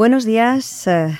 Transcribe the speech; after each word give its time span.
Buenos 0.00 0.24
días, 0.24 0.86
eh, 0.86 1.18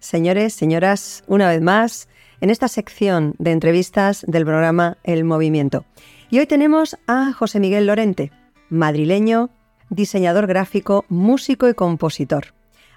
señores, 0.00 0.52
señoras, 0.52 1.22
una 1.28 1.48
vez 1.48 1.62
más 1.62 2.08
en 2.40 2.50
esta 2.50 2.66
sección 2.66 3.36
de 3.38 3.52
entrevistas 3.52 4.24
del 4.26 4.44
programa 4.44 4.98
El 5.04 5.22
Movimiento. 5.22 5.84
Y 6.28 6.40
hoy 6.40 6.46
tenemos 6.48 6.98
a 7.06 7.32
José 7.32 7.60
Miguel 7.60 7.86
Lorente, 7.86 8.32
madrileño, 8.68 9.48
diseñador 9.90 10.48
gráfico, 10.48 11.04
músico 11.08 11.68
y 11.68 11.74
compositor, 11.74 12.46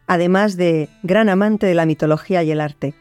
además 0.07 0.57
de 0.57 0.89
gran 1.03 1.29
amante 1.29 1.67
de 1.67 1.75
la 1.75 1.85
mitología 1.85 2.41
y 2.41 2.49
el 2.49 2.59
arte. 2.59 2.95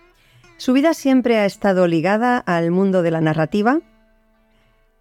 Su 0.59 0.75
vida 0.75 0.93
siempre 0.93 1.39
ha 1.39 1.47
estado 1.47 1.87
ligada 1.87 2.37
al 2.37 2.73
mundo 2.73 3.01
de 3.01 3.11
la 3.11 3.23
narrativa 3.23 3.81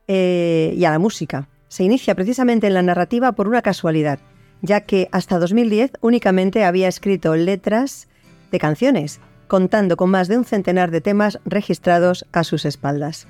eh, 0.07 0.73
y 0.77 0.85
a 0.85 0.91
la 0.91 0.99
música. 0.99 1.49
Se 1.67 1.83
inicia 1.83 2.15
precisamente 2.15 2.67
en 2.67 2.73
la 2.73 2.83
narrativa 2.83 3.33
por 3.33 3.49
una 3.49 3.61
casualidad, 3.61 4.19
ya 4.61 4.81
que 4.81 5.09
hasta 5.11 5.39
2010 5.39 5.93
únicamente 6.01 6.63
había 6.63 6.87
escrito 6.87 7.35
letras 7.35 8.07
de 8.51 8.59
canciones, 8.59 9.19
contando 9.47 9.97
con 9.97 10.09
más 10.09 10.27
de 10.27 10.37
un 10.37 10.45
centenar 10.45 10.91
de 10.91 11.01
temas 11.01 11.39
registrados 11.45 12.25
a 12.31 12.43
sus 12.43 12.65
espaldas. 12.65 13.27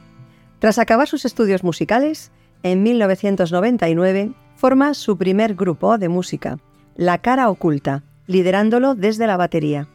Tras 0.59 0.79
acabar 0.79 1.07
sus 1.07 1.25
estudios 1.25 1.63
musicales, 1.63 2.31
en 2.63 2.83
1999 2.83 4.31
forma 4.55 4.93
su 4.93 5.17
primer 5.17 5.55
grupo 5.55 5.97
de 5.97 6.09
música, 6.09 6.57
La 6.95 7.19
Cara 7.19 7.49
Oculta, 7.49 8.03
liderándolo 8.27 8.95
desde 8.95 9.27
la 9.27 9.37
batería. 9.37 9.87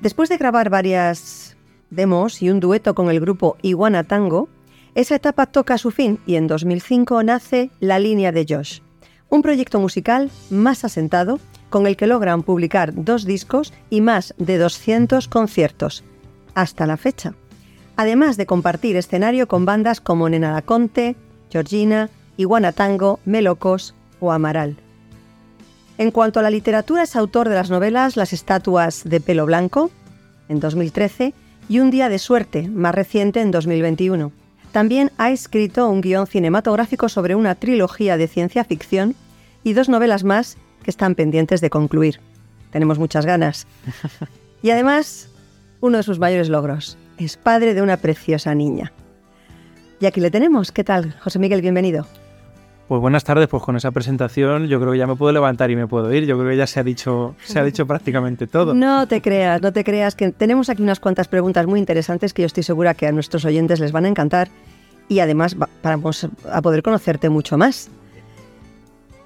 Después 0.00 0.28
de 0.28 0.38
grabar 0.38 0.70
varias 0.70 1.56
demos 1.90 2.42
y 2.42 2.50
un 2.50 2.60
dueto 2.60 2.94
con 2.94 3.10
el 3.10 3.20
grupo 3.20 3.56
Iguana 3.62 4.04
Tango, 4.04 4.48
esa 4.94 5.14
etapa 5.14 5.46
toca 5.46 5.78
su 5.78 5.90
fin 5.90 6.18
y 6.26 6.36
en 6.36 6.46
2005 6.46 7.22
nace 7.22 7.70
La 7.78 7.98
Línea 7.98 8.32
de 8.32 8.46
Josh, 8.48 8.80
un 9.30 9.42
proyecto 9.42 9.80
musical 9.80 10.30
más 10.50 10.84
asentado 10.84 11.38
con 11.70 11.86
el 11.86 11.96
que 11.96 12.08
logran 12.08 12.42
publicar 12.42 12.92
dos 12.94 13.24
discos 13.24 13.72
y 13.88 14.00
más 14.00 14.34
de 14.38 14.58
200 14.58 15.28
conciertos, 15.28 16.04
hasta 16.54 16.86
la 16.86 16.96
fecha. 16.96 17.34
Además 17.96 18.36
de 18.36 18.46
compartir 18.46 18.96
escenario 18.96 19.46
con 19.46 19.64
bandas 19.64 20.00
como 20.00 20.28
Nena 20.28 20.60
Conte, 20.62 21.16
Georgina, 21.50 22.10
Iguana 22.36 22.72
Tango, 22.72 23.20
Melocos 23.24 23.94
o 24.18 24.32
Amaral. 24.32 24.76
En 25.96 26.10
cuanto 26.10 26.40
a 26.40 26.42
la 26.42 26.50
literatura, 26.50 27.02
es 27.02 27.14
autor 27.14 27.48
de 27.48 27.54
las 27.54 27.70
novelas 27.70 28.16
Las 28.16 28.32
estatuas 28.32 29.04
de 29.04 29.20
pelo 29.20 29.46
blanco, 29.46 29.90
en 30.48 30.58
2013, 30.58 31.34
y 31.68 31.78
Un 31.78 31.90
día 31.90 32.08
de 32.08 32.18
suerte, 32.18 32.68
más 32.68 32.94
reciente, 32.94 33.40
en 33.40 33.52
2021. 33.52 34.39
También 34.72 35.10
ha 35.18 35.30
escrito 35.30 35.88
un 35.88 36.00
guion 36.00 36.26
cinematográfico 36.26 37.08
sobre 37.08 37.34
una 37.34 37.54
trilogía 37.54 38.16
de 38.16 38.28
ciencia 38.28 38.64
ficción 38.64 39.14
y 39.64 39.72
dos 39.72 39.88
novelas 39.88 40.24
más 40.24 40.56
que 40.84 40.90
están 40.90 41.14
pendientes 41.14 41.60
de 41.60 41.70
concluir. 41.70 42.20
Tenemos 42.70 42.98
muchas 42.98 43.26
ganas. 43.26 43.66
Y 44.62 44.70
además, 44.70 45.30
uno 45.80 45.96
de 45.96 46.02
sus 46.02 46.18
mayores 46.18 46.50
logros, 46.50 46.98
es 47.16 47.38
padre 47.38 47.72
de 47.72 47.80
una 47.80 47.96
preciosa 47.96 48.54
niña. 48.54 48.92
Y 50.00 50.04
aquí 50.04 50.20
le 50.20 50.30
tenemos. 50.30 50.70
¿Qué 50.70 50.84
tal, 50.84 51.18
José 51.20 51.38
Miguel? 51.38 51.62
Bienvenido. 51.62 52.06
Pues 52.90 53.00
buenas 53.00 53.22
tardes, 53.22 53.46
pues 53.46 53.62
con 53.62 53.76
esa 53.76 53.92
presentación 53.92 54.66
yo 54.66 54.80
creo 54.80 54.90
que 54.90 54.98
ya 54.98 55.06
me 55.06 55.14
puedo 55.14 55.30
levantar 55.30 55.70
y 55.70 55.76
me 55.76 55.86
puedo 55.86 56.12
ir. 56.12 56.26
Yo 56.26 56.36
creo 56.36 56.50
que 56.50 56.56
ya 56.56 56.66
se 56.66 56.80
ha 56.80 56.82
dicho, 56.82 57.36
se 57.44 57.56
ha 57.60 57.62
dicho 57.62 57.86
prácticamente 57.86 58.48
todo. 58.48 58.74
No 58.74 59.06
te 59.06 59.22
creas, 59.22 59.62
no 59.62 59.72
te 59.72 59.84
creas, 59.84 60.16
que 60.16 60.32
tenemos 60.32 60.68
aquí 60.70 60.82
unas 60.82 60.98
cuantas 60.98 61.28
preguntas 61.28 61.68
muy 61.68 61.78
interesantes 61.78 62.34
que 62.34 62.42
yo 62.42 62.46
estoy 62.46 62.64
segura 62.64 62.94
que 62.94 63.06
a 63.06 63.12
nuestros 63.12 63.44
oyentes 63.44 63.78
les 63.78 63.92
van 63.92 64.06
a 64.06 64.08
encantar 64.08 64.48
y 65.08 65.20
además 65.20 65.56
vamos 65.84 66.26
a 66.50 66.62
poder 66.62 66.82
conocerte 66.82 67.28
mucho 67.28 67.56
más. 67.56 67.90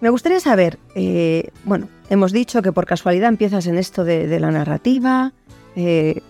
Me 0.02 0.10
gustaría 0.10 0.40
saber, 0.40 0.78
eh, 0.94 1.48
bueno, 1.64 1.88
hemos 2.10 2.32
dicho 2.32 2.60
que 2.60 2.70
por 2.70 2.84
casualidad 2.84 3.30
empiezas 3.30 3.66
en 3.66 3.78
esto 3.78 4.04
de, 4.04 4.38
la 4.40 4.50
narrativa. 4.50 5.32
Eh, 5.74 6.20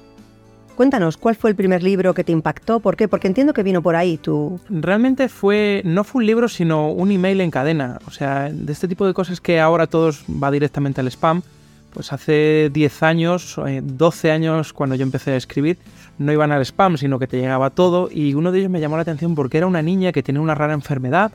cuéntanos, 0.74 1.16
¿cuál 1.16 1.36
fue 1.36 1.50
el 1.50 1.56
primer 1.56 1.82
libro 1.82 2.14
que 2.14 2.24
te 2.24 2.32
impactó? 2.32 2.80
¿Por 2.80 2.96
qué? 2.96 3.08
Porque 3.08 3.28
entiendo 3.28 3.52
que 3.52 3.62
vino 3.62 3.82
por 3.82 3.96
ahí 3.96 4.18
tú. 4.18 4.60
Realmente 4.68 5.28
fue, 5.28 5.82
no 5.84 6.04
fue 6.04 6.20
un 6.20 6.26
libro, 6.26 6.48
sino 6.48 6.90
un 6.90 7.10
email 7.10 7.40
en 7.40 7.50
cadena. 7.50 7.98
O 8.06 8.10
sea, 8.10 8.50
de 8.50 8.72
este 8.72 8.88
tipo 8.88 9.06
de 9.06 9.14
cosas 9.14 9.40
que 9.40 9.60
ahora 9.60 9.86
todos 9.86 10.24
va 10.30 10.50
directamente 10.50 11.00
al 11.00 11.08
spam. 11.08 11.42
Pues 11.92 12.12
hace 12.12 12.70
10 12.72 13.02
años, 13.04 13.56
12 13.56 14.28
eh, 14.28 14.30
años, 14.32 14.72
cuando 14.72 14.96
yo 14.96 15.04
empecé 15.04 15.30
a 15.30 15.36
escribir, 15.36 15.78
no 16.18 16.32
iban 16.32 16.50
al 16.50 16.62
spam, 16.62 16.96
sino 16.96 17.20
que 17.20 17.28
te 17.28 17.38
llegaba 17.38 17.70
todo. 17.70 18.08
Y 18.10 18.34
uno 18.34 18.50
de 18.50 18.58
ellos 18.58 18.70
me 18.70 18.80
llamó 18.80 18.96
la 18.96 19.02
atención 19.02 19.34
porque 19.36 19.58
era 19.58 19.68
una 19.68 19.80
niña 19.80 20.10
que 20.10 20.22
tenía 20.22 20.40
una 20.40 20.56
rara 20.56 20.74
enfermedad, 20.74 21.32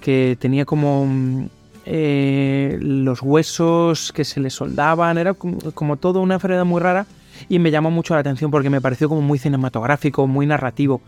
que 0.00 0.38
tenía 0.40 0.64
como 0.64 1.48
eh, 1.84 2.78
los 2.80 3.22
huesos 3.22 4.12
que 4.12 4.24
se 4.24 4.40
le 4.40 4.50
soldaban, 4.50 5.18
era 5.18 5.34
como, 5.34 5.96
todo 5.96 6.20
una 6.20 6.34
enfermedad 6.34 6.64
muy 6.64 6.80
rara 6.80 7.06
y 7.48 7.58
me 7.58 7.70
llamó 7.70 7.90
mucho 7.90 8.14
la 8.14 8.20
atención 8.20 8.50
porque 8.50 8.70
me 8.70 8.80
pareció 8.80 9.08
como 9.08 9.22
muy 9.22 9.38
cinematográfico, 9.38 10.26
muy 10.26 10.46
narrativo. 10.46 11.00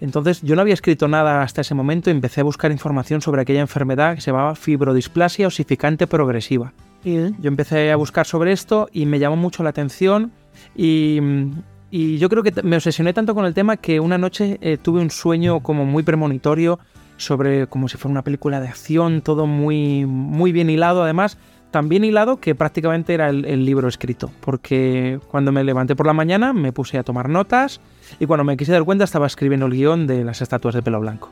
Entonces 0.00 0.42
yo 0.42 0.54
no 0.54 0.62
había 0.62 0.74
escrito 0.74 1.08
nada 1.08 1.42
hasta 1.42 1.60
ese 1.60 1.74
momento 1.74 2.10
y 2.10 2.12
empecé 2.12 2.40
a 2.40 2.44
buscar 2.44 2.70
información 2.70 3.20
sobre 3.20 3.42
aquella 3.42 3.60
enfermedad 3.60 4.14
que 4.14 4.20
se 4.20 4.30
llamaba 4.30 4.54
fibrodisplasia 4.54 5.46
osificante 5.46 6.06
progresiva. 6.06 6.72
Yo 7.04 7.48
empecé 7.48 7.90
a 7.90 7.96
buscar 7.96 8.26
sobre 8.26 8.52
esto 8.52 8.88
y 8.92 9.06
me 9.06 9.18
llamó 9.18 9.36
mucho 9.36 9.62
la 9.62 9.70
atención 9.70 10.32
y, 10.76 11.20
yo 11.90 12.28
creo 12.28 12.42
que 12.42 12.52
me 12.62 12.76
obsesioné 12.76 13.14
tanto 13.14 13.34
con 13.34 13.46
el 13.46 13.54
tema 13.54 13.78
que 13.78 13.98
una 13.98 14.18
noche 14.18 14.58
eh, 14.60 14.76
tuve 14.76 15.00
un 15.00 15.10
sueño 15.10 15.60
como 15.60 15.86
muy 15.86 16.02
premonitorio 16.02 16.78
sobre 17.16 17.66
como 17.66 17.88
si 17.88 17.96
fuera 17.96 18.12
una 18.12 18.22
película 18.22 18.60
de 18.60 18.68
acción, 18.68 19.22
todo 19.22 19.46
muy, 19.46 20.04
muy 20.04 20.52
bien 20.52 20.68
hilado, 20.68 21.02
además, 21.02 21.38
tan 21.70 21.88
bien 21.88 22.04
hilado 22.04 22.38
que 22.38 22.54
prácticamente 22.54 23.14
era 23.14 23.28
el, 23.28 23.64
libro 23.64 23.88
escrito, 23.88 24.30
porque 24.40 25.20
cuando 25.30 25.52
me 25.52 25.64
levanté 25.64 25.94
por 25.94 26.06
la 26.06 26.12
mañana 26.12 26.52
me 26.52 26.72
puse 26.72 26.98
a 26.98 27.02
tomar 27.02 27.28
notas 27.28 27.80
y 28.18 28.26
cuando 28.26 28.44
me 28.44 28.56
quise 28.56 28.72
dar 28.72 28.84
cuenta 28.84 29.04
estaba 29.04 29.26
escribiendo 29.26 29.66
el 29.66 29.72
guion 29.72 30.06
de 30.06 30.24
las 30.24 30.40
estatuas 30.40 30.74
de 30.74 30.82
pelo 30.82 31.00
blanco. 31.00 31.30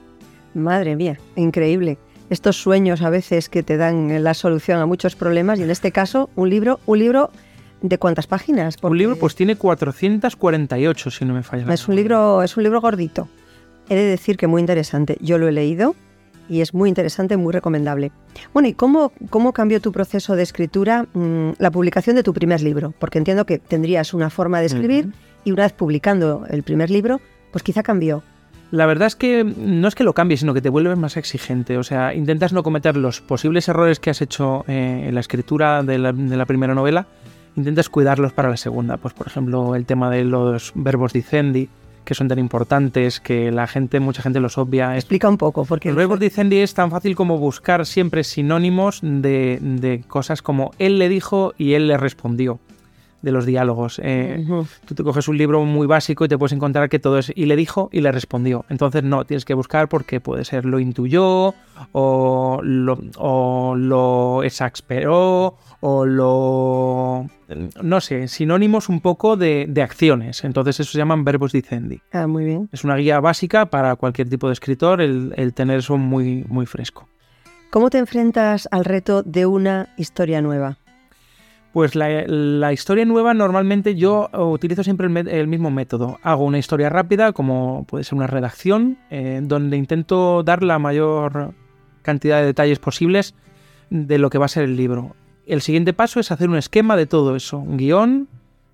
Madre 0.55 0.97
mía, 0.97 1.19
increíble. 1.37 1.99
Estos 2.29 2.57
sueños 2.57 3.03
a 3.03 3.11
veces 3.11 3.49
que 3.49 3.63
te 3.63 3.77
dan 3.77 4.23
la 4.25 4.35
solución 4.35 4.81
a 4.81 4.87
muchos 4.87 5.15
problemas 5.15 5.59
y 5.61 5.63
en 5.63 5.71
este 5.71 5.93
caso 5.93 6.29
un 6.35 6.51
libro, 6.51 6.81
un 6.87 6.99
libro 6.99 7.31
¿De 7.83 7.99
cuántas 7.99 8.27
páginas? 8.27 8.79
Un 8.83 8.97
libro 8.97 9.17
pues 9.17 9.35
tiene 9.35 9.55
448 9.55 11.11
si 11.11 11.25
no 11.27 11.35
me 11.35 11.43
falla. 11.43 11.73
Es 11.73 11.87
un 11.89 11.95
libro, 11.95 12.43
es 12.43 12.57
un 12.57 12.63
libro 12.63 12.81
gordito. 12.81 13.29
He 13.89 13.95
de 13.95 14.05
decir 14.05 14.37
que 14.37 14.47
muy 14.47 14.61
interesante. 14.61 15.19
Yo 15.21 15.39
lo 15.39 15.47
he 15.47 15.53
leído 15.53 15.95
y 16.49 16.61
es 16.61 16.75
muy 16.75 16.89
interesante, 16.89 17.37
muy 17.37 17.53
recomendable. 17.53 18.13
Bueno, 18.53 18.69
¿y 18.69 18.75
cómo, 18.75 19.13
cómo 19.31 19.53
cambió 19.53 19.81
tu 19.81 19.93
proceso 19.93 20.37
de 20.37 20.43
escritura 20.43 21.07
mm, 21.13 21.53
la 21.59 21.71
publicación 21.71 22.17
de 22.17 22.23
tu 22.23 22.33
primer 22.33 22.63
libro? 22.63 22.95
Porque 22.99 23.19
entiendo 23.19 23.47
que 23.47 23.59
tendrías 23.59 24.15
una 24.15 24.31
forma 24.31 24.61
de 24.61 24.67
escribir 24.67 25.13
y 25.45 25.53
una 25.53 25.63
vez 25.63 25.73
publicando 25.73 26.45
el 26.49 26.63
primer 26.63 26.91
libro, 26.91 27.21
pues 27.53 27.63
quizá 27.63 27.83
cambió. 27.83 28.23
La 28.73 28.87
verdad 28.87 29.07
es 29.07 29.15
que 29.15 29.45
no 29.45 29.87
es 29.87 29.95
que 29.95 30.03
lo 30.03 30.13
cambie, 30.13 30.37
sino 30.37 30.53
que 30.53 30.61
te 30.61 30.69
vuelves 30.69 30.99
más 30.99 31.17
exigente. 31.17 31.79
O 31.79 31.85
sea, 31.85 32.15
intentas 32.15 32.53
no 32.53 32.63
cometer 32.65 32.97
los 32.97 33.21
posibles 33.21 33.69
errores 33.69 34.01
que 34.01 34.11
has 34.11 34.21
hecho 34.21 34.65
eh, 34.67 35.05
en 35.07 35.15
la 35.15 35.21
escritura 35.21 35.83
de 35.85 35.99
la, 35.99 36.13
de 36.13 36.37
la, 36.37 36.47
primera 36.47 36.75
novela, 36.75 37.07
intentas 37.55 37.89
cuidarlos 37.89 38.33
para 38.33 38.51
la 38.51 38.57
segunda. 38.57 38.97
Pues, 38.97 39.15
por 39.15 39.29
ejemplo, 39.29 39.77
el 39.77 39.87
tema 39.87 40.11
de 40.11 40.25
los 40.25 40.73
verbos 40.75 41.13
dicendi, 41.13 41.69
que 42.07 42.15
son 42.15 42.29
tan 42.29 42.39
importantes, 42.39 43.21
que 43.21 43.53
la 43.53 43.67
gente, 43.67 44.01
mucha 44.01 44.23
gente 44.23 44.41
los 44.41 44.57
obvia. 44.57 44.95
Explica 44.95 45.29
un 45.29 45.37
poco, 45.37 45.67
porque... 45.67 45.91
El 45.91 45.97
verbo 45.97 46.17
dicendi 46.17 46.59
es 46.59 46.73
tan 46.73 46.91
fácil 46.91 47.15
como 47.15 47.37
buscar 47.37 47.85
siempre 47.85 48.25
sinónimos 48.25 49.01
de, 49.03 49.59
de 49.61 50.03
cosas 50.09 50.41
como 50.41 50.71
él 50.79 50.99
le 50.99 51.11
dijo 51.11 51.53
y 51.59 51.75
él 51.75 51.89
le 51.89 51.99
respondió 51.99 52.59
de 53.23 53.33
los 53.33 53.47
diálogos. 53.47 54.01
Eh, 54.03 54.45
tú 54.85 54.95
te 54.95 55.03
coges 55.03 55.29
un 55.29 55.37
libro 55.37 55.65
muy 55.65 55.87
básico 55.87 56.25
y 56.25 56.29
te 56.29 56.39
puedes 56.39 56.53
encontrar 56.53 56.89
que 56.89 56.99
todo 56.99 57.19
es 57.19 57.33
y 57.35 57.47
le 57.47 57.57
dijo 57.57 57.89
y 57.93 58.01
le 58.01 58.13
respondió. 58.13 58.65
Entonces 58.69 59.03
no, 59.03 59.25
tienes 59.25 59.45
que 59.45 59.55
buscar 59.55 59.89
porque 59.89 60.21
puede 60.21 60.45
ser 60.45 60.65
lo 60.65 60.79
intuyó 60.79 61.55
o 61.93 62.61
lo, 62.63 62.99
o 63.19 63.75
lo 63.77 64.43
exasperó 64.43 65.57
o 65.81 66.07
lo... 66.07 67.27
no 67.83 68.01
sé, 68.01 68.29
sinónimos 68.29 68.89
un 68.89 69.01
poco 69.01 69.37
de, 69.37 69.73
acciones. 69.83 70.45
Entonces 70.45 70.81
eso 70.81 70.93
se 70.93 70.99
llaman 70.99 71.25
verbos 71.25 71.53
dicendi. 71.53 72.01
Ah, 72.13 72.27
muy 72.27 72.45
bien. 72.45 72.69
Es 72.73 72.85
una 72.85 72.97
guía 72.97 73.21
básica 73.21 73.67
para 73.67 73.97
cualquier 73.97 74.29
tipo 74.29 74.49
de 74.49 74.53
escritor 74.53 75.01
el, 75.01 75.33
el 75.37 75.55
tener 75.55 75.79
eso 75.79 75.97
muy, 75.97 76.45
muy 76.49 76.67
fresco. 76.67 77.09
¿Cómo 77.71 77.91
te 77.91 77.99
enfrentas 77.99 78.69
al 78.71 78.85
reto 78.85 79.23
de 79.23 79.47
una 79.47 79.89
historia 79.97 80.41
nueva? 80.41 80.79
Pues 81.77 81.95
la, 81.95 82.73
historia 82.73 83.05
nueva 83.05 83.35
normalmente 83.35 83.97
yo 83.97 84.31
utilizo 84.33 84.83
siempre 84.83 85.09
el, 85.09 85.47
mismo 85.47 85.71
método. 85.71 86.19
Hago 86.23 86.43
una 86.47 86.57
historia 86.57 86.89
rápida, 86.89 87.35
como 87.35 87.85
puede 87.87 88.03
ser 88.03 88.15
una 88.15 88.27
redacción, 88.27 88.97
eh, 89.11 89.41
donde 89.43 89.77
intento 89.77 90.43
dar 90.43 90.63
la 90.63 90.79
mayor 90.79 91.53
cantidad 92.01 92.41
de 92.41 92.47
detalles 92.47 92.79
posibles 92.79 93.35
de 93.91 94.17
lo 94.17 94.31
que 94.31 94.39
va 94.39 94.47
a 94.47 94.49
ser 94.49 94.65
el 94.65 94.75
libro. 94.75 95.17
El 95.47 95.61
siguiente 95.61 95.93
paso 95.93 96.19
es 96.19 96.33
hacer 96.33 96.49
un 96.49 96.57
esquema 96.57 96.97
de 96.97 97.05
todo 97.05 97.37
eso, 97.37 97.59
un 97.59 97.77
guion, 97.77 98.29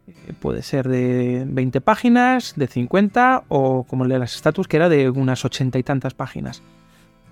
eh, 0.06 0.32
puede 0.38 0.62
ser 0.62 0.87
de 0.87 1.43
20 1.44 1.81
páginas, 1.81 2.54
de 2.54 2.69
50 2.69 3.46
o 3.49 3.82
como 3.82 4.04
el 4.04 4.10
de 4.10 4.20
las 4.20 4.37
estatus 4.37 4.69
que 4.69 4.76
era 4.76 4.88
de 4.88 5.10
unas 5.10 5.44
80 5.44 5.76
y 5.76 5.82
tantas 5.82 6.14
páginas 6.14 6.62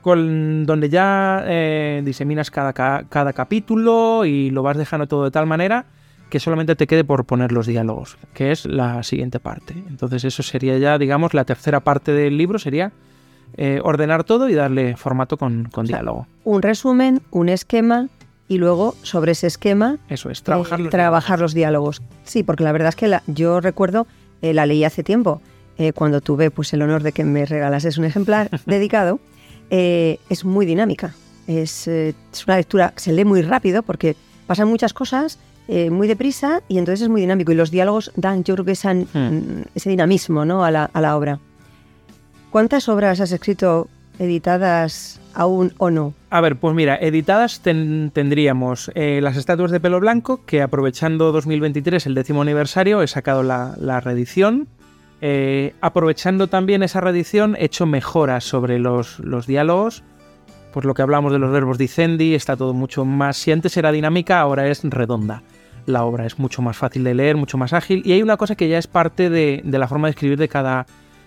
con, 0.01 0.67
donde 0.67 0.89
ya 0.89 1.45
eh, 1.47 2.03
diseminas 2.05 2.51
cada, 2.51 2.73
cada 2.73 3.33
capítulo 3.33 4.25
y 4.25 4.51
lo 4.51 4.63
vas 4.63 4.77
dejando 4.77 5.07
todo 5.07 5.25
de 5.25 5.31
tal 5.31 5.47
manera 5.47 5.87
que 6.31 6.41
solamente 6.41 6.77
te 6.77 6.87
quede 6.87 7.05
por 7.05 7.27
poner 7.27 7.53
los 7.53 7.67
diálogos, 7.67 8.17
que 8.33 8.53
es 8.53 8.65
la 8.65 9.03
siguiente 9.03 9.41
parte. 9.41 9.75
Entonces 9.89 10.25
eso 10.25 10.43
sería 10.43 10.79
ya, 10.79 10.97
digamos, 10.97 11.35
la 11.35 11.45
tercera 11.45 11.81
parte 11.81 12.13
del 12.13 12.39
libro, 12.39 12.59
sería 12.59 12.93
eh, 13.57 13.81
ordenar 13.83 14.25
todo 14.25 14.49
y 14.49 14.55
darle 14.55 14.97
formato 14.97 15.37
con, 15.37 15.69
diálogo. 15.85 16.27
Un 16.45 16.63
resumen, 16.63 17.21
un 17.31 17.49
esquema 17.49 18.09
y 18.49 18.59
luego 18.59 18.95
sobre 19.03 19.33
ese 19.33 19.49
esquema 19.49 19.99
eso 20.09 20.31
es 20.31 20.43
trabajar, 20.43 20.79
los, 20.79 20.89
eh, 20.89 20.91
trabajar 20.91 21.41
los 21.41 21.53
diálogos. 21.53 22.01
Sí, 22.25 22.43
porque 22.43 22.65
la 22.65 22.73
verdad 22.73 22.91
es 22.91 22.97
que 22.97 23.19
yo 23.27 23.61
recuerdo 23.61 24.07
eh, 24.41 24.55
la 24.55 24.67
leí 24.67 24.85
hace 24.85 25.03
tiempo 25.03 25.43
cuando 25.95 26.21
tuve 26.21 26.51
pues 26.51 26.75
el 26.75 26.83
honor 26.83 27.03
de 27.03 27.13
que 27.13 27.25
me 27.25 27.47
regalases 27.47 27.97
un 27.97 28.05
ejemplar 28.05 28.51
dedicado. 28.67 29.19
Es 29.71 30.45
muy 30.45 30.67
dinámica. 30.67 31.15
Es, 31.47 31.89
es, 31.89 32.15
una 32.47 32.57
lectura 32.57 32.93
que 32.95 33.01
se 33.01 33.13
lee 33.13 33.25
muy 33.25 33.43
rápido 33.43 33.83
porque 33.83 34.17
pasan 34.47 34.69
muchas 34.69 34.93
cosas 34.93 35.39
muy 35.69 36.09
deprisa 36.09 36.63
y 36.67 36.79
entonces 36.79 37.03
es 37.03 37.09
muy 37.09 37.21
dinámico 37.21 37.53
y 37.53 37.55
los 37.55 37.71
diálogos 37.71 38.11
dan 38.17 38.43
yo 38.43 38.55
creo 38.55 38.65
que 38.65 38.73
esa, 38.73 38.93
hmm. 38.93 39.67
ese 39.73 39.89
dinamismo 39.89 40.45
¿no? 40.45 40.65
a, 40.65 40.73
la, 40.73 40.91
a 40.93 41.01
la 41.01 41.17
obra. 41.17 41.39
¿Cuántas 42.51 42.89
obras 42.89 43.21
has 43.21 43.31
escrito 43.31 43.89
editadas 44.19 45.21
aún 45.35 45.73
o 45.79 45.91
no? 45.91 46.15
A 46.31 46.41
ver, 46.41 46.57
pues 46.57 46.75
mira, 46.75 46.97
editadas 46.97 47.61
tendríamos 47.61 48.91
eh, 48.95 49.21
Las 49.23 49.37
estatuas 49.37 49.71
de 49.71 49.81
pelo 49.81 49.99
blanco, 50.01 50.45
que 50.45 50.63
aprovechando 50.63 51.33
2023, 51.33 52.07
el 52.07 52.15
décimo 52.15 52.43
aniversario, 52.43 53.03
he 53.03 53.09
sacado 53.09 53.43
la, 53.43 54.01
reedición. 54.01 54.69
Eh, 55.23 55.75
aprovechando 55.81 56.49
también 56.49 56.83
esa 56.83 57.01
reedición, 57.01 57.57
he 57.57 57.67
hecho 57.67 57.87
mejoras 57.87 58.45
sobre 58.45 58.79
los, 58.79 59.19
diálogos. 59.47 60.03
Pues 60.73 60.87
lo 60.87 60.95
que 60.95 61.03
hablamos 61.03 61.33
de 61.33 61.39
los 61.39 61.51
verbos 61.51 61.79
dicendi, 61.79 62.35
está 62.35 62.57
todo 62.57 62.73
mucho 62.75 63.05
más. 63.05 63.37
Si 63.37 63.53
antes 63.53 63.77
era 63.77 63.93
dinámica, 63.93 64.41
ahora 64.41 64.69
es 64.69 64.83
redonda. 64.85 65.43
La 65.87 66.05
obra 66.05 66.27
es 66.27 66.39
mucho 66.39 66.63
más 66.63 66.77
fácil 66.77 67.05
de 67.05 67.15
leer, 67.15 67.37
mucho 67.37 67.59
más 67.59 67.73
ágil. 67.73 68.03
Y 68.05 68.13
hay 68.13 68.23
una 68.23 68.37
cosa 68.37 68.55
que 68.55 68.69
ya 68.69 68.79
es 68.79 68.87
parte 68.87 69.31
de, 69.31 69.63
la 69.65 69.89
forma 69.89 70.07
de 70.07 70.11
escribir 70.11 70.39
de 70.39 70.49
cada, 70.49 70.87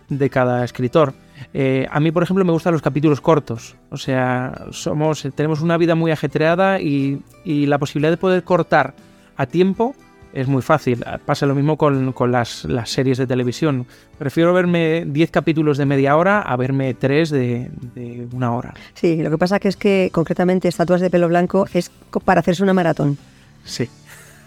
de 0.10 0.30
cada 0.30 0.64
escritor. 0.64 1.14
Eh, 1.54 1.88
a 1.92 2.00
mí, 2.00 2.12
por 2.12 2.24
ejemplo, 2.24 2.46
me 2.46 2.54
gustan 2.54 2.74
los 2.74 2.82
capítulos 2.82 3.20
cortos. 3.20 3.76
O 3.90 3.98
sea, 3.98 4.68
somos, 4.72 5.28
tenemos 5.36 5.62
una 5.62 5.78
vida 5.78 5.96
muy 5.96 6.12
ajetreada 6.12 6.80
y, 6.80 7.22
la 7.44 7.78
posibilidad 7.78 8.12
de 8.12 8.18
poder 8.18 8.44
cortar 8.44 8.94
a 9.36 9.46
tiempo 9.46 9.96
es 10.34 10.48
muy 10.48 10.62
fácil. 10.62 11.06
Pasa 11.26 11.46
lo 11.46 11.56
mismo 11.56 11.78
con, 11.78 12.14
las, 12.32 12.68
series 12.86 13.18
de 13.18 13.28
televisión. 13.28 13.86
Prefiero 14.18 14.54
verme 14.54 15.06
10 15.08 15.32
capítulos 15.32 15.78
de 15.78 15.86
media 15.86 16.18
hora 16.18 16.42
a 16.42 16.56
verme 16.56 16.94
3 16.94 17.30
de, 17.30 17.72
de, 17.96 18.28
una 18.34 18.54
hora. 18.54 18.74
Sí, 18.96 19.22
lo 19.22 19.30
que 19.30 19.38
pasa 19.38 19.60
que 19.60 19.68
es 19.68 19.78
que 19.78 20.10
concretamente 20.12 20.68
Estatuas 20.68 21.02
de 21.02 21.10
pelo 21.10 21.28
blanco 21.28 21.68
es 21.74 21.92
para 22.26 22.40
hacerse 22.40 22.64
una 22.64 22.74
maratón. 22.74 23.18
Sí. 23.64 23.90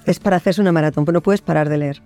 Es 0.05 0.19
para 0.21 0.37
hacerse 0.37 0.61
una 0.61 0.73
maratón, 0.73 1.05
pues 1.05 1.15
no 1.15 1.21
puedes 1.21 1.41
parar 1.41 1.69
de 1.69 1.79
leer. 1.79 2.03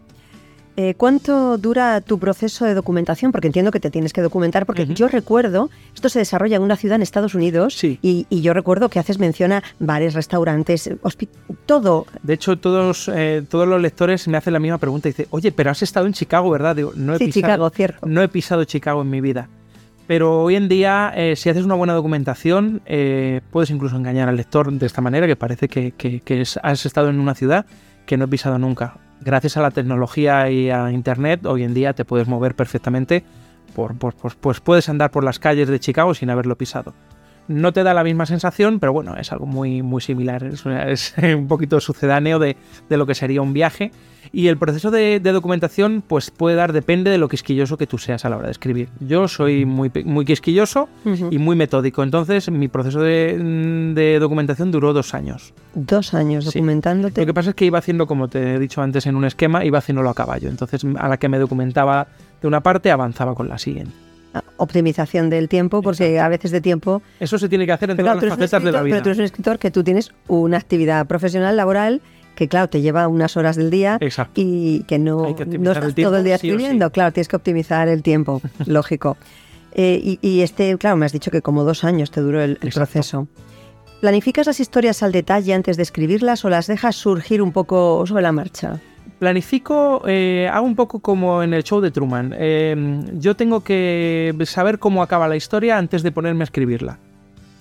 Eh, 0.83 0.95
¿Cuánto 0.97 1.59
dura 1.59 2.01
tu 2.01 2.19
proceso 2.19 2.65
de 2.65 2.73
documentación? 2.73 3.33
Porque 3.33 3.49
entiendo 3.49 3.71
que 3.71 3.81
te 3.81 3.91
tienes 3.91 4.15
que 4.15 4.23
documentar, 4.23 4.65
porque 4.65 4.87
yo 4.87 5.09
recuerdo, 5.09 5.69
esto 5.95 6.09
se 6.09 6.21
desarrolla 6.21 6.57
en 6.57 6.63
una 6.63 6.77
ciudad 6.77 6.97
en 6.97 7.03
Estados 7.03 7.35
Unidos, 7.35 7.85
y, 7.85 8.27
yo 8.31 8.55
recuerdo 8.55 8.89
que 8.89 8.99
haces 8.99 9.19
mención 9.19 9.53
a 9.53 9.63
bares, 9.79 10.15
restaurantes, 10.15 10.89
todo. 11.67 12.07
De 12.23 12.33
hecho, 12.33 12.57
todos, 12.57 13.11
eh, 13.15 13.45
todos 13.47 13.69
los 13.69 13.79
lectores 13.79 14.27
me 14.27 14.39
hacen 14.39 14.55
la 14.55 14.59
misma 14.59 14.79
pregunta. 14.79 15.11
Dice, 15.11 15.29
oye, 15.29 15.53
pero 15.53 15.71
has 15.71 15.83
estado 15.83 16.07
en 16.07 16.15
Chicago, 16.15 16.49
¿verdad? 16.49 16.75
no 16.95 17.15
he 17.15 17.19
sí, 17.19 17.27
pisado, 17.27 17.43
Chicago, 17.43 17.71
cierto. 17.71 18.07
No 18.07 18.23
he 18.23 18.29
pisado 18.29 18.65
Chicago 18.65 19.03
en 19.03 19.11
mi 19.11 19.21
vida. 19.21 19.51
Pero 20.07 20.45
hoy 20.45 20.57
en 20.57 20.69
día, 20.71 21.13
eh, 21.15 21.37
si 21.37 21.51
haces 21.51 21.67
una 21.67 21.75
buena 21.75 21.93
documentación, 21.93 22.81
puedes 23.51 23.69
incluso 23.69 23.97
engañar 23.97 24.31
al 24.31 24.37
lector 24.37 24.73
de 24.73 24.87
esta 24.87 25.03
manera, 25.03 25.27
que 25.27 25.37
parece 25.37 25.69
que, 25.69 26.45
has 26.63 26.87
estado 26.87 27.11
en 27.11 27.21
una 27.21 27.35
ciudad 27.35 27.67
que 28.07 28.17
no 28.17 28.25
he 28.25 28.29
pisado 28.29 28.59
nunca 28.59 28.95
gracias 29.21 29.57
a 29.57 29.63
la 29.63 29.71
tecnología 29.71 30.51
y 30.51 30.71
a 30.71 30.91
Internet, 30.91 31.47
hoy 31.47 31.63
en 31.63 31.75
día 31.75 31.93
te 31.93 32.05
puedes 32.05 32.29
mover 32.29 32.55
perfectamente, 32.55 33.25
por, 33.75 33.95
pues 34.41 34.61
puedes 34.61 34.89
andar 34.89 35.11
por 35.11 35.25
las 35.25 35.39
calles 35.39 35.69
de 35.69 35.81
Chicago 35.81 36.15
sin 36.15 36.31
haberlo 36.31 36.57
pisado. 36.57 36.95
No 37.49 37.73
te 37.73 37.83
da 37.83 37.95
la 37.95 38.05
misma 38.05 38.27
sensación, 38.27 38.79
pero 38.79 38.93
bueno, 38.93 39.17
es 39.17 39.33
algo 39.33 39.47
muy, 39.47 39.83
muy 39.83 40.01
similar, 40.01 40.45
es, 40.45 41.15
un 41.37 41.49
poquito 41.49 41.81
sucedáneo 41.81 42.39
de, 42.39 42.57
de 42.89 42.97
lo 42.97 43.07
que 43.07 43.15
sería 43.15 43.43
un 43.43 43.53
viaje 43.53 43.91
y 44.33 44.47
el 44.47 44.57
proceso 44.57 44.91
de, 44.91 45.19
documentación, 45.21 46.03
pues 46.07 46.31
puede 46.31 46.57
dar, 46.57 46.73
depende 46.73 47.11
de 47.11 47.19
lo 47.19 47.29
quisquilloso 47.29 47.77
que 47.77 47.87
tú 47.87 47.99
seas 47.99 48.25
a 48.25 48.29
la 48.29 48.37
hora 48.37 48.47
de 48.47 48.53
escribir. 48.53 48.89
Yo 49.01 49.27
soy 49.27 49.65
muy, 49.65 49.91
muy 50.05 50.25
quisquilloso 50.25 50.89
y 51.05 51.39
muy 51.39 51.57
metódico, 51.57 52.03
entonces 52.03 52.51
mi 52.51 52.69
proceso 52.69 53.01
de, 53.01 54.19
documentación 54.21 54.71
duró 54.71 54.93
dos 54.93 55.15
años. 55.15 55.53
Dos 55.75 56.15
años 56.15 56.45
documentándote. 56.45 57.21
Lo 57.21 57.27
que 57.27 57.35
pasa 57.35 57.51
es 57.51 57.57
que 57.57 57.65
iba 57.65 57.79
haciendo, 57.79 58.07
como 58.07 58.29
te 58.29 58.55
he 58.55 58.59
dicho 58.59 58.83
antes, 58.83 59.07
en 59.07 59.17
un 59.17 59.25
esquema, 59.25 59.65
iba 59.65 59.79
haciéndolo 59.79 60.11
a 60.11 60.15
caballo. 60.15 60.49
Entonces, 60.49 60.85
a 60.97 61.09
la 61.09 61.17
que 61.17 61.29
me 61.29 61.39
documentaba 61.39 62.09
de 62.41 62.49
una 62.49 62.61
parte, 62.61 62.91
avanzaba 62.91 63.35
con 63.35 63.49
la 63.49 63.59
siguiente 63.59 63.93
ah, 64.35 64.43
optimización 64.57 65.31
del 65.31 65.49
tiempo, 65.49 65.83
porque 65.83 66.21
a 66.21 66.29
veces 66.29 66.51
de 66.51 66.61
tiempo... 66.61 67.03
Eso 67.19 67.39
se 67.39 67.49
tiene 67.49 67.67
que 67.67 67.73
hacer 67.73 67.91
en 67.91 67.97
todas 67.97 68.23
las 68.23 68.31
facetas 68.31 68.63
de 68.63 68.73
la 68.73 68.83
vida. 68.83 68.95
Pero 68.95 69.03
tú 69.03 69.09
eres 69.11 69.19
un 69.19 69.25
escritor 69.25 69.59
que 69.59 69.71
tú 69.71 69.83
tienes 69.83 70.13
una 70.29 70.57
actividad 70.57 71.07
profesional, 71.07 71.57
laboral, 71.57 72.01
que 72.41 72.49
claro, 72.49 72.71
te 72.71 72.81
lleva 72.81 73.07
unas 73.07 73.37
horas 73.37 73.57
del 73.57 73.69
día 73.69 73.99
y 74.35 74.83
que 74.85 74.99
no, 74.99 75.37
no 75.59 75.73
estás 75.73 75.95
todo 75.95 76.17
el 76.17 76.25
día 76.25 76.37
escribiendo, 76.37 76.91
claro, 76.91 77.13
tienes 77.13 77.29
que 77.29 77.37
optimizar 77.37 77.87
el 77.87 78.03
tiempo, 78.03 78.41
lógico. 78.67 79.19
Eh, 79.73 80.17
y, 80.23 80.41
este, 80.41 80.79
claro, 80.79 80.97
me 80.97 81.05
has 81.05 81.13
dicho 81.13 81.31
que 81.31 81.43
como 81.43 81.65
dos 81.65 81.85
años 81.85 82.11
te 82.11 82.23
duró 82.23 82.41
el, 82.41 82.57
proceso. 82.75 83.29
¿Planificas 84.01 84.47
las 84.47 84.59
historias 84.59 85.03
al 85.03 85.13
detalle 85.13 85.53
antes 85.53 85.77
de 85.77 85.83
escribirlas 85.83 86.43
o 86.47 86.49
las 86.49 86.67
dejas 86.67 86.97
surgir 86.97 87.43
un 87.43 87.53
poco 87.53 88.07
sobre 88.07 88.23
la 88.23 88.33
marcha? 88.33 88.81
Planifico, 89.19 90.03
eh, 90.07 90.49
hago 90.51 90.65
un 90.65 90.77
poco 90.77 91.01
como 91.01 91.43
en 91.43 91.53
el 91.53 91.63
show 91.63 91.83
de 91.83 91.91
Truman. 91.91 92.35
Eh, 92.39 93.03
yo 93.19 93.37
tengo 93.37 93.61
que 93.61 94.35
saber 94.47 94.79
cómo 94.79 95.03
acaba 95.03 95.29
la 95.29 95.37
historia 95.37 95.77
antes 95.77 96.03
de 96.03 96.11
ponerme 96.11 96.45
a 96.45 96.45
escribirla. 96.45 96.99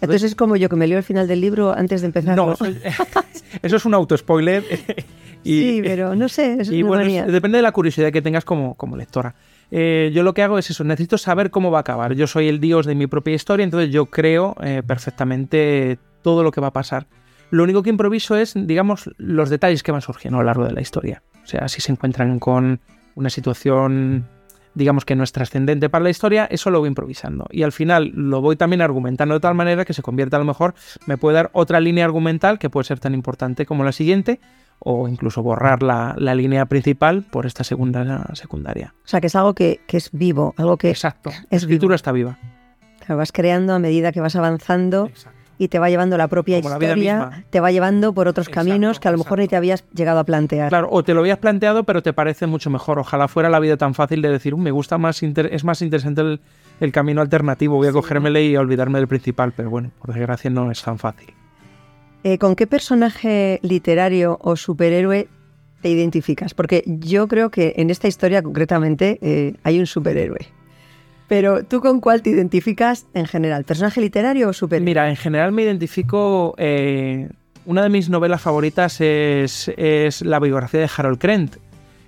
Entonces 0.01 0.23
es 0.23 0.35
como 0.35 0.55
yo 0.55 0.69
que 0.69 0.75
me 0.75 0.87
leo 0.87 0.97
el 0.97 1.03
final 1.03 1.27
del 1.27 1.41
libro 1.41 1.71
antes 1.71 2.01
de 2.01 2.07
empezar. 2.07 2.35
No, 2.35 2.53
eso 3.61 3.75
es 3.75 3.85
un 3.85 3.93
auto-spoiler. 3.93 4.63
sí, 5.43 5.81
pero 5.83 6.15
no 6.15 6.29
sé. 6.29 6.57
Es 6.61 6.71
y 6.71 6.83
bueno, 6.83 7.31
depende 7.31 7.57
de 7.57 7.61
la 7.61 7.71
curiosidad 7.71 8.11
que 8.11 8.21
tengas 8.21 8.45
como, 8.45 8.75
como 8.75 8.95
lectora. 8.95 9.35
Eh, 9.71 10.11
yo 10.13 10.23
lo 10.23 10.33
que 10.33 10.41
hago 10.41 10.57
es 10.57 10.69
eso, 10.69 10.83
necesito 10.83 11.17
saber 11.17 11.51
cómo 11.51 11.69
va 11.71 11.79
a 11.79 11.81
acabar. 11.81 12.13
Yo 12.13 12.27
soy 12.27 12.47
el 12.47 12.59
dios 12.59 12.85
de 12.85 12.95
mi 12.95 13.07
propia 13.07 13.35
historia, 13.35 13.63
entonces 13.63 13.91
yo 13.91 14.07
creo 14.07 14.55
eh, 14.63 14.81
perfectamente 14.85 15.99
todo 16.21 16.43
lo 16.43 16.51
que 16.51 16.61
va 16.61 16.67
a 16.67 16.73
pasar. 16.73 17.07
Lo 17.51 17.63
único 17.63 17.83
que 17.83 17.89
improviso 17.89 18.35
es, 18.35 18.53
digamos, 18.55 19.09
los 19.17 19.49
detalles 19.49 19.83
que 19.83 19.91
van 19.91 20.01
surgiendo 20.01 20.37
a 20.37 20.41
lo 20.41 20.45
largo 20.45 20.65
de 20.65 20.73
la 20.73 20.81
historia. 20.81 21.23
O 21.43 21.47
sea, 21.47 21.67
si 21.67 21.81
se 21.81 21.91
encuentran 21.91 22.39
con 22.39 22.79
una 23.15 23.29
situación 23.29 24.25
digamos 24.73 25.05
que 25.05 25.15
no 25.15 25.23
es 25.23 25.31
trascendente 25.31 25.89
para 25.89 26.03
la 26.03 26.09
historia, 26.09 26.45
eso 26.45 26.69
lo 26.69 26.79
voy 26.79 26.87
improvisando. 26.87 27.45
Y 27.49 27.63
al 27.63 27.71
final 27.71 28.11
lo 28.13 28.41
voy 28.41 28.55
también 28.55 28.81
argumentando 28.81 29.35
de 29.35 29.39
tal 29.39 29.55
manera 29.55 29.85
que 29.85 29.93
se 29.93 30.01
convierta 30.01 30.37
a 30.37 30.39
lo 30.39 30.45
mejor, 30.45 30.73
me 31.05 31.17
puede 31.17 31.35
dar 31.35 31.49
otra 31.53 31.79
línea 31.79 32.05
argumental 32.05 32.59
que 32.59 32.69
puede 32.69 32.85
ser 32.85 32.99
tan 32.99 33.13
importante 33.13 33.65
como 33.65 33.83
la 33.83 33.91
siguiente, 33.91 34.39
o 34.79 35.07
incluso 35.07 35.43
borrar 35.43 35.83
la, 35.83 36.15
línea 36.35 36.65
principal 36.65 37.23
por 37.23 37.45
esta 37.45 37.63
segunda 37.63 38.27
secundaria. 38.33 38.93
O 39.03 39.07
sea, 39.07 39.19
que 39.19 39.27
es 39.27 39.35
algo 39.35 39.53
que, 39.53 39.81
es 39.89 40.09
vivo, 40.11 40.53
algo 40.57 40.77
que... 40.77 40.89
Exacto, 40.89 41.31
la 41.49 41.57
escritura 41.57 41.95
está 41.95 42.11
viva. 42.11 42.37
Lo 43.07 43.17
vas 43.17 43.31
creando 43.31 43.73
a 43.73 43.79
medida 43.79 44.11
que 44.11 44.21
vas 44.21 44.35
avanzando. 44.35 45.07
Exacto 45.07 45.38
y 45.59 45.67
te 45.67 45.77
va 45.77 45.89
llevando 45.89 46.17
la 46.17 46.29
propia 46.29 46.57
historia, 46.57 47.43
te 47.49 47.59
va 47.59 47.69
llevando 47.69 48.13
por 48.13 48.29
otros 48.29 48.47
caminos 48.47 48.99
que 48.99 49.09
a 49.09 49.11
lo 49.11 49.17
mejor 49.17 49.39
ni 49.39 49.47
te 49.47 49.57
habías 49.57 49.83
llegado 49.93 50.19
a 50.19 50.23
plantear. 50.23 50.69
Claro, 50.69 50.87
o 50.89 51.03
te 51.03 51.13
lo 51.13 51.19
habías 51.19 51.37
planteado, 51.37 51.83
pero 51.83 52.01
te 52.01 52.13
parece 52.13 52.47
mucho 52.47 52.69
mejor. 52.69 52.97
Ojalá 52.97 53.27
fuera 53.27 53.49
la 53.49 53.59
vida 53.59 53.75
tan 53.75 53.93
fácil 53.93 54.21
de 54.21 54.29
decir, 54.29 54.55
me 54.55 54.71
gusta 54.71 54.97
más, 54.97 55.21
es 55.21 55.63
más 55.65 55.81
interesante 55.81 56.39
el, 56.79 56.91
camino 56.93 57.21
alternativo, 57.21 57.75
voy 57.75 57.89
a 57.89 57.91
cogérmele 57.91 58.45
y 58.45 58.55
olvidarme 58.55 58.99
del 58.99 59.09
principal, 59.09 59.51
pero 59.51 59.69
bueno, 59.69 59.91
por 59.99 60.13
desgracia 60.13 60.49
no 60.49 60.71
es 60.71 60.81
tan 60.81 60.97
fácil. 60.97 61.33
Eh, 62.23 62.37
¿Con 62.37 62.55
qué 62.55 62.65
personaje 62.65 63.59
literario 63.61 64.39
o 64.41 64.55
superhéroe 64.55 65.27
te 65.81 65.89
identificas? 65.89 66.53
Porque 66.53 66.83
yo 66.85 67.27
creo 67.27 67.49
que 67.49 67.73
en 67.75 67.89
esta 67.89 68.07
historia 68.07 68.41
concretamente 68.41 69.19
eh, 69.21 69.55
hay 69.63 69.79
un 69.79 69.87
superhéroe. 69.87 70.58
Pero 71.29 71.63
¿tú 71.63 71.79
con 71.79 72.01
cuál 72.01 72.23
te 72.23 72.31
identificas 72.31 73.05
en 73.13 73.27
general? 73.27 73.63
¿Personaje 73.63 74.01
literario 74.01 74.49
o 74.49 74.53
superhéroe? 74.53 74.85
Mira, 74.85 75.09
en 75.09 75.15
general 75.15 75.53
me 75.53 75.61
identifico... 75.61 76.55
Eh, 76.57 77.29
una 77.65 77.83
de 77.83 77.89
mis 77.89 78.09
novelas 78.09 78.41
favoritas 78.41 78.99
es, 78.99 79.69
la 80.25 80.39
biografía 80.39 80.79
de 80.79 80.89
Harold 80.97 81.19
Krent. 81.19 81.57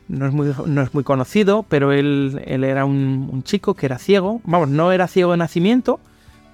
No 0.08 0.26
es 0.26 0.34
muy, 0.34 0.52
no 0.66 0.82
es 0.82 0.94
muy 0.96 1.04
conocido, 1.04 1.64
pero 1.70 1.92
él, 1.92 2.42
él 2.46 2.64
era 2.64 2.84
un, 2.84 3.44
chico 3.44 3.76
que 3.76 3.86
era 3.86 4.00
ciego. 4.00 4.42
Vamos, 4.44 4.70
no 4.70 4.92
era 4.92 5.08
ciego 5.08 5.32
de 5.32 5.38
nacimiento, 5.38 6.00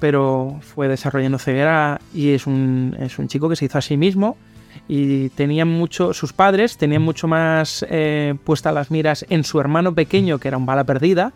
pero 0.01 0.59
fue 0.59 0.89
desarrollando 0.89 1.39
ceguera 1.39 2.01
y 2.13 2.31
es 2.31 2.47
un, 2.47 2.97
es 2.99 3.17
un 3.17 3.29
chico 3.29 3.47
que 3.47 3.55
se 3.55 3.65
hizo 3.65 3.77
a 3.77 3.81
sí 3.81 3.95
mismo 3.95 4.35
y 4.89 5.29
tenían 5.29 5.69
mucho, 5.69 6.13
sus 6.13 6.33
padres 6.33 6.75
tenían 6.75 7.01
mucho 7.01 7.29
más 7.29 7.85
eh, 7.89 8.35
puestas 8.43 8.73
las 8.73 8.91
miras 8.91 9.25
en 9.29 9.45
su 9.45 9.61
hermano 9.61 9.95
pequeño, 9.95 10.37
que 10.37 10.49
era 10.49 10.57
un 10.57 10.65
bala 10.65 10.83
perdida, 10.83 11.31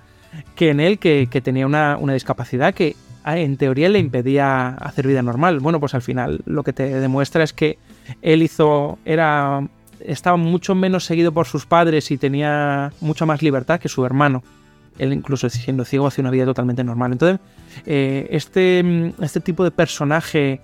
que 0.56 0.70
en 0.70 0.80
él, 0.80 1.00
que, 1.00 1.28
tenía 1.44 1.66
una, 1.66 1.98
discapacidad 2.14 2.74
que 2.74 2.96
ah, 3.24 3.38
en 3.38 3.58
teoría 3.58 3.90
le 3.90 4.00
impedía 4.00 4.70
hacer 4.70 5.08
vida 5.08 5.22
normal. 5.22 5.60
Bueno, 5.60 5.80
pues 5.80 5.94
al 5.94 6.02
final 6.02 6.42
lo 6.46 6.64
que 6.64 6.74
te 6.74 6.84
demuestra 7.00 7.44
es 7.44 7.54
que 7.54 7.78
él 8.22 8.42
hizo, 8.44 8.98
era 9.06 9.68
estaba 10.06 10.38
mucho 10.38 10.76
menos 10.76 11.06
seguido 11.06 11.32
por 11.32 11.46
sus 11.46 11.66
padres 11.66 12.10
y 12.12 12.18
tenía 12.18 12.92
mucha 13.02 13.26
más 13.26 13.42
libertad 13.42 13.80
que 13.80 13.90
su 13.90 14.06
hermano. 14.06 14.44
Él 14.98 15.14
incluso 15.14 15.50
siendo 15.50 15.86
ciego 15.86 16.08
hace 16.08 16.22
una 16.22 16.32
vida 16.32 16.46
totalmente 16.46 16.84
normal. 16.84 17.14
Entonces, 17.14 17.40
eh, 17.86 18.28
este, 18.32 19.14
este 19.22 19.40
tipo 19.40 19.64
de 19.64 19.72
personaje 19.72 20.60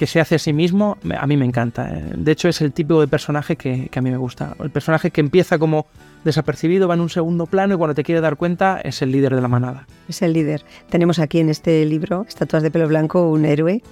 que 0.00 0.06
se 0.06 0.18
hace 0.18 0.36
a 0.36 0.38
sí 0.38 0.54
mismo, 0.54 0.96
a 1.14 1.26
mí 1.26 1.36
me 1.36 1.44
encanta. 1.44 1.90
Eh. 1.90 2.02
De 2.16 2.32
hecho, 2.32 2.48
es 2.48 2.62
el 2.62 2.72
tipo 2.72 2.98
de 3.02 3.06
personaje 3.06 3.56
que, 3.56 3.90
que, 3.90 3.98
a 3.98 4.00
mí 4.00 4.10
me 4.10 4.16
gusta. 4.16 4.56
El 4.58 4.70
personaje 4.70 5.10
que 5.10 5.20
empieza 5.20 5.58
como 5.58 5.88
desapercibido, 6.24 6.88
va 6.88 6.94
en 6.94 7.02
un 7.02 7.10
segundo 7.10 7.44
plano 7.44 7.74
y 7.74 7.76
cuando 7.76 7.94
te 7.94 8.02
quiere 8.02 8.22
dar 8.22 8.38
cuenta 8.38 8.80
es 8.82 9.02
el 9.02 9.12
líder 9.12 9.34
de 9.34 9.42
la 9.42 9.48
manada. 9.48 9.86
Es 10.08 10.22
el 10.22 10.32
líder. 10.32 10.64
Tenemos 10.88 11.18
aquí 11.18 11.38
en 11.38 11.50
este 11.50 11.84
libro, 11.84 12.24
Estatuas 12.26 12.62
de 12.62 12.70
pelo 12.70 12.88
blanco, 12.88 13.28
un 13.28 13.44
héroe 13.44 13.82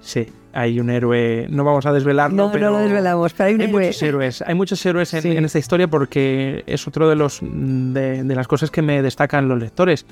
Sí, 0.00 0.26
hay 0.54 0.80
un 0.80 0.88
héroe, 0.88 1.46
no 1.50 1.62
vamos 1.62 1.84
a 1.84 1.92
desvelarlo. 1.92 2.36
No, 2.36 2.58
no 2.58 2.70
lo 2.70 2.78
desvelamos, 2.78 3.34
pero 3.34 3.48
hay 3.48 3.54
un 3.54 3.60
héroe. 3.60 3.86
Muchos 3.86 4.02
héroes, 4.02 4.44
hay 4.46 4.54
muchos 4.54 4.86
héroes 4.86 5.12
en, 5.12 5.44
esta 5.44 5.58
historia 5.58 5.88
porque 5.88 6.62
es 6.66 6.88
otro 6.88 7.06
de, 7.06 7.16
los, 7.16 7.40
de, 7.42 8.22
las 8.34 8.48
cosas 8.48 8.70
que 8.70 8.80
me 8.80 9.02
destacan 9.02 9.46
los 9.46 9.58
lectores. 9.58 10.06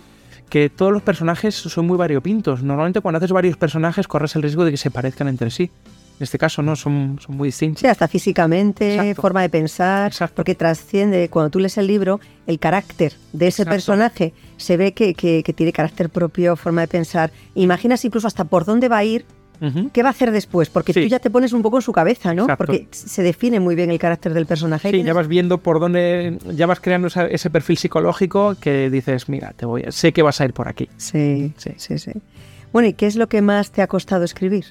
Que 0.53 0.69
todos 0.69 0.93
los 0.93 1.01
personajes 1.01 1.55
son 1.55 1.87
muy 1.87 1.97
variopintos. 1.97 2.63
Normalmente 2.63 3.01
cuando 3.01 3.17
haces 3.17 3.33
varios 3.33 3.57
personajes 3.57 4.07
corres 4.07 4.37
el 4.37 4.43
riesgo 4.43 4.67
de 4.67 4.71
que 4.71 4.77
se 4.77 4.91
parezcan 4.91 5.29
entre 5.29 5.51
sí. 5.51 5.71
En 6.19 6.25
este 6.25 6.37
caso 6.37 6.61
no, 6.61 6.77
son, 6.77 7.19
son 7.25 7.39
muy 7.39 7.49
distintos. 7.49 7.81
Sí, 7.81 7.87
hasta 7.87 8.07
físicamente, 8.07 9.15
forma 9.15 9.41
de 9.41 9.49
pensar, 9.49 10.13
porque 10.35 10.55
trasciende, 10.55 11.31
cuando 11.31 11.49
tú 11.49 11.59
lees 11.59 11.79
el 11.79 11.87
libro, 11.87 12.21
el 12.47 12.59
carácter 12.59 13.15
de 13.33 13.47
ese 13.47 13.65
personaje 13.65 14.35
se 14.59 14.77
ve 14.77 14.93
que, 14.93 15.15
que, 15.15 15.43
que, 15.43 15.55
tiene 15.55 15.73
carácter 15.73 16.11
propio, 16.11 16.55
forma 16.55 16.83
de 16.83 16.89
pensar. 16.89 17.33
Imaginas 17.55 18.05
incluso 18.05 18.27
hasta 18.27 18.45
por 18.45 18.67
dónde 18.67 18.89
va 18.89 18.99
a 18.99 19.05
ir 19.05 19.25
¿Qué 19.93 20.03
va 20.03 20.09
a 20.09 20.11
hacer 20.11 20.33
después? 20.33 20.69
Porque 20.71 20.93
tú 20.93 21.01
ya 21.01 21.21
te 21.21 21.31
pones 21.31 21.53
un 21.53 21.63
poco 21.63 21.79
en 21.79 21.83
su 21.83 21.93
cabeza, 21.93 22.35
¿no? 22.35 22.47
Porque 22.57 22.89
se 22.91 23.23
define 23.23 23.61
muy 23.61 23.75
bien 23.75 23.91
el 23.91 23.99
carácter 23.99 24.35
del 24.35 24.47
personaje. 24.47 24.91
Sí, 24.91 25.03
ya 25.03 25.15
vas 25.15 25.29
viendo 25.29 25.59
por 25.59 25.79
dónde, 25.79 26.39
ya 26.55 26.67
vas 26.67 26.81
creando 26.81 27.09
ese 27.09 27.51
perfil 27.51 27.77
psicológico 27.77 28.57
que 28.61 28.91
dices, 28.91 29.29
mira, 29.29 29.53
te 29.57 29.67
voy, 29.67 29.85
sé 29.91 30.13
que 30.13 30.23
vas 30.23 30.41
a 30.41 30.45
ir 30.45 30.53
por 30.53 30.69
aquí. 30.69 30.89
Sí, 30.97 31.53
sí, 31.57 31.73
sí, 31.77 31.99
sí. 31.99 32.13
Bueno, 32.73 32.89
¿y 32.89 32.95
qué 32.95 33.07
es 33.07 33.17
lo 33.17 33.29
que 33.29 33.43
más 33.43 33.71
te 33.71 33.83
ha 33.83 33.87
costado 33.87 34.25
escribir? 34.25 34.65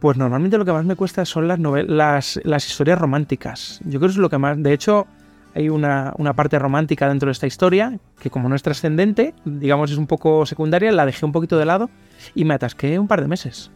Pues 0.00 0.16
normalmente 0.18 0.58
lo 0.58 0.64
que 0.64 0.72
más 0.72 0.84
me 0.84 0.96
cuesta 0.96 1.24
son 1.24 1.48
las, 1.48 1.58
novelas, 1.58 2.38
las, 2.44 2.66
historias 2.66 2.98
románticas. 2.98 3.80
Yo 3.84 3.98
creo 3.98 4.08
que 4.08 4.12
es 4.12 4.18
lo 4.18 4.28
que 4.28 4.38
más... 4.38 4.62
De 4.62 4.72
hecho, 4.74 5.06
hay 5.54 5.70
una, 5.70 6.12
una, 6.18 6.34
parte 6.34 6.58
romántica 6.58 7.08
dentro 7.08 7.28
de 7.28 7.32
esta 7.32 7.46
historia 7.46 7.98
que 8.20 8.28
como 8.28 8.48
no 8.48 8.54
es 8.54 8.62
trascendente, 8.62 9.32
digamos 9.44 9.90
es 9.90 9.96
un 9.96 10.06
poco 10.06 10.44
secundaria, 10.44 10.92
la 10.92 11.06
dejé 11.06 11.24
un 11.24 11.32
poquito 11.32 11.56
de 11.56 11.64
lado 11.64 11.88
y 12.34 12.44
me 12.44 12.54
atasqué 12.54 12.98
un 12.98 13.08
par 13.08 13.22
de 13.22 13.28
meses. 13.28 13.70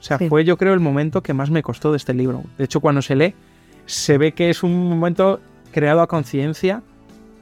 O 0.00 0.02
sea, 0.02 0.18
fue 0.18 0.44
yo 0.44 0.56
creo 0.56 0.72
el 0.72 0.80
momento 0.80 1.22
que 1.22 1.34
más 1.34 1.50
me 1.50 1.62
costó 1.62 1.90
de 1.92 1.98
este 1.98 2.14
libro. 2.14 2.42
De 2.56 2.64
hecho, 2.64 2.80
cuando 2.80 3.02
se 3.02 3.14
lee, 3.14 3.34
se 3.84 4.16
ve 4.16 4.32
que 4.32 4.48
es 4.48 4.62
un 4.62 4.88
momento 4.88 5.40
creado 5.72 6.00
a 6.00 6.06
conciencia 6.06 6.82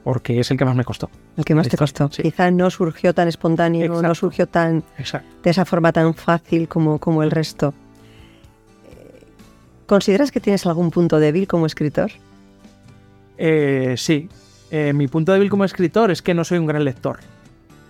porque 0.03 0.39
es 0.39 0.51
el 0.51 0.57
que 0.57 0.65
más 0.65 0.75
me 0.75 0.83
costó. 0.83 1.09
El 1.37 1.45
que 1.45 1.55
más 1.55 1.69
te 1.69 1.77
costó. 1.77 2.09
Quizá 2.09 2.51
no 2.51 2.69
surgió 2.69 3.13
tan 3.13 3.27
espontáneo, 3.27 4.01
no 4.01 4.15
surgió 4.15 4.47
tan 4.47 4.83
de 5.43 5.49
esa 5.49 5.65
forma 5.65 5.93
tan 5.93 6.13
fácil 6.13 6.67
como, 6.67 6.99
como 6.99 7.23
el 7.23 7.31
resto. 7.31 7.73
¿Consideras 9.85 10.31
que 10.31 10.39
tienes 10.39 10.65
algún 10.65 10.91
punto 10.91 11.19
débil 11.19 11.47
como 11.47 11.65
escritor? 11.65 12.11
Eh, 13.37 13.95
sí. 13.97 14.29
Eh, 14.69 14.93
mi 14.93 15.07
punto 15.07 15.31
débil 15.31 15.49
como 15.49 15.65
escritor 15.65 16.11
es 16.11 16.21
que 16.21 16.33
no 16.33 16.43
soy 16.43 16.59
un 16.59 16.67
gran 16.67 16.83
lector. 16.83 17.19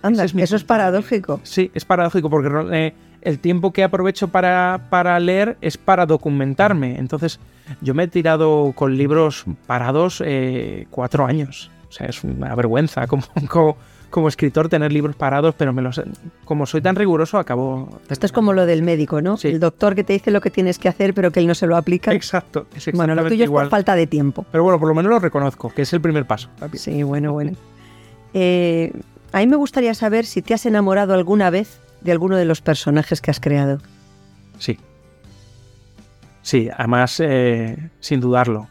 Anda, 0.02 0.24
eso 0.24 0.56
es 0.56 0.64
paradójico. 0.64 1.40
Sí, 1.42 1.70
es 1.74 1.84
paradójico 1.84 2.30
porque 2.30 2.48
eh, 2.72 2.94
el 3.22 3.38
tiempo 3.38 3.72
que 3.72 3.84
aprovecho 3.84 4.28
para, 4.28 4.86
para, 4.90 5.18
leer 5.20 5.56
es 5.60 5.76
para 5.76 6.06
documentarme. 6.06 6.98
Entonces, 6.98 7.40
yo 7.80 7.94
me 7.94 8.04
he 8.04 8.08
tirado 8.08 8.72
con 8.74 8.96
libros 8.96 9.44
parados 9.66 10.22
eh, 10.24 10.86
cuatro 10.90 11.26
años. 11.26 11.70
O 11.88 11.92
sea, 11.92 12.06
es 12.06 12.22
una 12.22 12.54
vergüenza 12.54 13.06
como, 13.06 13.24
como, 14.10 14.28
escritor 14.28 14.68
tener 14.68 14.92
libros 14.92 15.16
parados, 15.16 15.54
pero 15.56 15.72
me 15.72 15.82
los, 15.82 16.00
como 16.44 16.66
soy 16.66 16.80
tan 16.80 16.96
riguroso, 16.96 17.38
acabo... 17.38 18.00
Esto 18.08 18.26
es 18.26 18.32
como 18.32 18.52
lo 18.52 18.64
del 18.64 18.82
médico, 18.82 19.20
¿no? 19.20 19.36
El 19.42 19.60
doctor 19.60 19.94
que 19.94 20.04
te 20.04 20.12
dice 20.12 20.30
lo 20.30 20.40
que 20.40 20.50
tienes 20.50 20.78
que 20.78 20.88
hacer, 20.88 21.14
pero 21.14 21.32
que 21.32 21.40
él 21.40 21.46
no 21.46 21.54
se 21.54 21.66
lo 21.66 21.76
aplica. 21.76 22.12
Exacto, 22.12 22.66
es 22.76 22.90
Bueno, 22.92 23.14
lo 23.14 23.26
tuyo 23.26 23.44
es 23.44 23.50
por 23.50 23.68
falta 23.68 23.94
de 23.94 24.06
tiempo. 24.06 24.46
Pero 24.52 24.62
bueno, 24.62 24.78
por 24.78 24.88
lo 24.88 24.94
menos 24.94 25.10
lo 25.10 25.18
reconozco, 25.18 25.70
que 25.70 25.82
es 25.82 25.92
el 25.92 26.00
primer 26.00 26.26
paso. 26.26 26.48
Sí, 26.74 27.02
bueno, 27.02 27.32
bueno. 27.32 27.52
Eh, 28.34 28.92
a 29.32 29.38
mí 29.38 29.46
me 29.46 29.56
gustaría 29.56 29.94
saber 29.94 30.26
si 30.26 30.42
te 30.42 30.54
has 30.54 30.66
enamorado 30.66 31.14
alguna 31.14 31.50
vez 31.50 31.80
de 32.00 32.12
alguno 32.12 32.36
de 32.36 32.44
los 32.44 32.60
personajes 32.60 33.20
que 33.20 33.30
has 33.30 33.40
creado. 33.40 33.78
Sí. 34.58 34.78
Sí, 36.42 36.68
además, 36.74 37.20
eh, 37.20 37.90
sin 38.00 38.20
dudarlo. 38.20 38.68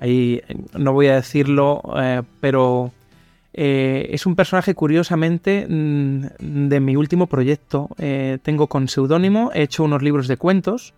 Ahí 0.00 0.42
no 0.76 0.92
voy 0.92 1.08
a 1.08 1.16
decirlo, 1.16 1.82
eh, 1.96 2.22
pero 2.40 2.92
eh, 3.52 4.08
es 4.10 4.26
un 4.26 4.34
personaje 4.34 4.74
curiosamente 4.74 5.66
mm, 5.68 6.68
de 6.68 6.80
mi 6.80 6.96
último 6.96 7.26
proyecto. 7.26 7.88
tengo 8.42 8.66
con 8.66 8.88
seudónimo, 8.88 9.50
he 9.54 9.62
hecho 9.62 9.84
unos 9.84 10.02
libros 10.02 10.28
de 10.28 10.36
cuentos 10.36 10.94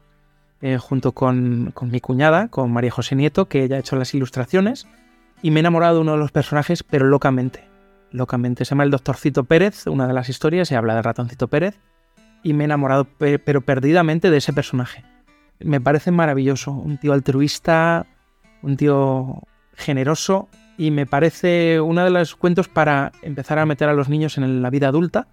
junto 0.79 1.13
con, 1.13 1.73
con, 1.75 1.91
mi 1.91 2.01
cuñada, 2.01 2.49
con 2.49 2.73
María 2.73 2.91
José 2.91 3.17
Nieto, 3.17 3.49
que 3.49 3.65
ella 3.65 3.77
ha 3.77 3.81
hecho 3.81 3.97
las 3.97 4.15
ilustraciones, 4.15 4.87
y 5.43 5.51
me 5.51 5.59
he 5.59 5.61
enamorado 5.61 5.97
de 5.97 6.01
uno 6.01 6.13
de 6.13 6.19
los 6.19 6.33
personajes, 6.33 6.83
pero 6.83 7.07
locamente 7.07 7.74
locamente. 8.15 8.65
Se 8.65 8.71
llama 8.71 8.85
El 8.85 8.91
Doctorcito 8.91 9.45
Pérez, 9.45 9.87
una 9.87 10.07
de 10.07 10.15
las 10.15 10.29
historias, 10.29 10.69
se 10.69 10.77
habla 10.77 10.95
de 10.95 11.03
Ratoncito 11.03 11.49
Pérez, 11.49 11.79
y 12.43 12.55
me 12.55 12.65
he 12.65 12.67
enamorado, 12.67 13.07
pero 13.19 13.61
perdidamente, 13.61 14.31
de 14.31 14.39
ese 14.39 14.53
personaje. 14.53 15.05
Me 15.59 15.81
parece 15.81 16.11
maravilloso, 16.11 16.71
un 16.71 16.99
tío 16.99 17.13
altruista, 17.13 18.07
un 18.63 18.77
tío 18.77 19.43
generoso, 19.75 20.49
y 20.79 20.91
me 20.91 21.07
parece 21.07 21.81
uno 21.81 22.05
de 22.05 22.11
los 22.11 22.37
cuentos 22.37 22.69
para 22.69 23.13
empezar 23.23 23.59
a 23.59 23.67
meter 23.67 23.89
a 23.89 23.95
los 23.95 24.09
niños 24.09 24.39
en 24.39 24.63
la 24.63 24.71
vida 24.71 24.89
adulta, 24.89 25.27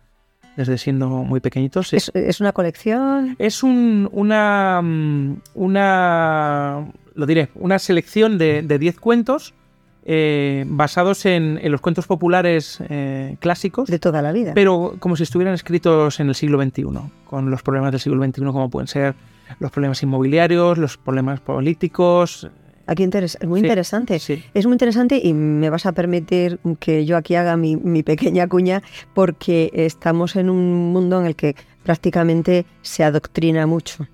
desde 0.58 0.78
siendo 0.78 1.08
muy 1.08 1.40
pequeñitos. 1.40 1.94
¿Es, 1.94 2.42
una 2.42 2.52
colección? 2.52 3.36
Es 3.40 3.62
un, 3.62 4.10
una, 4.12 4.82
mm, 4.82 5.42
una, 5.54 6.92
lo 7.14 7.26
diré, 7.26 7.50
una 7.56 7.78
selección 7.78 8.38
de 8.38 8.78
10 8.80 9.00
cuentos 9.00 9.54
eh, 10.04 10.66
basados 10.68 11.26
en, 11.26 11.60
los 11.72 11.82
cuentos 11.82 12.08
populares 12.08 12.80
eh, 12.90 13.38
clásicos. 13.40 13.90
De 13.90 14.00
toda 14.00 14.22
la 14.22 14.32
vida. 14.32 14.54
Pero 14.56 14.96
como 15.00 15.16
si 15.16 15.24
estuvieran 15.24 15.54
escritos 15.54 16.20
en 16.20 16.30
el 16.30 16.36
siglo 16.36 16.62
XXI, 16.62 16.86
con 17.26 17.52
los 17.52 17.62
problemas 17.62 17.92
del 17.92 18.02
siglo 18.02 18.24
XXI 18.24 18.42
como 18.46 18.70
pueden 18.70 18.88
ser 18.88 19.16
los 19.60 19.72
problemas 19.72 20.02
inmobiliarios, 20.02 20.78
los 20.78 20.98
problemas 20.98 21.40
políticos. 21.40 22.50
Aquí 22.88 23.04
es 23.04 23.38
muy 23.48 23.60
interesante. 23.60 24.20
Es 24.54 24.66
muy 24.66 24.74
interesante 24.74 25.22
y 25.24 25.34
me 25.34 25.70
vas 25.70 25.86
a 25.86 25.92
permitir 25.92 26.60
que 26.80 27.06
yo 27.06 27.16
aquí 27.16 27.36
haga 27.36 27.56
mi, 27.56 27.76
mi 27.76 28.02
pequeña 28.04 28.48
cuña 28.48 28.82
porque 29.14 29.72
estamos 29.74 30.36
en 30.36 30.50
un 30.50 30.92
mundo 30.92 31.20
en 31.20 31.28
el 31.28 31.36
que 31.36 31.56
prácticamente 31.84 32.66
se 32.82 33.04
adoctrina 33.04 33.68
mucho 33.68 34.08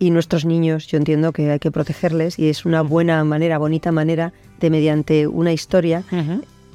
y 0.00 0.10
nuestros 0.10 0.46
niños, 0.46 0.86
yo 0.86 0.96
entiendo 0.96 1.30
que 1.30 1.50
hay 1.50 1.58
que 1.58 1.70
protegerles 1.70 2.38
y 2.38 2.48
es 2.48 2.64
una 2.64 2.80
buena 2.80 3.22
manera, 3.22 3.58
bonita 3.58 3.92
manera 3.92 4.32
de 4.60 4.70
mediante 4.70 5.26
una 5.26 5.52
historia, 5.52 6.04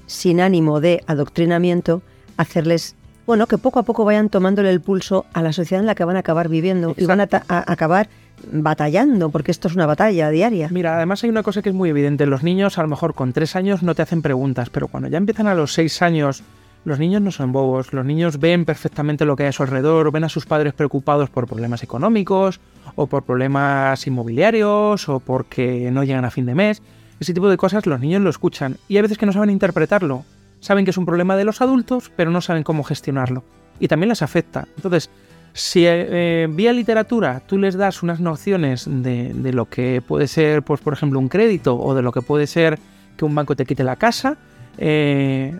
sin 0.08 0.42
ánimo 0.42 0.80
de 0.82 1.04
adoctrinamiento, 1.08 2.02
hacerles, 2.38 2.96
bueno, 3.26 3.48
que 3.48 3.58
poco 3.58 3.80
a 3.80 3.84
poco 3.84 4.06
vayan 4.06 4.30
tomándole 4.30 4.70
el 4.70 4.82
pulso 4.82 5.26
a 5.34 5.42
la 5.42 5.54
sociedad 5.54 5.82
en 5.82 5.88
la 5.88 5.96
que 5.96 6.04
van 6.04 6.16
a 6.16 6.20
acabar 6.20 6.50
viviendo 6.50 6.94
y 6.98 7.06
van 7.06 7.22
a, 7.22 7.28
acabar 7.48 8.10
batallando, 8.52 9.30
porque 9.30 9.52
esto 9.52 9.68
es 9.68 9.76
una 9.76 9.86
batalla 9.86 10.30
diaria. 10.30 10.68
Mira, 10.72 10.98
además 10.98 11.24
hay 11.24 11.30
una 11.30 11.44
cosa 11.44 11.62
que 11.62 11.70
es 11.70 11.76
muy 11.76 11.90
evidente, 11.90 12.26
los 12.26 12.44
niños 12.44 12.78
a 12.78 12.82
lo 12.82 12.88
mejor 12.88 13.14
con 13.14 13.34
tres 13.34 13.56
años 13.56 13.82
no 13.84 13.96
te 13.96 14.02
hacen 14.02 14.22
preguntas, 14.22 14.70
pero 14.70 14.88
cuando 14.88 15.10
ya 15.10 15.18
empiezan 15.18 15.48
a 15.48 15.56
los 15.56 15.74
seis 15.74 16.02
años 16.02 16.44
los 16.86 17.00
niños 17.00 17.22
no 17.22 17.32
son 17.32 17.52
bobos, 17.52 17.94
los 17.94 18.06
niños 18.06 18.40
ven 18.40 18.64
perfectamente 18.64 19.26
lo 19.26 19.36
que 19.36 19.44
hay 19.44 19.50
a 19.50 19.54
su 19.54 19.64
alrededor, 19.64 20.12
ven 20.12 20.24
a 20.24 20.30
sus 20.30 20.46
padres 20.46 20.74
preocupados 20.74 21.32
por 21.32 21.48
problemas 21.48 21.82
económicos 21.82 22.60
o 22.94 23.08
por 23.08 23.24
problemas 23.24 24.06
inmobiliarios 24.06 25.10
o 25.10 25.20
porque 25.20 25.90
no 25.92 26.04
llegan 26.04 26.26
a 26.26 26.32
fin 26.32 26.46
de 26.46 26.54
mes. 26.54 26.84
Ese 27.20 27.34
tipo 27.34 27.50
de 27.50 27.58
cosas 27.58 27.86
los 27.86 28.00
niños 28.00 28.22
lo 28.22 28.30
escuchan 28.30 28.78
y 28.88 28.98
hay 28.98 29.04
veces 29.04 29.18
que 29.18 29.26
no 29.26 29.32
saben 29.32 29.50
interpretarlo. 29.50 30.26
Saben 30.60 30.86
que 30.86 30.92
es 30.92 30.98
un 30.98 31.06
problema 31.06 31.36
de 31.36 31.46
los 31.46 31.62
adultos, 31.62 32.12
pero 32.16 32.32
no 32.32 32.42
saben 32.42 32.64
cómo 32.64 32.84
gestionarlo. 32.84 33.44
Y 33.80 33.88
también 33.88 34.10
les 34.10 34.22
afecta. 34.22 34.68
Entonces, 34.76 35.10
si 35.54 35.84
eh, 35.86 36.48
vía 36.50 36.74
literatura 36.74 37.42
tú 37.46 37.58
les 37.58 37.76
das 37.76 38.04
unas 38.04 38.20
nociones 38.20 38.86
de, 38.88 39.34
lo 39.54 39.70
que 39.70 40.02
puede 40.06 40.28
ser, 40.28 40.64
pues, 40.64 40.82
por 40.82 40.94
ejemplo, 40.94 41.20
un 41.20 41.30
crédito 41.30 41.78
o 41.78 41.96
de 41.96 42.02
lo 42.02 42.12
que 42.12 42.22
puede 42.22 42.48
ser 42.48 42.80
que 43.16 43.26
un 43.26 43.34
banco 43.34 43.56
te 43.56 43.66
quite 43.66 43.84
la 43.84 43.96
casa, 43.96 44.38
eh, 44.78 45.58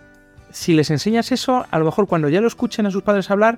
si 0.52 0.74
les 0.74 0.90
enseñas 0.92 1.32
eso, 1.32 1.66
a 1.70 1.80
lo 1.80 1.86
mejor 1.86 2.08
cuando 2.08 2.28
ya 2.28 2.42
lo 2.42 2.48
escuchen 2.48 2.86
a 2.86 2.92
sus 2.92 3.04
padres 3.04 3.32
hablar, 3.32 3.58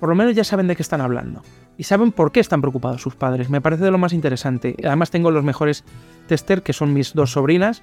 por 0.00 0.08
lo 0.08 0.14
menos 0.14 0.34
ya 0.34 0.44
saben 0.44 0.68
de 0.68 0.76
qué 0.76 0.82
están 0.82 1.00
hablando. 1.00 1.42
Y 1.76 1.84
saben 1.84 2.12
por 2.12 2.30
qué 2.32 2.40
están 2.40 2.60
preocupados 2.60 3.02
sus 3.02 3.16
padres. 3.16 3.50
Me 3.50 3.60
parece 3.60 3.84
de 3.84 3.90
lo 3.90 3.98
más 3.98 4.12
interesante. 4.12 4.76
Además 4.84 5.10
tengo 5.10 5.30
los 5.30 5.42
mejores 5.44 5.84
tester, 6.28 6.62
que 6.62 6.72
son 6.72 6.92
mis 6.92 7.14
dos 7.14 7.32
sobrinas, 7.32 7.82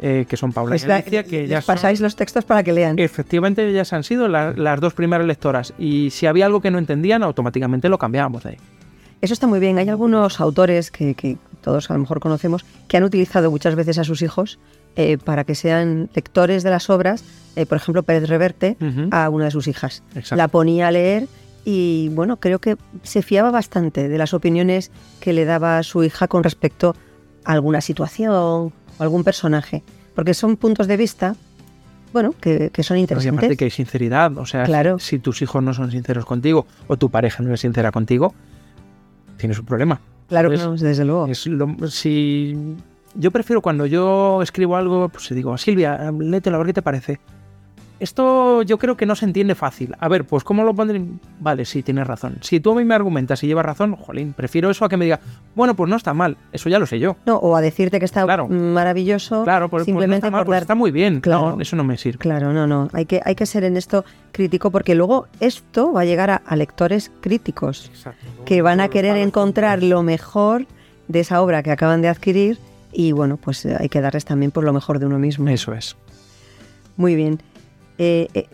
eh, 0.00 0.26
que 0.28 0.36
son 0.36 0.52
Paula 0.52 0.76
y 0.76 0.90
Alicia, 0.90 1.24
que 1.24 1.46
ya 1.46 1.60
pasáis 1.60 2.00
los 2.00 2.16
textos 2.16 2.44
para 2.44 2.62
que 2.62 2.72
lean. 2.72 2.98
Efectivamente, 2.98 3.68
ellas 3.68 3.92
han 3.92 4.04
sido 4.04 4.28
las 4.28 4.80
dos 4.80 4.94
primeras 4.94 5.26
lectoras. 5.26 5.74
Y 5.78 6.10
si 6.10 6.26
había 6.26 6.46
algo 6.46 6.60
que 6.60 6.70
no 6.70 6.78
entendían, 6.78 7.22
automáticamente 7.22 7.88
lo 7.88 7.98
cambiábamos 7.98 8.44
de 8.44 8.50
ahí. 8.50 8.56
Eso 9.20 9.34
está 9.34 9.46
muy 9.46 9.60
bien. 9.60 9.78
Hay 9.78 9.88
algunos 9.88 10.40
autores 10.40 10.90
que, 10.90 11.36
todos 11.60 11.90
a 11.90 11.94
lo 11.94 12.00
mejor 12.00 12.18
conocemos, 12.18 12.64
que 12.88 12.96
han 12.96 13.04
utilizado 13.04 13.50
muchas 13.50 13.76
veces 13.76 13.98
a 13.98 14.04
sus 14.04 14.22
hijos 14.22 14.58
eh, 14.96 15.18
para 15.18 15.44
que 15.44 15.54
sean 15.54 16.10
lectores 16.14 16.64
de 16.64 16.70
las 16.70 16.90
obras. 16.90 17.24
Eh, 17.54 17.66
por 17.66 17.76
ejemplo, 17.76 18.02
Pérez 18.02 18.28
Reverte 18.28 18.76
Ujú. 18.80 19.08
a 19.12 19.28
una 19.30 19.44
de 19.44 19.50
sus 19.52 19.68
hijas. 19.68 20.02
Exacto. 20.16 20.34
La 20.36 20.48
ponía 20.48 20.88
a 20.88 20.90
leer 20.90 21.28
y 21.64 22.08
bueno, 22.12 22.38
creo 22.38 22.58
que 22.58 22.76
se 23.02 23.22
fiaba 23.22 23.50
bastante 23.50 24.08
de 24.08 24.18
las 24.18 24.34
opiniones 24.34 24.90
que 25.20 25.32
le 25.32 25.44
daba 25.44 25.82
su 25.82 26.02
hija 26.02 26.28
con 26.28 26.42
respecto 26.42 26.94
a 27.44 27.52
alguna 27.52 27.80
situación 27.80 28.32
o 28.34 28.72
algún 28.98 29.24
personaje. 29.24 29.82
Porque 30.14 30.34
son 30.34 30.56
puntos 30.56 30.86
de 30.88 30.96
vista, 30.96 31.36
bueno, 32.12 32.34
que, 32.40 32.70
que 32.70 32.82
son 32.82 32.98
Y 32.98 33.00
interesantes. 33.00 33.38
aparte 33.38 33.56
que 33.56 33.64
hay 33.64 33.70
sinceridad, 33.70 34.36
o 34.38 34.44
sea, 34.46 34.64
Claro. 34.64 34.98
si 34.98 35.18
tus 35.18 35.40
hijos 35.42 35.62
no 35.62 35.72
son 35.72 35.90
sinceros 35.90 36.24
contigo 36.26 36.66
o 36.88 36.96
tu 36.96 37.10
pareja 37.10 37.42
no 37.42 37.54
es 37.54 37.60
sincera 37.60 37.90
contigo, 37.92 38.34
tienes 39.38 39.58
un 39.58 39.64
problema. 39.64 40.00
Claro 40.28 40.50
que 40.50 40.56
no, 40.56 40.76
desde 40.76 41.04
luego. 41.04 41.26
Es 41.26 41.46
lo- 41.46 41.76
si 41.88 42.56
yo 43.14 43.30
prefiero 43.30 43.60
cuando 43.62 43.86
yo 43.86 44.40
escribo 44.42 44.76
algo, 44.76 45.08
pues 45.08 45.28
digo, 45.34 45.56
Silvia, 45.58 46.10
léetelo 46.18 46.56
a 46.56 46.58
ver 46.58 46.66
qué 46.68 46.72
te 46.74 46.82
parece. 46.82 47.20
Esto 48.02 48.62
yo 48.62 48.78
creo 48.78 48.96
que 48.96 49.06
no 49.06 49.14
se 49.14 49.24
entiende 49.24 49.54
fácil. 49.54 49.94
A 50.00 50.08
ver, 50.08 50.24
pues 50.24 50.42
¿cómo 50.42 50.64
lo 50.64 50.74
pondré? 50.74 51.00
Vale, 51.38 51.64
sí, 51.64 51.84
tienes 51.84 52.04
razón. 52.04 52.38
Si 52.40 52.58
tú 52.58 52.72
a 52.72 52.74
mí 52.74 52.84
me 52.84 52.94
argumentas 52.96 53.42
y 53.44 53.46
llevas 53.46 53.64
razón, 53.64 53.94
jolín, 53.94 54.32
prefiero 54.32 54.70
eso 54.70 54.84
a 54.84 54.88
que 54.88 54.96
me 54.96 55.04
diga, 55.04 55.20
bueno, 55.54 55.74
pues 55.76 55.88
no 55.88 55.94
está 55.94 56.12
mal. 56.12 56.36
Eso 56.50 56.68
ya 56.68 56.80
lo 56.80 56.86
sé 56.86 56.98
yo. 56.98 57.14
No, 57.26 57.36
o 57.36 57.54
a 57.54 57.60
decirte 57.60 58.00
que 58.00 58.04
está 58.04 58.24
Claro. 58.24 58.48
maravilloso 58.48 59.44
Claro, 59.44 59.68
pues, 59.68 59.82
pues 59.84 59.88
no 59.88 59.92
simplemente 60.00 60.26
está 60.26 60.30
mal, 60.32 60.40
por 60.40 60.46
pues 60.54 60.62
está 60.62 60.74
muy 60.74 60.90
bien. 60.90 61.20
Claro. 61.20 61.54
No, 61.56 61.60
eso 61.62 61.76
no 61.76 61.84
me 61.84 61.96
sirve. 61.96 62.18
Claro, 62.18 62.52
no, 62.52 62.66
no. 62.66 62.88
Hay 62.92 63.06
que, 63.06 63.20
hay 63.24 63.36
que 63.36 63.46
ser 63.46 63.62
en 63.62 63.76
esto 63.76 64.04
crítico 64.32 64.72
porque 64.72 64.96
luego 64.96 65.28
esto 65.38 65.92
va 65.92 66.00
a 66.00 66.04
llegar 66.04 66.30
a, 66.30 66.42
a 66.44 66.56
lectores 66.56 67.12
críticos 67.20 67.88
Exacto. 67.94 68.26
que 68.44 68.62
van 68.62 68.80
a 68.80 68.88
querer 68.88 69.16
encontrar 69.16 69.80
lo 69.82 70.02
mejor 70.02 70.66
de 71.06 71.20
esa 71.20 71.40
obra 71.40 71.62
que 71.62 71.70
acaban 71.70 72.02
de 72.02 72.08
adquirir 72.08 72.58
y 72.92 73.12
bueno, 73.12 73.36
pues 73.36 73.64
eh, 73.64 73.76
hay 73.78 73.88
que 73.88 74.00
darles 74.00 74.24
también 74.24 74.50
por 74.50 74.64
lo 74.64 74.72
mejor 74.72 74.98
de 74.98 75.06
uno 75.06 75.20
mismo. 75.20 75.48
Eso 75.48 75.72
es. 75.72 75.96
Muy 76.96 77.14
bien. 77.14 77.40
Eh, 77.98 78.28
eh, 78.34 78.46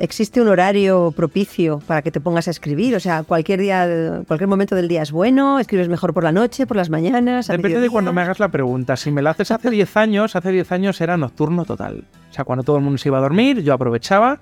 ¿Existe 0.00 0.40
un 0.40 0.46
horario 0.46 1.10
propicio 1.10 1.80
para 1.84 2.02
que 2.02 2.12
te 2.12 2.20
pongas 2.20 2.46
a 2.46 2.52
escribir? 2.52 2.94
O 2.94 3.00
sea, 3.00 3.24
cualquier 3.24 3.60
día, 3.60 4.22
cualquier 4.28 4.46
momento 4.46 4.76
del 4.76 4.86
día 4.86 5.02
es 5.02 5.10
bueno, 5.10 5.58
escribes 5.58 5.88
mejor 5.88 6.14
por 6.14 6.22
la 6.22 6.30
noche, 6.30 6.68
por 6.68 6.76
las 6.76 6.88
mañanas. 6.88 7.50
a 7.50 7.54
Depende 7.54 7.68
de 7.68 7.74
mediodía? 7.74 7.90
cuando 7.90 8.12
me 8.12 8.22
hagas 8.22 8.38
la 8.38 8.48
pregunta. 8.48 8.96
Si 8.96 9.10
me 9.10 9.22
la 9.22 9.30
haces 9.30 9.50
hace 9.50 9.70
10 9.70 9.96
años, 9.96 10.36
hace 10.36 10.52
10 10.52 10.70
años 10.70 11.00
era 11.00 11.16
nocturno 11.16 11.64
total. 11.64 12.04
O 12.30 12.32
sea, 12.32 12.44
cuando 12.44 12.62
todo 12.62 12.76
el 12.76 12.84
mundo 12.84 12.98
se 12.98 13.08
iba 13.08 13.18
a 13.18 13.20
dormir, 13.20 13.60
yo 13.62 13.74
aprovechaba 13.74 14.38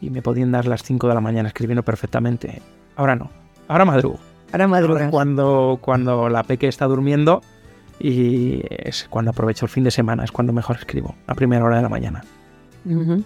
y 0.00 0.10
me 0.10 0.22
podían 0.22 0.52
dar 0.52 0.66
las 0.66 0.84
5 0.84 1.08
de 1.08 1.14
la 1.14 1.20
mañana 1.20 1.48
escribiendo 1.48 1.82
perfectamente. 1.82 2.62
Ahora 2.94 3.16
no. 3.16 3.30
Ahora 3.66 3.84
madrugo. 3.84 4.20
Ahora 4.52 4.68
madrugas. 4.68 5.10
cuando, 5.10 5.78
cuando 5.80 6.28
la 6.28 6.44
peque 6.44 6.68
está 6.68 6.86
durmiendo 6.86 7.42
y 7.98 8.62
es 8.68 9.08
cuando 9.10 9.32
aprovecho 9.32 9.66
el 9.66 9.70
fin 9.70 9.82
de 9.82 9.90
semana, 9.90 10.22
es 10.22 10.30
cuando 10.30 10.52
mejor 10.52 10.76
escribo, 10.76 11.16
a 11.26 11.34
primera 11.34 11.64
hora 11.64 11.76
de 11.76 11.82
la 11.82 11.88
mañana. 11.88 12.22
Ujú. 12.84 13.24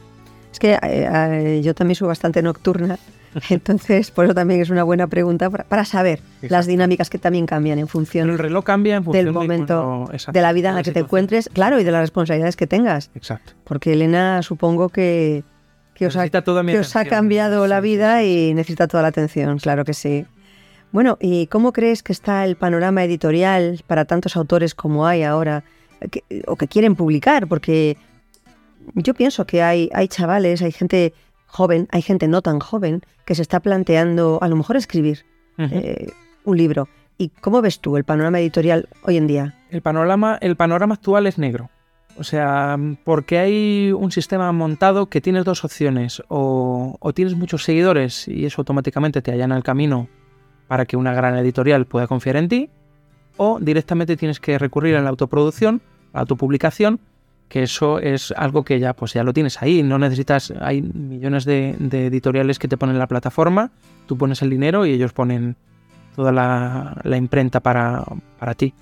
Es 0.54 0.60
que 0.60 0.74
eh, 0.74 0.78
eh, 0.84 1.60
yo 1.64 1.74
también 1.74 1.96
soy 1.96 2.06
bastante 2.06 2.40
nocturna, 2.40 2.96
entonces 3.50 4.12
por 4.12 4.24
eso 4.26 4.34
también 4.34 4.60
es 4.60 4.70
una 4.70 4.84
buena 4.84 5.08
pregunta 5.08 5.50
para, 5.50 5.64
para 5.64 5.84
saber 5.84 6.20
las 6.42 6.66
dinámicas 6.68 7.10
que 7.10 7.18
también 7.18 7.44
cambian 7.44 7.80
en 7.80 7.86
Pero 7.86 7.92
función 7.92 8.30
el 8.30 8.38
reloj 8.38 8.64
cambia 8.64 8.94
en 8.94 9.02
función 9.02 9.24
del 9.24 9.34
de 9.34 9.38
momento 9.40 10.08
de 10.32 10.40
la 10.40 10.52
vida 10.52 10.68
en 10.68 10.76
la 10.76 10.82
que 10.84 10.92
te 10.92 11.00
encuentres, 11.00 11.50
claro, 11.52 11.80
y 11.80 11.84
de 11.84 11.90
las 11.90 12.02
responsabilidades 12.02 12.54
que 12.54 12.68
tengas. 12.68 13.10
Exacto. 13.16 13.54
Porque 13.64 13.94
Elena 13.94 14.42
supongo 14.42 14.90
que, 14.90 15.42
que 15.94 16.06
os 16.06 16.16
ha, 16.16 16.28
que 16.28 16.78
os 16.78 16.94
ha 16.94 17.04
cambiado 17.04 17.66
la 17.66 17.80
Sí, 17.80 17.88
vida 17.88 18.20
sí, 18.20 18.24
sí. 18.26 18.48
y 18.50 18.54
necesita 18.54 18.86
toda 18.86 19.02
la 19.02 19.08
atención, 19.08 19.58
claro 19.58 19.84
que 19.84 19.92
sí. 19.94 20.24
Bueno, 20.92 21.18
¿y 21.20 21.48
cómo 21.48 21.72
crees 21.72 22.04
que 22.04 22.12
está 22.12 22.44
el 22.44 22.54
panorama 22.54 23.02
editorial 23.02 23.82
para 23.88 24.04
tantos 24.04 24.36
autores 24.36 24.76
como 24.76 25.08
hay 25.08 25.24
ahora 25.24 25.64
que- 26.12 26.22
o 26.46 26.54
que 26.54 26.68
quieren 26.68 26.94
publicar? 26.94 27.48
Porque 27.48 27.96
yo 28.94 29.14
pienso 29.14 29.46
que 29.46 29.62
hay, 29.62 29.90
hay 29.92 30.08
chavales, 30.08 30.62
hay 30.62 30.72
gente 30.72 31.14
joven, 31.46 31.88
hay 31.90 32.02
gente 32.02 32.28
no 32.28 32.42
tan 32.42 32.58
joven 32.58 33.02
que 33.24 33.34
se 33.34 33.42
está 33.42 33.60
planteando 33.60 34.38
a 34.42 34.48
lo 34.48 34.56
mejor 34.56 34.76
escribir 34.76 35.24
eh, 35.58 36.10
un 36.44 36.56
libro. 36.56 36.88
¿Y 37.16 37.28
cómo 37.28 37.62
ves 37.62 37.80
tú 37.80 37.96
el 37.96 38.04
panorama 38.04 38.40
editorial 38.40 38.88
hoy 39.02 39.16
en 39.16 39.26
día? 39.26 39.54
El 39.70 39.80
panorama, 39.80 40.36
el 40.40 40.56
panorama 40.56 40.94
actual 40.94 41.26
es 41.26 41.38
negro. 41.38 41.70
O 42.16 42.24
sea, 42.24 42.76
porque 43.04 43.38
hay 43.38 43.92
un 43.92 44.10
sistema 44.10 44.50
montado 44.52 45.06
que 45.06 45.20
tienes 45.20 45.44
dos 45.44 45.64
opciones. 45.64 46.22
O, 46.28 46.96
o 46.98 47.12
tienes 47.12 47.36
muchos 47.36 47.64
seguidores 47.64 48.26
y 48.28 48.46
eso 48.46 48.60
automáticamente 48.60 49.22
te 49.22 49.32
allana 49.32 49.56
el 49.56 49.62
camino 49.62 50.08
para 50.66 50.86
que 50.86 50.96
una 50.96 51.12
gran 51.14 51.36
editorial 51.36 51.86
pueda 51.86 52.06
confiar 52.06 52.36
en 52.36 52.48
ti. 52.48 52.70
O 53.36 53.58
directamente 53.60 54.16
tienes 54.16 54.40
que 54.40 54.58
recurrir 54.58 54.96
a 54.96 55.02
la 55.02 55.10
autoproducción, 55.10 55.82
a 56.12 56.18
la 56.18 56.20
autopublicación, 56.22 57.00
que 57.54 57.62
eso 57.62 58.00
es 58.00 58.34
algo 58.36 58.64
que 58.64 58.80
ya, 58.80 58.94
pues 58.94 59.12
ya 59.12 59.22
lo 59.22 59.32
tienes 59.32 59.62
ahí. 59.62 59.84
No 59.84 59.96
necesitas, 59.96 60.52
hay 60.60 60.82
millones 60.82 61.44
de, 61.44 61.70
editoriales 61.70 62.58
que 62.58 62.66
te 62.66 62.76
ponen 62.76 62.98
la 62.98 63.06
plataforma, 63.06 63.70
tú 64.06 64.18
pones 64.18 64.42
el 64.42 64.50
dinero 64.50 64.84
y 64.86 64.90
ellos 64.90 65.12
ponen 65.12 65.54
toda 66.16 66.32
la, 66.32 67.16
imprenta 67.16 67.60
para, 67.60 68.02
para 68.40 68.54
ti. 68.54 68.74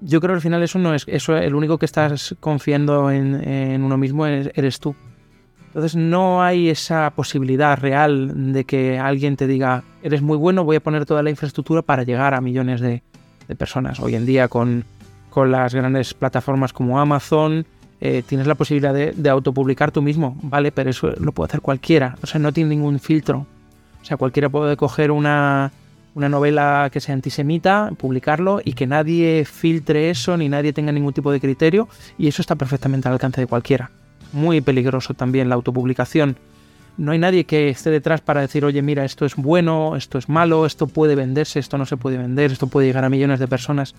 Yo 0.00 0.20
creo 0.20 0.34
que 0.34 0.36
al 0.36 0.40
final 0.40 0.62
eso 0.62 0.78
no 0.78 0.94
es 0.94 1.02
eso 1.08 1.36
el 1.36 1.56
único 1.56 1.78
que 1.78 1.86
estás 1.86 2.36
confiando 2.38 3.10
en, 3.10 3.82
uno 3.82 3.96
mismo 3.96 4.24
es- 4.24 4.52
eres 4.54 4.78
tú. 4.78 4.94
Entonces 5.66 5.96
no 5.96 6.44
hay 6.44 6.68
esa 6.68 7.10
posibilidad 7.10 7.76
real 7.76 8.52
de 8.52 8.62
que 8.62 9.00
alguien 9.00 9.34
te 9.34 9.48
diga 9.48 9.82
eres 10.04 10.22
muy 10.22 10.36
bueno 10.36 10.62
voy 10.62 10.76
a 10.76 10.80
poner 10.80 11.06
toda 11.06 11.24
la 11.24 11.30
infraestructura 11.30 11.82
para 11.82 12.04
llegar 12.04 12.34
a 12.34 12.40
millones 12.40 12.80
de, 12.80 13.02
de 13.48 13.56
personas 13.56 13.98
hoy 13.98 14.14
en 14.14 14.26
día 14.26 14.46
con, 14.46 14.84
con 15.28 15.50
las 15.50 15.74
grandes 15.74 16.14
plataformas 16.14 16.72
como 16.72 17.00
Amazon 17.00 17.66
eh, 18.00 18.22
tienes 18.26 18.46
la 18.46 18.54
posibilidad 18.54 18.92
de, 18.92 19.12
de 19.12 19.30
autopublicar 19.30 19.90
tú 19.90 20.02
mismo 20.02 20.36
vale 20.42 20.72
pero 20.72 20.90
eso 20.90 21.12
lo 21.18 21.32
puede 21.32 21.48
hacer 21.48 21.60
cualquiera 21.60 22.16
o 22.22 22.26
sea 22.26 22.38
no 22.40 22.52
tiene 22.52 22.70
ningún 22.70 22.98
filtro 22.98 23.46
o 24.02 24.04
sea 24.04 24.16
cualquiera 24.16 24.48
puede 24.48 24.76
coger 24.76 25.10
una 25.10 25.72
una 26.16 26.30
novela 26.30 26.88
que 26.90 26.98
sea 26.98 27.14
antisemita, 27.14 27.90
publicarlo 27.98 28.62
y 28.64 28.72
que 28.72 28.86
nadie 28.86 29.44
filtre 29.44 30.08
eso 30.08 30.38
ni 30.38 30.48
nadie 30.48 30.72
tenga 30.72 30.90
ningún 30.90 31.12
tipo 31.12 31.30
de 31.30 31.40
criterio 31.40 31.88
y 32.16 32.26
eso 32.26 32.40
está 32.40 32.54
perfectamente 32.54 33.06
al 33.06 33.14
alcance 33.14 33.42
de 33.42 33.46
cualquiera. 33.46 33.90
Muy 34.32 34.62
peligroso 34.62 35.12
también 35.12 35.50
la 35.50 35.56
autopublicación. 35.56 36.38
No 36.96 37.12
hay 37.12 37.18
nadie 37.18 37.44
que 37.44 37.68
esté 37.68 37.90
detrás 37.90 38.22
para 38.22 38.40
decir, 38.40 38.64
oye, 38.64 38.80
mira, 38.80 39.04
esto 39.04 39.26
es 39.26 39.36
bueno, 39.36 39.94
esto 39.94 40.16
es 40.16 40.30
malo, 40.30 40.64
esto 40.64 40.86
puede 40.86 41.16
venderse, 41.16 41.58
esto 41.58 41.76
no 41.76 41.84
se 41.84 41.98
puede 41.98 42.16
vender, 42.16 42.50
esto 42.50 42.66
puede 42.66 42.86
llegar 42.86 43.04
a 43.04 43.10
millones 43.10 43.38
de 43.38 43.46
personas. 43.46 43.94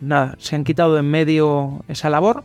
Nada, 0.00 0.34
se 0.38 0.56
han 0.56 0.64
quitado 0.64 0.98
en 0.98 1.08
medio 1.08 1.84
esa 1.86 2.10
labor 2.10 2.42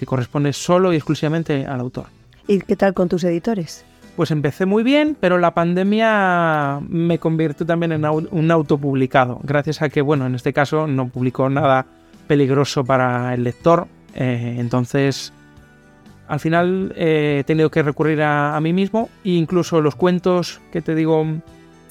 que 0.00 0.06
corresponde 0.06 0.54
solo 0.54 0.94
y 0.94 0.96
exclusivamente 0.96 1.66
al 1.66 1.78
autor. 1.78 2.06
¿Y 2.48 2.58
qué 2.60 2.74
tal 2.74 2.94
con 2.94 3.10
tus 3.10 3.22
editores? 3.22 3.84
Pues 4.16 4.30
empecé 4.30 4.64
muy 4.64 4.82
bien, 4.82 5.14
pero 5.20 5.36
la 5.36 5.52
pandemia 5.52 6.80
me 6.88 7.18
convirtió 7.18 7.66
también 7.66 7.92
en 7.92 8.06
un 8.06 8.50
autopublicado, 8.50 9.40
gracias 9.42 9.82
a 9.82 9.90
que, 9.90 10.00
bueno, 10.00 10.26
en 10.26 10.34
este 10.34 10.54
caso 10.54 10.86
no 10.86 11.08
publicó 11.08 11.50
nada 11.50 11.84
peligroso 12.26 12.82
para 12.82 13.34
el 13.34 13.44
lector, 13.44 13.88
eh, 14.14 14.56
entonces 14.58 15.34
al 16.28 16.40
final 16.40 16.94
eh, 16.96 17.38
he 17.40 17.44
tenido 17.44 17.70
que 17.70 17.82
recurrir 17.82 18.22
a, 18.22 18.56
a 18.56 18.60
mí 18.60 18.72
mismo 18.72 19.10
e 19.22 19.32
incluso 19.32 19.82
los 19.82 19.96
cuentos 19.96 20.62
que 20.72 20.80
te 20.80 20.94
digo, 20.94 21.26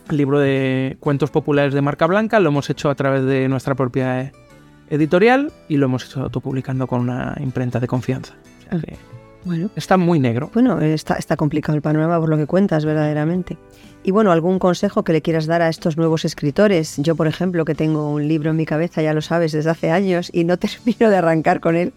el 0.10 0.18
libro 0.18 0.40
de 0.40 0.98
cuentos 1.00 1.30
populares 1.30 1.76
de 1.76 1.82
marca 1.82 2.08
blanca, 2.08 2.40
lo 2.40 2.50
hemos 2.50 2.70
hecho 2.72 2.90
a 2.90 2.96
través 2.96 3.24
de 3.26 3.48
nuestra 3.48 3.76
propia 3.76 4.22
eh, 4.22 4.32
editorial 4.90 5.52
y 5.68 5.78
lo 5.78 5.86
hemos 5.86 6.06
hecho 6.06 6.22
autopublicando 6.22 6.88
con 6.88 7.02
una 7.02 7.36
imprenta 7.40 7.80
de 7.80 7.88
confianza. 7.88 8.36
O 8.60 8.70
sea 8.70 8.80
que 8.80 8.98
Bueno, 9.46 9.70
está 9.76 9.98
muy 9.98 10.20
negro. 10.20 10.50
Bueno, 10.54 10.80
está, 10.82 11.16
está 11.16 11.38
complicado 11.38 11.76
el 11.76 11.82
panorama 11.82 12.20
por 12.20 12.30
lo 12.30 12.38
que 12.38 12.46
cuentas, 12.46 12.86
verdaderamente. 12.86 13.58
Y 14.04 14.12
bueno, 14.12 14.32
¿algún 14.32 14.60
consejo 14.60 15.04
que 15.04 15.14
le 15.14 15.22
quieras 15.22 15.46
dar 15.46 15.62
a 15.62 15.70
estos 15.70 15.98
nuevos 15.98 16.24
escritores? 16.26 16.96
Yo, 16.98 17.16
por 17.16 17.28
ejemplo, 17.28 17.66
que 17.66 17.76
tengo 17.76 18.10
un 18.10 18.28
libro 18.28 18.52
en 18.52 18.56
mi 18.56 18.66
cabeza, 18.66 19.02
ya 19.02 19.14
lo 19.14 19.22
sabes, 19.22 19.52
desde 19.52 19.70
hace 19.70 19.92
años 19.92 20.30
y 20.34 20.46
no 20.46 20.58
termino 20.60 21.10
de 21.10 21.18
arrancar 21.18 21.60
con 21.60 21.76
él. 21.76 21.94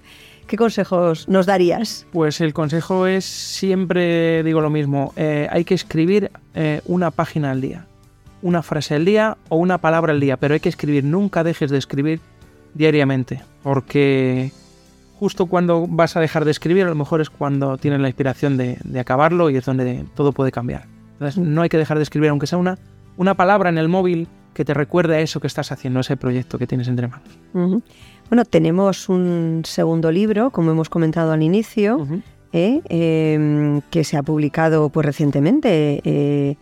¿Qué 0.46 0.56
consejos 0.56 1.28
nos 1.28 1.46
darías? 1.46 2.06
Pues 2.12 2.40
el 2.40 2.52
consejo 2.52 3.06
es 3.06 3.24
siempre 3.24 4.42
digo 4.42 4.60
lo 4.60 4.70
mismo, 4.70 5.12
eh, 5.16 5.46
hay 5.50 5.64
que 5.64 5.74
escribir 5.74 6.30
eh, 6.54 6.80
una 6.84 7.10
página 7.10 7.52
al 7.52 7.60
día, 7.60 7.86
una 8.42 8.62
frase 8.62 8.96
al 8.96 9.04
día 9.04 9.38
o 9.48 9.56
una 9.56 9.78
palabra 9.78 10.12
al 10.12 10.20
día, 10.20 10.36
pero 10.36 10.54
hay 10.54 10.60
que 10.60 10.68
escribir, 10.68 11.04
nunca 11.04 11.44
dejes 11.44 11.70
de 11.70 11.78
escribir 11.78 12.20
diariamente, 12.74 13.42
porque 13.62 14.52
justo 15.18 15.46
cuando 15.46 15.86
vas 15.88 16.16
a 16.16 16.20
dejar 16.20 16.44
de 16.44 16.50
escribir 16.50 16.84
a 16.84 16.88
lo 16.88 16.94
mejor 16.94 17.20
es 17.20 17.30
cuando 17.30 17.78
tienes 17.78 18.00
la 18.00 18.08
inspiración 18.08 18.56
de, 18.56 18.78
de 18.82 19.00
acabarlo 19.00 19.50
y 19.50 19.56
es 19.56 19.64
donde 19.64 20.04
todo 20.14 20.32
puede 20.32 20.50
cambiar. 20.50 20.86
Entonces 21.12 21.38
no 21.38 21.62
hay 21.62 21.68
que 21.68 21.78
dejar 21.78 21.98
de 21.98 22.02
escribir, 22.02 22.30
aunque 22.30 22.46
sea 22.46 22.58
una, 22.58 22.78
una 23.16 23.34
palabra 23.34 23.68
en 23.68 23.78
el 23.78 23.88
móvil 23.88 24.26
que 24.54 24.64
te 24.64 24.74
recuerde 24.74 25.16
a 25.16 25.20
eso 25.20 25.40
que 25.40 25.46
estás 25.46 25.72
haciendo, 25.72 26.00
ese 26.00 26.16
proyecto 26.16 26.58
que 26.58 26.66
tienes 26.66 26.88
entre 26.88 27.08
manos. 27.08 27.28
Bueno, 28.28 28.44
tenemos 28.44 29.08
un 29.08 29.62
segundo 29.64 30.10
libro, 30.10 30.50
como 30.50 30.70
hemos 30.70 30.88
comentado 30.88 31.32
al 31.32 31.42
inicio. 31.42 32.06
¿eh? 32.52 32.82
Em, 32.88 33.80
que 33.90 34.04
se 34.04 34.16
ha 34.16 34.22
publicado 34.22 34.88
pues, 34.90 35.06
recientemente. 35.06 36.00
eh, 36.04 36.56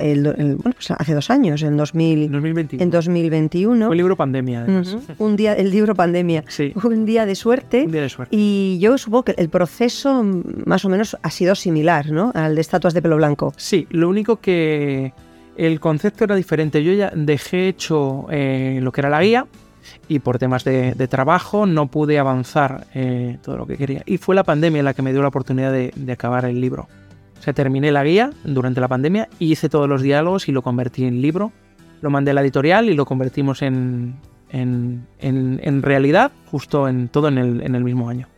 el- 0.00 0.26
el- 0.26 0.56
bueno, 0.56 0.74
pues 0.74 0.90
hace 0.90 1.14
dos 1.14 1.30
años, 1.30 1.62
en, 1.62 1.76
2000, 1.76 2.24
En 2.24 2.32
2021. 2.32 2.82
en 2.82 2.90
2021. 2.90 3.86
Fue 3.86 3.94
el 3.94 3.98
libro 3.98 4.16
Pandemia, 4.16 4.62
además. 4.62 4.96
Un 5.18 5.36
día, 5.36 5.54
el 5.54 5.70
libro 5.70 5.94
Pandemia. 5.94 6.44
Sí. 6.48 6.72
Un 6.84 7.04
día 7.04 7.26
de 7.26 7.34
suerte. 7.34 7.82
Un 7.84 7.92
día 7.92 8.02
de 8.02 8.08
suerte. 8.08 8.34
Y 8.36 8.78
yo 8.80 8.96
supongo 8.98 9.24
que 9.24 9.34
el 9.38 9.48
proceso 9.48 10.24
más 10.66 10.84
o 10.84 10.88
menos 10.88 11.16
ha 11.22 11.30
sido 11.30 11.54
similar, 11.54 12.10
¿no? 12.10 12.32
Al 12.34 12.54
de 12.54 12.60
estatuas 12.60 12.94
de 12.94 13.02
pelo 13.02 13.16
blanco. 13.16 13.52
Sí, 13.56 13.86
lo 13.90 14.08
único 14.08 14.36
que 14.36 15.12
el 15.56 15.80
concepto 15.80 16.24
era 16.24 16.34
diferente. 16.34 16.82
Yo 16.82 16.92
ya 16.92 17.12
dejé 17.14 17.68
hecho 17.68 18.26
eh, 18.30 18.78
lo 18.82 18.92
que 18.92 19.00
era 19.02 19.10
la 19.10 19.22
guía 19.22 19.46
y 20.08 20.20
por 20.20 20.38
temas 20.38 20.62
de, 20.64 20.94
de 20.94 21.08
trabajo 21.08 21.66
no 21.66 21.88
pude 21.88 22.18
avanzar 22.18 22.86
eh, 22.94 23.38
todo 23.42 23.56
lo 23.58 23.66
que 23.66 23.76
quería. 23.76 24.02
Y 24.06 24.16
fue 24.18 24.34
la 24.34 24.44
pandemia 24.44 24.82
la 24.82 24.94
que 24.94 25.02
me 25.02 25.12
dio 25.12 25.20
la 25.22 25.28
oportunidad 25.28 25.72
de, 25.72 25.92
de 25.96 26.12
acabar 26.12 26.44
el 26.44 26.60
libro. 26.60 26.88
O 27.42 27.44
sea, 27.44 27.52
terminé 27.54 27.90
la 27.90 28.04
guía 28.04 28.30
durante 28.44 28.80
la 28.80 28.86
pandemia 28.86 29.28
y 29.40 29.50
hice 29.50 29.68
todos 29.68 29.88
los 29.88 30.00
diálogos 30.00 30.48
y 30.48 30.52
lo 30.52 30.62
convertí 30.62 31.02
en 31.06 31.20
libro. 31.20 31.50
Lo 32.00 32.08
mandé 32.08 32.30
a 32.30 32.34
la 32.34 32.40
editorial 32.40 32.88
y 32.88 32.94
lo 32.94 33.04
convertimos 33.04 33.62
en, 33.62 34.14
en, 34.50 35.04
en- 35.18 35.58
en 35.60 35.82
realidad 35.82 36.30
justo 36.52 36.86
en 36.86 37.08
todo 37.08 37.26
en 37.26 37.38
el, 37.38 37.60
en 37.62 37.74
el 37.74 37.82
mismo 37.82 38.08
año. 38.08 38.28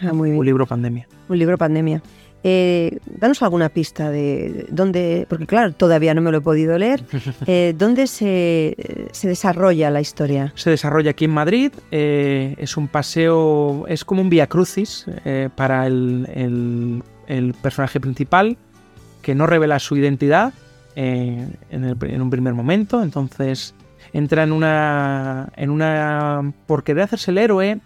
Ah, 0.00 0.14
muy 0.14 0.30
bien. 0.30 0.40
Un 0.40 0.46
libro 0.46 0.64
pandemia. 0.64 1.06
Un 1.28 1.38
libro 1.38 1.58
pandemia. 1.58 2.02
Eh, 2.42 2.96
danos 3.18 3.42
alguna 3.42 3.68
pista 3.68 4.08
de 4.08 4.64
dónde, 4.70 5.26
porque 5.28 5.46
claro, 5.46 5.74
todavía 5.74 6.14
no 6.14 6.22
me 6.22 6.30
lo 6.30 6.38
he 6.38 6.40
podido 6.40 6.78
leer, 6.78 7.04
eh, 7.46 7.74
dónde 7.76 8.06
se, 8.06 8.74
se 9.12 9.28
desarrolla 9.28 9.90
la 9.90 10.00
historia. 10.00 10.50
Se 10.56 10.70
desarrolla 10.70 11.10
aquí 11.10 11.26
en 11.26 11.32
Madrid. 11.32 11.72
eh, 11.90 12.54
es 12.56 12.78
un 12.78 12.88
paseo, 12.88 13.84
es 13.86 14.06
como 14.06 14.22
un 14.22 14.30
vía 14.30 14.46
crucis 14.46 15.04
para 15.56 15.86
el, 15.86 16.26
el- 16.32 17.02
el 17.30 17.54
personaje 17.54 18.00
principal 18.00 18.56
que 19.22 19.34
no 19.34 19.46
revela 19.46 19.78
su 19.78 19.96
identidad 19.96 20.52
eh, 20.96 21.48
en, 21.70 21.84
el- 21.84 21.96
en 22.02 22.22
un 22.22 22.30
primer 22.30 22.54
momento. 22.54 23.02
Entonces 23.02 23.74
entra 24.12 24.42
en 24.42 24.52
una, 24.52 25.48
en 25.56 25.70
una, 25.70 26.52
por 26.66 26.82
querer 26.84 27.04
hacerse 27.04 27.30
el 27.30 27.38
héroe, 27.38 27.80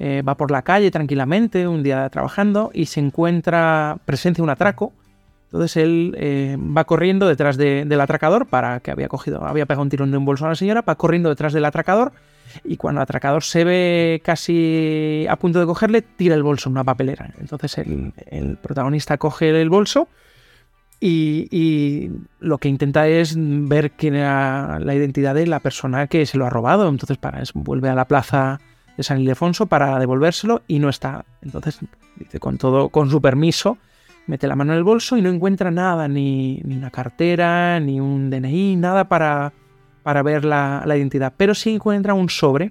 eh, 0.00 0.22
va 0.26 0.36
por 0.36 0.50
la 0.50 0.62
calle 0.62 0.90
tranquilamente 0.90 1.66
un 1.66 1.82
día 1.82 2.08
trabajando 2.08 2.70
y 2.72 2.86
se 2.86 3.00
encuentra 3.00 3.98
presencia 4.04 4.42
un 4.44 4.50
atraco. 4.50 4.92
Entonces 5.46 5.76
él 5.78 6.14
eh, 6.18 6.56
va 6.58 6.84
corriendo 6.84 7.26
detrás 7.26 7.56
de- 7.56 7.84
del 7.84 8.00
atracador 8.00 8.46
para 8.46 8.80
que 8.80 8.90
había 8.90 9.08
cogido, 9.08 9.44
había 9.44 9.66
pegado 9.66 9.82
un 9.82 9.88
tirón 9.88 10.10
de 10.10 10.16
un 10.18 10.24
bolso 10.24 10.46
a 10.46 10.50
la 10.50 10.54
señora, 10.54 10.82
va 10.82 10.94
corriendo 10.94 11.28
detrás 11.30 11.52
del 11.52 11.64
atracador 11.64 12.12
y 12.64 12.76
cuando 12.76 13.00
el 13.00 13.02
atracador 13.02 13.42
se 13.42 13.64
ve 13.64 14.20
casi 14.24 15.26
a 15.28 15.36
punto 15.36 15.60
de 15.60 15.66
cogerle, 15.66 16.02
tira 16.02 16.34
el 16.34 16.42
bolso 16.42 16.68
en 16.68 16.72
una 16.72 16.84
papelera. 16.84 17.32
Entonces 17.40 17.78
el, 17.78 18.12
el 18.26 18.56
protagonista 18.56 19.18
coge 19.18 19.50
el 19.50 19.70
bolso 19.70 20.08
y, 21.00 21.48
y 21.50 22.10
lo 22.40 22.58
que 22.58 22.68
intenta 22.68 23.06
es 23.06 23.34
ver 23.36 23.92
quién 23.92 24.14
era 24.14 24.78
la 24.80 24.94
identidad 24.94 25.34
de 25.34 25.46
la 25.46 25.60
persona 25.60 26.06
que 26.08 26.26
se 26.26 26.38
lo 26.38 26.46
ha 26.46 26.50
robado. 26.50 26.88
Entonces 26.88 27.18
para 27.18 27.40
eso 27.40 27.52
vuelve 27.56 27.88
a 27.88 27.94
la 27.94 28.06
plaza 28.06 28.60
de 28.96 29.02
San 29.04 29.20
Ildefonso 29.20 29.66
para 29.66 29.98
devolvérselo 29.98 30.62
y 30.66 30.80
no 30.80 30.88
está. 30.88 31.24
Entonces 31.42 31.78
dice 32.16 32.40
con 32.40 32.58
todo, 32.58 32.88
con 32.88 33.10
su 33.10 33.22
permiso, 33.22 33.78
mete 34.26 34.48
la 34.48 34.56
mano 34.56 34.72
en 34.72 34.78
el 34.78 34.84
bolso 34.84 35.16
y 35.16 35.22
no 35.22 35.30
encuentra 35.30 35.70
nada, 35.70 36.08
ni, 36.08 36.60
ni 36.64 36.76
una 36.76 36.90
cartera, 36.90 37.78
ni 37.78 38.00
un 38.00 38.28
DNI, 38.28 38.76
nada 38.76 39.08
para, 39.08 39.52
para 40.08 40.22
ver 40.22 40.46
la, 40.46 40.82
identidad. 40.86 41.34
Pero 41.36 41.54
sí 41.54 41.74
encuentra 41.74 42.14
un 42.14 42.30
sobre. 42.30 42.70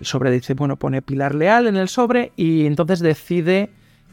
El 0.00 0.06
sobre 0.06 0.30
dice, 0.30 0.54
bueno, 0.54 0.76
pone 0.76 1.02
Pilar 1.02 1.34
Leal 1.34 1.66
en 1.66 1.76
el 1.76 1.90
sobre 1.90 2.32
y 2.36 2.64
entonces 2.64 3.00
decide 3.00 3.68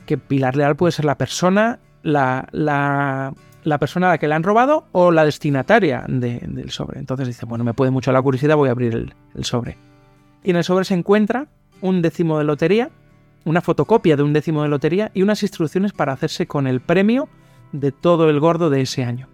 que 0.06 0.18
Pilar 0.18 0.58
Leal 0.58 0.76
puede 0.76 0.92
ser 0.92 1.06
la 1.06 1.18
persona, 1.18 1.80
la, 2.04 2.46
la, 2.52 3.78
persona 3.80 4.08
a 4.08 4.10
la 4.10 4.18
que 4.18 4.28
le 4.28 4.36
han 4.36 4.44
robado 4.44 4.86
o 4.92 5.12
la 5.12 5.24
destinataria 5.24 6.04
de- 6.10 6.42
del 6.46 6.72
sobre. 6.72 7.00
Entonces 7.00 7.26
dice, 7.26 7.46
bueno, 7.46 7.64
me 7.64 7.74
puede 7.74 7.90
mucho 7.92 8.12
la 8.12 8.22
curiosidad, 8.22 8.58
voy 8.58 8.68
a 8.68 8.74
abrir 8.74 9.14
el 9.34 9.46
sobre. 9.46 9.78
Y 10.44 10.50
en 10.50 10.58
el 10.58 10.66
sobre 10.66 10.84
se 10.84 10.94
encuentra 10.94 11.48
un 11.80 12.02
décimo 12.02 12.38
de 12.38 12.44
lotería, 12.44 12.90
una 13.46 13.62
fotocopia 13.62 14.18
de 14.18 14.24
un 14.24 14.34
décimo 14.34 14.62
de 14.62 14.68
lotería 14.68 15.10
y 15.14 15.22
unas 15.22 15.42
instrucciones 15.42 15.94
para 15.94 16.12
hacerse 16.12 16.48
con 16.48 16.68
el 16.68 16.82
premio 16.82 17.30
de 17.72 17.94
todo 17.94 18.30
el 18.30 18.42
gordo 18.42 18.70
de 18.70 18.82
ese 18.82 19.06
año. 19.06 19.30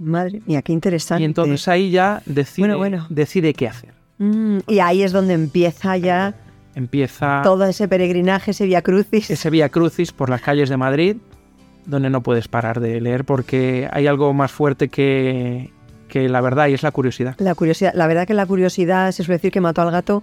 Madre 0.00 0.40
mía, 0.46 0.62
qué 0.62 0.72
interesante. 0.72 1.22
Y 1.22 1.26
entonces 1.26 1.68
ahí 1.68 1.90
ya 1.90 2.22
decide, 2.26 2.66
Bueno, 2.66 2.78
bueno. 2.78 3.06
decide 3.10 3.52
qué 3.54 3.68
hacer. 3.68 3.92
Mm, 4.18 4.58
y 4.66 4.78
ahí 4.80 5.02
es 5.02 5.12
donde 5.12 5.34
empieza 5.34 5.96
ya 5.96 6.34
Empieza 6.74 7.40
todo 7.42 7.64
ese 7.66 7.88
peregrinaje, 7.88 8.52
ese 8.52 8.64
via 8.64 8.80
crucis. 8.82 9.30
ese 9.30 9.50
vía 9.50 9.68
crucis 9.68 10.12
por 10.12 10.30
las 10.30 10.40
calles 10.40 10.68
de 10.68 10.76
Madrid, 10.76 11.16
donde 11.86 12.10
no 12.10 12.22
puedes 12.22 12.48
parar 12.48 12.80
de 12.80 13.00
leer 13.00 13.24
porque 13.24 13.88
hay 13.92 14.06
algo 14.06 14.32
más 14.32 14.52
fuerte 14.52 14.88
que, 14.88 15.70
que 16.08 16.28
la 16.28 16.40
verdad 16.40 16.68
y 16.68 16.74
es 16.74 16.82
la 16.82 16.92
curiosidad. 16.92 17.34
La 17.38 17.54
curiosidad, 17.54 17.92
la 17.94 18.06
verdad 18.06 18.26
que 18.26 18.34
la 18.34 18.46
curiosidad 18.46 19.10
se 19.12 19.24
suele 19.24 19.38
decir 19.38 19.50
que 19.50 19.60
mató 19.60 19.82
al 19.82 19.90
gato 19.90 20.22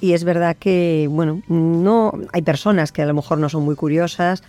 y 0.00 0.12
es 0.12 0.22
verdad 0.24 0.56
que, 0.58 1.06
bueno, 1.10 1.42
no 1.48 2.12
hay 2.32 2.42
personas 2.42 2.92
que 2.92 3.02
a 3.02 3.06
lo 3.06 3.14
mejor 3.14 3.38
no 3.38 3.48
son 3.48 3.64
muy 3.64 3.74
curiosas 3.74 4.42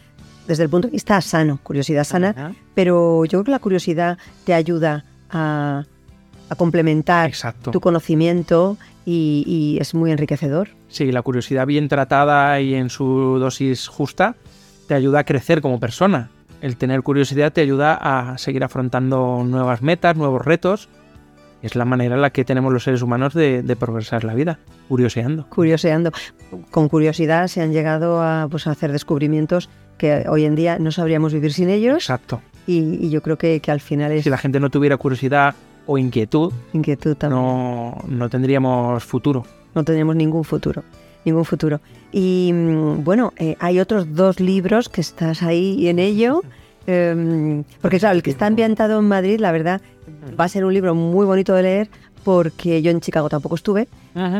desde 0.49 0.63
el 0.63 0.69
punto 0.69 0.87
de 0.87 0.93
vista 0.93 1.21
sano, 1.21 1.59
curiosidad 1.61 2.03
sana, 2.03 2.29
Ajá. 2.31 2.51
pero 2.73 3.23
yo 3.25 3.29
creo 3.29 3.43
que 3.43 3.51
la 3.51 3.59
curiosidad 3.59 4.17
te 4.45 4.55
ayuda 4.55 5.05
a, 5.29 5.83
a 6.49 6.55
complementar 6.55 7.29
Exacto. 7.29 7.69
tu 7.69 7.79
conocimiento 7.79 8.77
y, 9.05 9.43
y 9.45 9.79
es 9.79 9.93
muy 9.93 10.11
enriquecedor. 10.11 10.69
Sí, 10.87 11.11
la 11.11 11.21
curiosidad 11.21 11.67
bien 11.67 11.87
tratada 11.87 12.59
y 12.59 12.73
en 12.73 12.89
su 12.89 13.37
dosis 13.39 13.87
justa 13.87 14.35
te 14.87 14.95
ayuda 14.95 15.19
a 15.19 15.23
crecer 15.23 15.61
como 15.61 15.79
persona. 15.79 16.31
El 16.61 16.77
tener 16.77 17.03
curiosidad 17.03 17.53
te 17.53 17.61
ayuda 17.61 17.93
a 17.93 18.37
seguir 18.39 18.63
afrontando 18.63 19.43
nuevas 19.45 19.83
metas, 19.83 20.17
nuevos 20.17 20.43
retos. 20.43 20.89
Es 21.61 21.75
la 21.75 21.85
manera 21.85 22.15
en 22.15 22.21
la 22.21 22.31
que 22.31 22.43
tenemos 22.43 22.73
los 22.73 22.85
seres 22.85 23.01
humanos 23.03 23.33
de, 23.35 23.61
de 23.61 23.75
progresar 23.75 24.23
la 24.23 24.33
vida, 24.33 24.57
curioseando. 24.87 25.45
Curioseando. 25.47 26.11
Con 26.71 26.89
curiosidad 26.89 27.47
se 27.47 27.61
han 27.61 27.71
llegado 27.71 28.21
a, 28.23 28.47
pues, 28.49 28.65
a 28.65 28.71
hacer 28.71 28.91
descubrimientos 28.91 29.69
que 29.99 30.25
hoy 30.27 30.45
en 30.45 30.55
día 30.55 30.79
no 30.79 30.91
sabríamos 30.91 31.31
vivir 31.33 31.53
sin 31.53 31.69
ellos 31.69 31.97
Exacto. 31.97 32.41
y, 32.65 33.05
y 33.05 33.09
yo 33.11 33.21
creo 33.21 33.37
que, 33.37 33.59
que 33.59 33.69
al 33.69 33.79
final 33.81 34.11
es 34.13 34.23
Si 34.23 34.31
la 34.31 34.39
gente 34.39 34.59
no 34.59 34.71
tuviera 34.71 34.97
curiosidad 34.97 35.53
o 35.85 35.99
inquietud, 35.99 36.51
inquietud 36.73 37.15
también. 37.15 37.41
no, 37.41 37.97
no 38.07 38.29
tendríamos 38.29 39.03
futuro. 39.03 39.45
no 39.75 39.83
tenemos 39.83 40.15
ningún 40.15 40.43
futuro, 40.43 40.83
ningún 41.25 41.45
futuro. 41.45 41.79
Y 42.11 42.51
mm, 42.53 43.03
bueno, 43.03 43.33
eh, 43.37 43.55
hay 43.59 43.79
otros 43.79 44.15
dos 44.15 44.39
libros 44.39 44.89
que 44.89 45.01
estás 45.01 45.43
ahí 45.43 45.87
en 45.87 45.99
ello, 45.99 46.41
em, 46.87 47.63
porque 47.81 47.99
claro, 47.99 48.15
el 48.15 48.23
que 48.23 48.31
está 48.31 48.47
ambientado 48.47 48.99
en 48.99 49.07
Madrid, 49.07 49.39
la 49.39 49.51
verdad, 49.51 49.81
va 50.39 50.45
a 50.45 50.49
ser 50.49 50.65
un 50.65 50.73
libro 50.73 50.95
muy 50.95 51.25
bonito 51.25 51.53
de 51.53 51.63
leer, 51.63 51.89
porque 52.23 52.81
yo 52.81 52.91
en 52.91 53.01
Chicago 53.01 53.29
tampoco 53.29 53.55
estuve, 53.55 53.87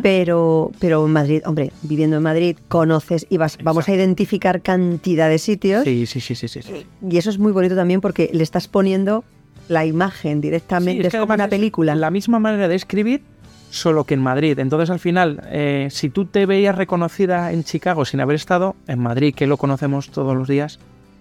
pero, 0.02 0.72
pero 0.80 1.06
en 1.06 1.12
Madrid, 1.12 1.42
hombre, 1.46 1.72
viviendo 1.84 2.18
en 2.18 2.24
Madrid, 2.24 2.58
conoces 2.68 3.26
y 3.30 3.38
vas, 3.38 3.58
vamos 3.64 3.88
a 3.88 3.94
identificar 3.94 4.62
cantidad 4.62 5.30
de 5.30 5.40
sitios, 5.40 5.84
Sí, 5.84 6.06
sí, 6.06 6.20
sí, 6.20 6.36
sí, 6.36 6.48
sí. 6.48 6.62
sí. 6.62 6.86
y 7.10 7.18
eso 7.18 7.30
es 7.30 7.40
muy 7.40 7.52
bonito 7.52 7.76
también 7.76 8.02
porque 8.02 8.30
le 8.34 8.44
estás 8.44 8.68
poniendo 8.68 9.24
la 9.68 9.86
imagen 9.86 10.42
directamente, 10.42 11.02
Sí, 11.04 11.08
es, 11.08 11.12
que 11.14 11.20
como 11.20 11.34
una 11.34 11.48
película. 11.48 11.96
La 11.96 12.10
misma 12.10 12.40
manera 12.40 12.68
de 12.68 12.76
escribir, 12.76 13.22
solo 13.70 14.04
que 14.04 14.16
en 14.16 14.22
Madrid. 14.22 14.58
Entonces, 14.58 14.90
al 14.90 15.00
final, 15.00 15.44
eh, 15.52 15.90
si 15.92 16.10
tú 16.10 16.26
te 16.26 16.48
veías 16.48 16.76
reconocida 16.76 17.52
en 17.54 17.64
Chicago 17.64 18.04
sin 18.04 18.20
haber 18.20 18.36
estado 18.36 18.76
en 18.88 19.00
Madrid, 19.00 19.34
que 19.36 19.46
lo 19.46 19.58
conocemos 19.58 20.10
todos 20.10 20.36
los 20.36 20.48
días, 20.48 20.80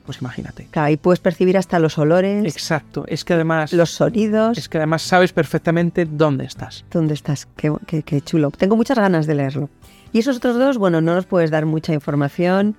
pues 0.08 0.22
imagínate. 0.22 0.66
Claro, 0.70 0.86
ahí 0.86 0.96
puedes 0.96 1.20
percibir 1.20 1.58
hasta 1.58 1.78
los 1.78 1.98
olores, 1.98 2.42
Exacto. 2.46 3.04
Es 3.08 3.26
que 3.26 3.34
además, 3.34 3.74
los 3.74 3.90
sonidos. 3.90 4.56
es 4.56 4.66
que 4.70 4.78
además 4.78 5.02
sabes 5.02 5.34
perfectamente 5.34 6.06
dónde 6.06 6.46
estás. 6.46 6.86
¿Dónde 6.90 7.12
estás? 7.12 7.46
Qué, 7.56 7.70
qué- 7.86 8.02
qué 8.02 8.22
chulo. 8.22 8.50
Tengo 8.50 8.74
muchas 8.74 8.96
ganas 8.98 9.26
de 9.26 9.34
leerlo. 9.34 9.68
Y 10.14 10.20
esos 10.20 10.38
otros 10.38 10.56
dos, 10.58 10.78
bueno, 10.78 11.02
no 11.02 11.14
nos 11.14 11.26
puedes 11.26 11.50
dar 11.50 11.66
mucha 11.66 11.92
información, 11.92 12.74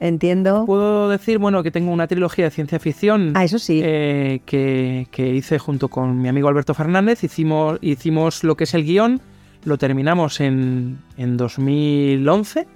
entiendo. 0.00 0.66
Puedo 0.66 1.08
decir, 1.08 1.38
bueno, 1.38 1.62
que 1.62 1.70
tengo 1.70 1.92
una 1.92 2.08
trilogía 2.08 2.46
de 2.46 2.50
ciencia 2.50 2.80
ficción 2.80 3.30
Ah, 3.36 3.44
eso 3.44 3.60
sí. 3.60 3.80
eh, 3.84 4.40
que, 4.44 5.06
que 5.12 5.28
hice 5.28 5.60
junto 5.60 5.86
con 5.86 6.20
mi 6.20 6.28
amigo 6.28 6.48
Alberto 6.48 6.74
Fernández. 6.74 7.22
Hicimos, 7.22 7.78
hicimos 7.80 8.42
lo 8.42 8.56
que 8.56 8.64
es 8.64 8.74
el 8.74 8.82
guion, 8.84 9.20
lo 9.64 9.78
terminamos 9.78 10.40
en, 10.40 10.98
en 11.16 11.36
2011 11.36 12.66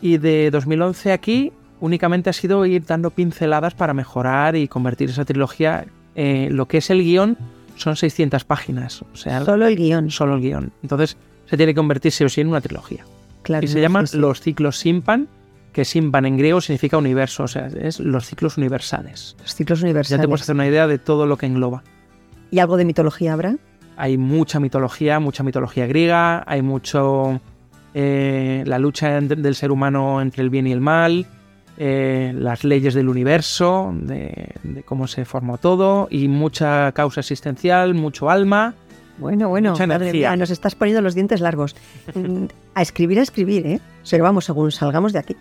y 0.00 0.16
de 0.16 0.50
2011 0.50 1.12
aquí 1.12 1.52
únicamente 1.80 2.30
ha 2.30 2.32
sido 2.32 2.64
ir 2.66 2.84
dando 2.84 3.10
pinceladas 3.10 3.74
para 3.74 3.94
mejorar 3.94 4.56
y 4.56 4.68
convertir 4.68 5.10
esa 5.10 5.24
trilogía. 5.24 5.86
eh, 6.14 6.48
lo 6.50 6.66
que 6.66 6.78
es 6.78 6.90
el 6.90 7.02
guion 7.02 7.36
son 7.76 7.96
600 7.96 8.44
páginas, 8.44 9.02
o 9.02 9.16
sea, 9.16 9.44
Solo 9.44 9.66
el 9.66 9.76
guion. 9.76 10.10
solo 10.10 10.34
el 10.34 10.40
guion. 10.42 10.72
Entonces 10.82 11.16
se 11.46 11.56
tiene 11.56 11.72
que 11.72 11.76
convertirse 11.76 12.24
o 12.24 12.28
sí 12.28 12.40
en 12.40 12.48
una 12.48 12.60
trilogía. 12.60 13.04
Claro, 13.42 13.64
Y 13.64 13.68
se 13.68 13.76
no, 13.76 13.80
llaman 13.82 14.06
sí, 14.06 14.12
sí. 14.12 14.18
los 14.18 14.40
ciclos 14.40 14.76
Simpan, 14.78 15.28
que 15.72 15.84
Simpan 15.84 16.26
en 16.26 16.36
griego 16.36 16.60
significa 16.60 16.98
universo, 16.98 17.44
o 17.44 17.48
sea, 17.48 17.68
es 17.68 18.00
los 18.00 18.26
ciclos 18.26 18.58
universales. 18.58 19.36
Los 19.40 19.54
ciclos 19.54 19.80
Ya 19.80 19.86
universales. 19.86 20.20
te 20.20 20.28
puedes 20.28 20.42
hacer 20.42 20.54
una 20.56 20.66
idea 20.66 20.86
de 20.86 20.98
todo 20.98 21.26
lo 21.26 21.36
que 21.38 21.46
engloba. 21.46 21.82
¿Y 22.50 22.58
algo 22.58 22.76
de 22.76 22.84
mitología 22.84 23.32
habrá? 23.32 23.56
Hay 23.96 24.18
mucha 24.18 24.58
mitología, 24.60 25.20
mucha 25.20 25.42
mitología 25.42 25.86
griega, 25.86 26.42
hay 26.46 26.60
mucho 26.62 27.40
eh, 27.94 28.62
la 28.66 28.78
lucha 28.78 29.20
del 29.20 29.54
ser 29.54 29.70
humano 29.70 30.20
entre 30.20 30.42
el 30.42 30.50
bien 30.50 30.66
y 30.66 30.72
el 30.72 30.80
mal, 30.80 31.26
eh, 31.82 32.34
las 32.36 32.62
leyes 32.62 32.92
del 32.92 33.08
universo, 33.08 33.90
de, 33.94 34.52
de 34.62 34.82
cómo 34.82 35.06
se 35.06 35.24
formó 35.24 35.56
todo 35.56 36.08
y 36.10 36.28
mucha 36.28 36.92
causa 36.92 37.20
existencial, 37.20 37.94
mucho 37.94 38.28
alma. 38.28 38.74
Bueno, 39.16 39.48
bueno, 39.48 39.70
Mucha 39.70 39.86
madre 39.86 40.10
energía. 40.10 40.28
mía, 40.30 40.36
nos 40.36 40.50
estás 40.50 40.74
poniendo 40.74 41.00
los 41.00 41.14
dientes 41.14 41.40
largos. 41.40 41.74
Mm, 42.14 42.44
a 42.74 42.82
escribir, 42.82 43.18
a 43.18 43.22
escribir, 43.22 43.66
¿eh? 43.66 43.80
Pero 44.10 44.24
vamos, 44.24 44.44
según 44.44 44.70
salgamos 44.72 45.12
de 45.14 45.18
aquí. 45.20 45.36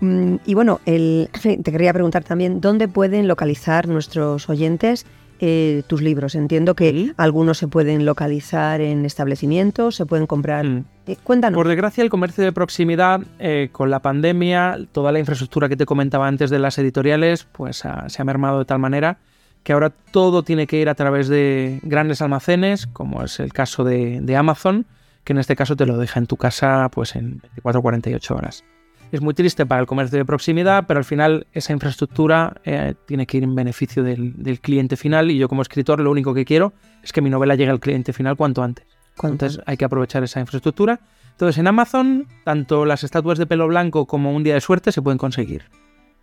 Mm, 0.00 0.36
Y 0.44 0.54
bueno, 0.54 0.80
el- 0.86 1.28
te 1.42 1.62
quería 1.72 1.92
preguntar 1.92 2.24
también, 2.24 2.60
¿dónde 2.60 2.88
pueden 2.88 3.28
localizar 3.28 3.86
nuestros 3.88 4.48
oyentes 4.48 5.06
eh, 5.40 5.82
tus 5.86 6.02
libros? 6.02 6.34
Entiendo 6.34 6.74
que 6.74 6.90
Sí. 6.90 7.12
algunos 7.16 7.58
se 7.58 7.68
pueden 7.68 8.04
localizar 8.04 8.80
en 8.80 9.04
establecimientos, 9.04 9.94
se 9.96 10.06
pueden 10.06 10.26
comprar... 10.26 10.64
Mm. 10.66 10.84
Eh, 11.06 11.16
cuéntanos. 11.22 11.56
Por 11.56 11.68
desgracia, 11.68 12.02
el 12.02 12.10
comercio 12.10 12.42
de 12.44 12.52
proximidad, 12.52 13.20
eh, 13.38 13.68
con 13.72 13.90
la 13.90 14.00
pandemia, 14.00 14.78
toda 14.92 15.12
la 15.12 15.18
infraestructura 15.20 15.68
que 15.68 15.76
te 15.76 15.86
comentaba 15.86 16.26
antes 16.26 16.50
de 16.50 16.58
las 16.58 16.78
editoriales, 16.78 17.46
pues 17.52 17.84
ha- 17.84 18.08
se 18.08 18.20
ha 18.22 18.24
mermado 18.24 18.58
de 18.60 18.64
tal 18.64 18.78
manera 18.78 19.18
que 19.62 19.72
ahora 19.72 19.90
todo 19.90 20.42
tiene 20.42 20.66
que 20.66 20.80
ir 20.80 20.88
a 20.88 20.94
través 20.94 21.28
de 21.28 21.80
grandes 21.82 22.22
almacenes, 22.22 22.86
como 22.86 23.22
es 23.24 23.40
el 23.40 23.52
caso 23.52 23.82
de, 23.84 24.20
de 24.20 24.36
Amazon, 24.36 24.86
que 25.24 25.32
en 25.32 25.38
este 25.38 25.56
caso 25.56 25.74
te 25.74 25.86
lo 25.86 25.96
deja 25.98 26.20
en 26.20 26.26
tu 26.26 26.36
casa 26.36 26.88
pues 26.92 27.16
en 27.16 27.40
24 27.40 27.80
o 27.80 27.82
48 27.82 28.34
horas. 28.36 28.64
Es 29.12 29.20
muy 29.20 29.34
triste 29.34 29.64
para 29.66 29.80
el 29.80 29.86
comercio 29.86 30.18
de 30.18 30.24
proximidad, 30.24 30.84
pero 30.86 30.98
al 30.98 31.04
final 31.04 31.46
esa 31.52 31.72
infraestructura 31.72 32.60
eh, 32.64 32.94
tiene 33.06 33.26
que 33.26 33.36
ir 33.38 33.44
en 33.44 33.54
beneficio 33.54 34.02
del, 34.02 34.34
del 34.42 34.60
cliente 34.60 34.96
final 34.96 35.30
y 35.30 35.38
yo 35.38 35.48
como 35.48 35.62
escritor 35.62 36.00
lo 36.00 36.10
único 36.10 36.34
que 36.34 36.44
quiero 36.44 36.72
es 37.02 37.12
que 37.12 37.20
mi 37.22 37.30
novela 37.30 37.54
llegue 37.54 37.70
al 37.70 37.80
cliente 37.80 38.12
final 38.12 38.36
cuanto 38.36 38.62
antes. 38.62 38.84
¿Cuánto? 39.16 39.46
Entonces 39.46 39.62
hay 39.66 39.76
que 39.76 39.84
aprovechar 39.84 40.24
esa 40.24 40.40
infraestructura. 40.40 41.00
Entonces 41.30 41.58
en 41.58 41.66
Amazon, 41.68 42.26
tanto 42.44 42.84
las 42.84 43.04
estatuas 43.04 43.38
de 43.38 43.46
pelo 43.46 43.68
blanco 43.68 44.06
como 44.06 44.32
un 44.34 44.42
día 44.42 44.54
de 44.54 44.60
suerte 44.60 44.90
se 44.92 45.00
pueden 45.02 45.18
conseguir 45.18 45.64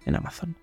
en 0.05 0.15
Amazon. 0.15 0.55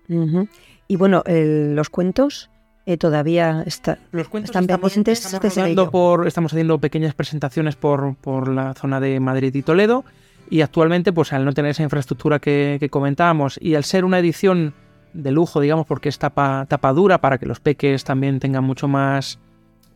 Y 0.87 0.95
bueno, 0.97 1.23
el- 1.25 1.75
los 1.75 1.89
cuentos 1.89 2.49
eh, 2.85 2.97
todavía 2.97 3.63
está, 3.65 3.97
Los 4.11 4.27
cuentos 4.27 4.49
están 4.49 4.67
pendientes 4.67 5.25
estamos 5.25 5.55
rodando 5.55 5.81
ello. 5.83 5.91
por, 5.91 6.27
estamos 6.27 6.51
haciendo 6.53 6.79
pequeñas 6.79 7.13
presentaciones 7.15 7.75
por, 7.75 8.15
por 8.15 8.47
la 8.47 8.73
zona 8.75 8.99
de 8.99 9.19
Madrid 9.19 9.53
y 9.55 9.61
Toledo. 9.63 10.03
Y 10.51 10.61
actualmente, 10.61 11.11
pues 11.13 11.33
al 11.33 11.45
no 11.45 11.53
tener 11.53 11.71
esa 11.71 11.81
infraestructura 11.81 12.37
que, 12.39 12.77
que 12.79 12.89
comentábamos 12.89 13.57
y 13.59 13.73
al 13.73 13.83
ser 13.85 14.05
una 14.05 14.19
edición 14.19 14.73
de 15.13 15.31
lujo, 15.31 15.59
digamos, 15.61 15.85
porque 15.87 16.09
es 16.09 16.19
tapa, 16.19 16.65
tapa 16.69 16.93
dura 16.93 17.19
para 17.21 17.37
que 17.39 17.45
los 17.47 17.59
peques 17.59 18.03
también 18.03 18.39
tengan 18.39 18.63
mucho 18.63 18.87
más, 18.87 19.39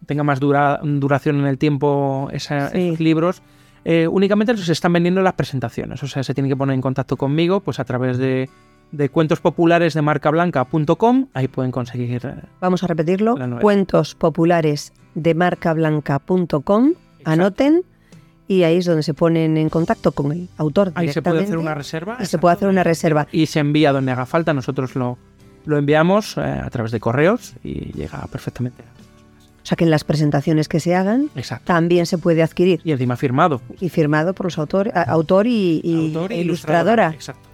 tenga 0.07 0.23
más 0.23 0.39
dura- 0.39 0.79
duración 0.83 1.39
en 1.39 1.45
el 1.45 1.57
tiempo 1.57 2.29
esa- 2.31 2.69
Sí. 2.69 2.87
esos 2.87 2.99
libros, 2.99 3.41
eh, 3.83 4.07
únicamente 4.07 4.55
se 4.57 4.71
están 4.71 4.93
vendiendo 4.93 5.19
en 5.19 5.25
las 5.25 5.33
presentaciones. 5.33 6.01
O 6.03 6.07
sea, 6.07 6.23
se 6.23 6.33
tienen 6.33 6.49
que 6.49 6.55
poner 6.57 6.73
en 6.73 6.81
contacto 6.81 7.17
conmigo 7.17 7.59
pues 7.59 7.79
a 7.79 7.83
través 7.85 8.17
de, 8.17 8.49
de 8.91 9.09
cuentos 9.09 9.41
populares 9.41 9.93
de 9.93 10.01
marcablanca.com. 10.01 11.27
Ahí 11.33 11.47
pueden 11.49 11.71
conseguir 11.71 12.21
Vamos 12.61 12.81
a 12.83 12.87
repetirlo. 12.87 13.35
Cuentos 13.61 14.15
populares 14.15 14.93
de 15.15 15.33
marcablanca.com. 15.35 16.93
Anoten 17.25 17.83
y 18.47 18.63
ahí 18.63 18.77
es 18.77 18.85
donde 18.85 19.03
se 19.03 19.13
ponen 19.13 19.57
en 19.57 19.69
contacto 19.69 20.11
con 20.11 20.31
el 20.31 20.47
autor. 20.57 20.91
Ahí 20.95 21.11
se 21.11 21.21
puede 21.21 21.43
hacer 21.43 21.57
una 21.57 21.73
reserva. 21.73 22.17
y 22.19 22.25
se 22.25 22.37
puede 22.37 22.55
hacer 22.55 22.67
una 22.69 22.83
reserva. 22.83 23.27
Y 23.31 23.45
se 23.47 23.59
envía 23.59 23.91
donde 23.91 24.11
haga 24.11 24.25
falta. 24.25 24.53
Nosotros 24.53 24.95
lo, 24.95 25.17
lo 25.65 25.77
enviamos 25.77 26.37
eh, 26.37 26.41
a 26.41 26.69
través 26.69 26.91
de 26.91 26.99
correos 26.99 27.53
y 27.63 27.91
llega 27.93 28.25
perfectamente. 28.31 28.83
O 28.83 29.67
sea 29.67 29.75
que 29.75 29.83
en 29.83 29.89
las 29.89 30.03
presentaciones 30.03 30.67
que 30.67 30.79
se 30.79 30.93
hagan 30.93 31.31
Exacto. 31.35 31.65
también 31.65 32.05
se 32.05 32.19
puede 32.19 32.43
adquirir 32.43 32.81
Y 32.83 32.91
encima 32.91 33.15
firmado. 33.17 33.61
y 33.79 33.89
firmado 33.89 34.33
por 34.35 34.45
los 34.45 34.59
autores, 34.59 34.93
a- 34.95 35.01
autor 35.01 35.47
y, 35.47 35.81
y- 35.83 36.07
Autor 36.15 36.31
e 36.33 36.35
e 36.35 36.41
ilustradora, 36.41 37.09
Exacto. 37.09 37.49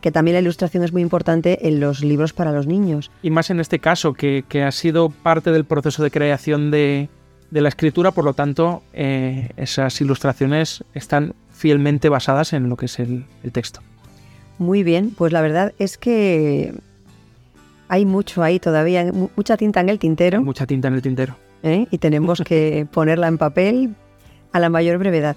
que 0.00 0.10
también 0.10 0.36
la 0.36 0.40
ilustración 0.40 0.84
es 0.84 0.92
muy 0.94 1.02
importante 1.02 1.68
en 1.68 1.80
los 1.80 2.02
libros 2.02 2.32
para 2.32 2.50
los 2.50 2.66
niños. 2.66 3.10
Y 3.22 3.28
más 3.28 3.50
en 3.50 3.60
este 3.60 3.78
caso, 3.78 4.14
que, 4.14 4.46
que 4.48 4.62
ha 4.62 4.72
sido 4.72 5.10
parte 5.10 5.50
del 5.50 5.66
proceso 5.66 6.02
de 6.02 6.10
creación 6.10 6.70
de, 6.70 7.10
de 7.50 7.60
la 7.60 7.68
escritura, 7.68 8.10
por 8.10 8.24
lo 8.24 8.34
tanto, 8.34 8.82
eh, 8.92 9.50
esas 9.56 10.00
ilustraciones 10.00 10.84
están 10.94 11.34
fielmente 11.52 12.08
basadas 12.08 12.52
en 12.52 12.68
lo 12.68 12.76
que 12.76 12.86
es 12.86 12.98
el, 12.98 13.24
el 13.42 13.52
texto. 13.52 13.80
Muy 14.58 14.82
bien, 14.82 15.10
pues 15.16 15.32
la 15.32 15.40
verdad 15.40 15.72
es 15.78 15.98
que 15.98 16.74
hay 17.88 18.04
mucho 18.06 18.42
ahí 18.42 18.58
todavía, 18.58 19.04
mu- 19.12 19.28
mucha 19.36 19.56
tinta 19.56 19.80
en 19.80 19.88
el 19.88 19.98
tintero. 19.98 20.42
Mucha 20.42 20.66
tinta 20.66 20.88
en 20.88 20.94
el 20.94 21.02
tintero. 21.02 21.36
¿eh? 21.62 21.86
y 21.90 21.96
tenemos 21.98 22.42
que 22.44 22.86
ponerla 22.92 23.26
en 23.28 23.38
papel 23.38 23.94
a 24.52 24.58
la 24.60 24.68
mayor 24.68 24.98
brevedad. 24.98 25.36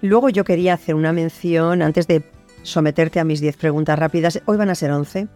Luego 0.00 0.28
yo 0.28 0.44
quería 0.44 0.74
hacer 0.74 0.94
una 0.94 1.12
mención 1.12 1.82
antes 1.82 2.06
de 2.06 2.22
someterte 2.62 3.18
a 3.20 3.24
mis 3.24 3.40
10 3.40 3.56
preguntas 3.56 3.98
rápidas. 3.98 4.40
Hoy 4.46 4.56
van 4.56 4.70
a 4.70 4.74
ser 4.74 4.90
11. 4.92 5.26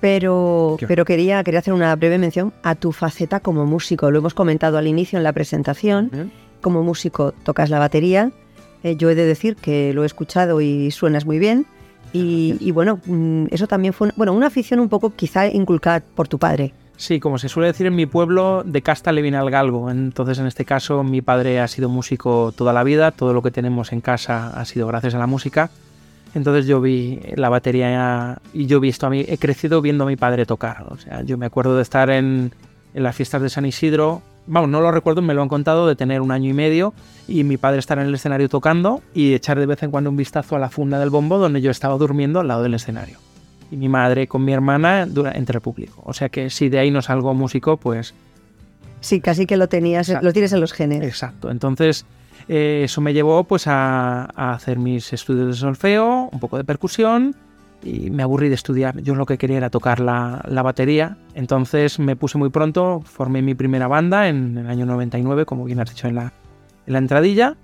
Pero, 0.00 0.78
pero 0.88 1.04
quería, 1.04 1.44
quería 1.44 1.60
hacer 1.60 1.74
una 1.74 1.94
breve 1.94 2.18
mención 2.18 2.52
a 2.62 2.74
tu 2.74 2.92
faceta 2.92 3.40
como 3.40 3.66
músico. 3.66 4.10
Lo 4.10 4.18
hemos 4.18 4.34
comentado 4.34 4.78
al 4.78 4.86
inicio 4.86 5.18
en 5.18 5.24
la 5.24 5.32
presentación. 5.32 6.32
Como 6.62 6.82
músico 6.82 7.32
tocas 7.32 7.70
la 7.70 7.78
batería. 7.78 8.32
Eh, 8.82 8.96
yo 8.96 9.10
he 9.10 9.14
de 9.14 9.26
decir 9.26 9.56
que 9.56 9.92
lo 9.92 10.02
he 10.02 10.06
escuchado 10.06 10.60
y 10.60 10.90
suenas 10.90 11.26
muy 11.26 11.38
bien. 11.38 11.66
Y, 12.12 12.56
y 12.60 12.70
bueno, 12.70 12.98
mm, 13.04 13.46
eso 13.50 13.66
también 13.66 13.92
fue 13.92 14.10
bueno, 14.16 14.32
una 14.32 14.46
afición 14.46 14.80
un 14.80 14.88
poco 14.88 15.10
quizá 15.14 15.46
inculcada 15.46 16.00
por 16.00 16.28
tu 16.28 16.38
padre. 16.38 16.72
Sí, 17.00 17.18
como 17.18 17.38
se 17.38 17.48
suele 17.48 17.68
decir 17.68 17.86
en 17.86 17.94
mi 17.94 18.04
pueblo, 18.04 18.62
de 18.62 18.82
casta 18.82 19.10
le 19.10 19.22
viene 19.22 19.38
al 19.38 19.50
galgo. 19.50 19.90
Entonces, 19.90 20.38
en 20.38 20.46
este 20.46 20.66
caso, 20.66 21.02
mi 21.02 21.22
padre 21.22 21.58
ha 21.58 21.66
sido 21.66 21.88
músico 21.88 22.52
toda 22.54 22.74
la 22.74 22.84
vida. 22.84 23.10
Todo 23.10 23.32
lo 23.32 23.40
que 23.40 23.50
tenemos 23.50 23.92
en 23.92 24.02
casa 24.02 24.48
ha 24.48 24.64
sido 24.66 24.86
gracias 24.86 25.14
a 25.14 25.18
la 25.18 25.26
música. 25.26 25.70
Entonces 26.34 26.66
yo 26.66 26.80
vi 26.80 27.20
la 27.34 27.48
batería 27.48 28.38
y 28.52 28.66
yo 28.66 28.76
he 28.78 28.80
visto 28.80 29.06
a 29.06 29.10
mí, 29.10 29.24
he 29.26 29.38
crecido 29.38 29.82
viendo 29.82 30.04
a 30.04 30.06
mi 30.06 30.16
padre 30.16 30.46
tocar. 30.46 30.86
O 30.88 30.96
sea, 30.96 31.22
yo 31.22 31.36
me 31.36 31.46
acuerdo 31.46 31.76
de 31.76 31.82
estar 31.82 32.10
en, 32.10 32.52
en 32.94 33.02
las 33.02 33.16
fiestas 33.16 33.42
de 33.42 33.48
San 33.48 33.66
Isidro. 33.66 34.22
Vamos, 34.46 34.70
no 34.70 34.80
lo 34.80 34.90
recuerdo, 34.90 35.22
me 35.22 35.34
lo 35.34 35.42
han 35.42 35.48
contado, 35.48 35.86
de 35.86 35.96
tener 35.96 36.20
un 36.20 36.30
año 36.30 36.48
y 36.48 36.52
medio 36.52 36.94
y 37.28 37.44
mi 37.44 37.56
padre 37.56 37.78
estar 37.78 37.98
en 37.98 38.06
el 38.06 38.14
escenario 38.14 38.48
tocando 38.48 39.02
y 39.14 39.34
echar 39.34 39.58
de 39.58 39.66
vez 39.66 39.82
en 39.82 39.90
cuando 39.90 40.10
un 40.10 40.16
vistazo 40.16 40.56
a 40.56 40.58
la 40.58 40.70
funda 40.70 40.98
del 40.98 41.10
bombo 41.10 41.38
donde 41.38 41.60
yo 41.60 41.70
estaba 41.70 41.96
durmiendo 41.96 42.40
al 42.40 42.48
lado 42.48 42.62
del 42.62 42.74
escenario. 42.74 43.18
Y 43.70 43.76
mi 43.76 43.88
madre 43.88 44.26
con 44.26 44.44
mi 44.44 44.52
hermana 44.52 45.02
entre 45.02 45.56
el 45.56 45.60
público. 45.60 46.02
O 46.04 46.12
sea 46.12 46.28
que 46.28 46.50
si 46.50 46.68
de 46.68 46.78
ahí 46.78 46.90
no 46.90 47.02
salgo 47.02 47.34
músico, 47.34 47.76
pues 47.76 48.14
Sí, 49.00 49.20
casi 49.20 49.46
que 49.46 49.56
lo 49.56 49.68
tenías, 49.68 50.08
Exacto. 50.08 50.26
lo 50.26 50.32
tienes 50.32 50.52
en 50.52 50.60
los 50.60 50.72
genes. 50.72 51.02
Exacto. 51.02 51.50
Entonces, 51.50 52.04
eh, 52.52 52.82
eso 52.82 53.00
me 53.00 53.12
llevó 53.12 53.44
pues 53.44 53.68
a, 53.68 54.24
a 54.34 54.54
hacer 54.54 54.76
mis 54.76 55.12
estudios 55.12 55.46
de 55.46 55.52
solfeo, 55.54 56.28
un 56.32 56.40
poco 56.40 56.56
de 56.56 56.64
percusión 56.64 57.36
y 57.84 58.10
me 58.10 58.24
aburrí 58.24 58.48
de 58.48 58.56
estudiar. 58.56 59.00
Yo 59.02 59.14
lo 59.14 59.24
que 59.24 59.38
quería 59.38 59.58
era 59.58 59.70
tocar 59.70 60.00
la, 60.00 60.44
la 60.48 60.62
batería. 60.62 61.16
Entonces 61.34 62.00
me 62.00 62.16
puse 62.16 62.38
muy 62.38 62.48
pronto, 62.48 63.02
formé 63.04 63.40
mi 63.40 63.54
primera 63.54 63.86
banda 63.86 64.26
en 64.26 64.58
el 64.58 64.66
año 64.68 64.84
99, 64.84 65.46
como 65.46 65.64
bien 65.64 65.78
has 65.78 65.90
dicho 65.90 66.08
en 66.08 66.16
la, 66.16 66.32
en 66.88 66.92
la 66.92 66.98
entradilla. 66.98 67.56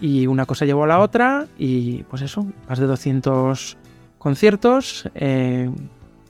Y 0.00 0.28
una 0.28 0.46
cosa 0.46 0.64
llevó 0.64 0.84
a 0.84 0.86
la 0.86 1.00
otra 1.00 1.48
y 1.58 2.04
pues 2.04 2.22
eso, 2.22 2.46
más 2.68 2.78
de 2.78 2.86
200 2.86 3.78
conciertos, 4.18 5.10
eh, 5.16 5.68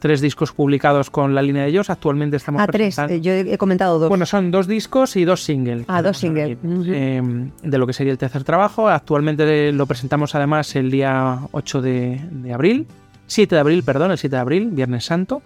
tres 0.01 0.21
discos 0.21 0.51
publicados 0.53 1.11
con 1.11 1.35
la 1.35 1.43
línea 1.43 1.63
de 1.63 1.69
ellos. 1.69 1.91
Actualmente 1.91 2.37
estamos 2.37 2.61
Ah, 2.63 2.67
tres. 2.67 2.99
eh, 2.99 3.21
Yo 3.21 3.33
he 3.33 3.57
comentado 3.59 3.99
dos. 4.01 4.09
bueno, 4.09 4.27
son 4.27 4.51
dos 4.51 4.67
discos 4.67 5.15
y 5.17 5.25
dos 5.25 5.45
singles. 5.45 5.85
Ah, 5.87 6.03
dos 6.03 6.19
singles. 6.19 6.59
eh, 6.65 7.23
de 7.63 7.79
lo 7.79 7.87
que 7.87 7.93
sería 7.93 8.11
el 8.13 8.19
tercer 8.19 8.43
trabajo. 8.43 8.89
Actualmente 8.89 9.71
lo 9.73 9.87
presentamos 9.87 10.35
además 10.35 10.75
el 10.75 10.91
día 10.91 11.39
8 11.53 11.81
de, 11.83 12.21
de 12.33 12.53
abril. 12.53 12.87
7 13.27 13.55
de 13.55 13.61
abril, 13.61 13.83
perdón, 13.85 14.11
el 14.11 14.19
7 14.19 14.35
de 14.35 14.41
abril, 14.41 14.71
Viernes 14.73 15.05
Santo. 15.05 15.43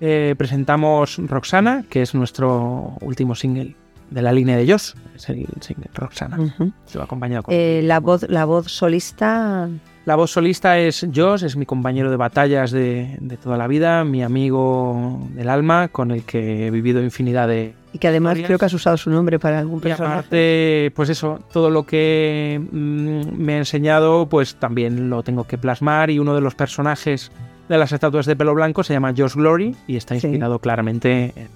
Eh, 0.00 0.34
presentamos 0.36 1.18
Roxana, 1.18 1.84
que 1.88 2.02
es 2.02 2.14
nuestro 2.14 2.96
último 3.00 3.34
single 3.36 3.76
de 4.10 4.20
la 4.20 4.32
línea 4.32 4.56
de 4.56 4.70
Josh. 4.70 4.90
Es 5.14 5.28
el 5.28 5.46
single 5.60 5.88
Roxana. 5.94 6.36
Se 6.84 6.98
va 6.98 7.04
acompañado 7.04 7.44
con... 7.44 7.54
Eh, 7.54 7.80
la, 7.84 8.00
voz, 8.00 8.26
la 8.28 8.44
voz 8.44 8.70
solista. 8.70 9.68
La 10.04 10.16
voz 10.16 10.32
solista 10.32 10.78
es 10.80 11.06
Josh, 11.14 11.44
es 11.44 11.54
mi 11.56 11.64
compañero 11.64 12.10
de 12.10 12.16
batallas 12.16 12.72
de, 12.72 13.16
de 13.20 13.36
toda 13.36 13.56
la 13.56 13.68
vida, 13.68 14.02
mi 14.02 14.24
amigo 14.24 15.20
del 15.34 15.48
alma, 15.48 15.88
con 15.88 16.10
el 16.10 16.24
que 16.24 16.66
he 16.66 16.70
vivido 16.72 17.00
infinidad 17.00 17.46
de, 17.46 17.72
Y 17.92 17.98
que 17.98 18.08
además 18.08 18.32
Historias. 18.32 18.46
creo 18.48 18.58
que 18.58 18.64
has 18.64 18.74
usado 18.74 18.96
su 18.96 19.10
nombre 19.10 19.38
para 19.38 19.60
algún 19.60 19.78
Y 19.78 19.82
personaje. 19.82 20.14
aparte, 20.14 20.92
pues 20.96 21.08
eso, 21.08 21.38
todo 21.52 21.70
lo 21.70 21.84
que 21.86 22.60
mm, 22.72 23.36
me 23.40 23.54
ha 23.54 23.58
enseñado, 23.58 24.26
pues 24.28 24.56
también 24.56 25.08
lo 25.08 25.22
tengo 25.22 25.44
que 25.44 25.56
plasmar. 25.56 26.10
Y 26.10 26.18
uno 26.18 26.34
de 26.34 26.40
los 26.40 26.56
personajes 26.56 27.30
de 27.68 27.78
las 27.78 27.92
estatuas 27.92 28.26
de 28.26 28.34
pelo 28.34 28.54
blanco 28.54 28.82
se 28.82 28.94
llama 28.94 29.14
Josh 29.16 29.34
Glory 29.36 29.76
y 29.86 29.94
está 29.96 30.18
Sí. 30.18 30.26
inspirado 30.26 30.58
claramente 30.58 31.32
en. 31.36 31.48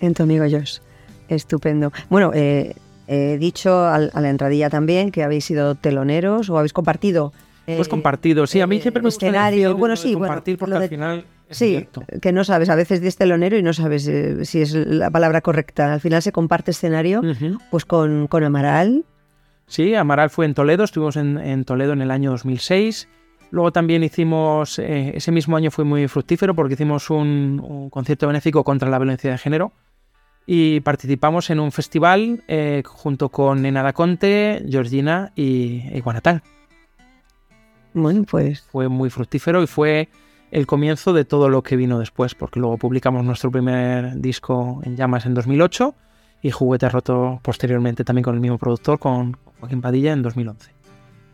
En 0.00 0.14
tu 0.14 0.22
amigo 0.22 0.46
Josh. 0.50 0.78
Estupendo. 1.28 1.92
Bueno, 2.08 2.30
eh, 2.34 2.74
he 3.12 3.38
dicho 3.38 3.86
al- 3.86 4.10
a 4.14 4.20
la 4.20 4.30
entradilla 4.30 4.70
también 4.70 5.10
que 5.10 5.22
habéis 5.22 5.44
sido 5.44 5.74
teloneros 5.74 6.48
o 6.50 6.58
habéis 6.58 6.72
compartido. 6.72 7.32
eh, 7.66 7.76
Pues 7.76 7.88
compartido, 7.88 8.46
sí, 8.46 8.60
a 8.60 8.66
mí 8.66 8.76
eh, 8.78 8.82
siempre 8.82 9.02
me 9.02 9.06
gusta 9.08 9.26
escenario. 9.26 9.68
decir 9.68 9.78
Bueno, 9.78 9.94
sí, 9.96 10.14
bueno, 10.14 10.26
compartir 10.28 10.58
porque 10.58 10.74
de- 10.78 10.82
al 10.84 10.88
final 10.88 11.24
es 11.48 11.56
Sí, 11.58 11.86
que 12.20 12.32
no 12.32 12.42
sabes, 12.44 12.68
a 12.70 12.74
veces 12.74 13.00
dices 13.00 13.16
telonero 13.18 13.56
y 13.56 13.62
no 13.62 13.72
sabes 13.72 14.08
eh, 14.08 14.44
si 14.44 14.62
es 14.62 14.72
la 14.74 15.10
palabra 15.10 15.40
correcta. 15.42 15.92
Al 15.92 16.00
final 16.00 16.22
se 16.22 16.32
comparte 16.32 16.70
escenario 16.72 17.22
pues 17.70 17.84
con, 17.84 18.26
con 18.26 18.42
Amaral. 18.42 19.04
Sí, 19.66 19.94
Amaral 19.94 20.30
fue 20.30 20.44
en 20.46 20.54
Toledo, 20.54 20.82
estuvimos 20.84 21.16
en, 21.16 21.38
en 21.38 21.64
Toledo 21.64 21.92
en 21.92 22.02
el 22.02 22.10
año 22.10 22.30
2006 22.32 23.08
Luego 23.52 23.70
también 23.70 24.02
hicimos, 24.02 24.78
eh, 24.78 25.12
ese 25.14 25.30
mismo 25.30 25.58
año 25.58 25.70
fue 25.70 25.84
muy 25.84 26.08
fructífero 26.08 26.54
porque 26.54 26.72
hicimos 26.72 27.10
un, 27.10 27.60
un 27.62 27.90
concierto 27.90 28.26
benéfico 28.26 28.64
contra 28.64 28.88
la 28.88 28.98
violencia 28.98 29.30
de 29.30 29.36
género 29.36 29.72
y 30.46 30.80
participamos 30.80 31.50
en 31.50 31.60
un 31.60 31.72
festival 31.72 32.42
eh, 32.48 32.82
junto 32.84 33.28
con 33.28 33.62
Nena 33.62 33.92
Conte, 33.92 34.64
Georgina 34.68 35.32
y 35.36 35.82
Iguanatán. 35.96 36.42
Bueno, 37.94 38.24
pues 38.24 38.62
Fue 38.62 38.88
muy 38.88 39.10
fructífero 39.10 39.62
y 39.62 39.66
fue 39.66 40.08
el 40.50 40.66
comienzo 40.66 41.12
de 41.12 41.24
todo 41.24 41.48
lo 41.48 41.62
que 41.62 41.76
vino 41.76 41.98
después, 41.98 42.34
porque 42.34 42.60
luego 42.60 42.76
publicamos 42.76 43.24
nuestro 43.24 43.50
primer 43.50 44.20
disco 44.20 44.80
en 44.84 44.96
llamas 44.96 45.26
en 45.26 45.34
2008 45.34 45.94
y 46.42 46.50
Juguete 46.50 46.88
Roto 46.88 47.40
posteriormente 47.42 48.04
también 48.04 48.24
con 48.24 48.34
el 48.34 48.40
mismo 48.40 48.58
productor, 48.58 48.98
con 48.98 49.36
Joaquín 49.60 49.80
Padilla 49.80 50.12
en 50.12 50.22
2011. 50.22 50.81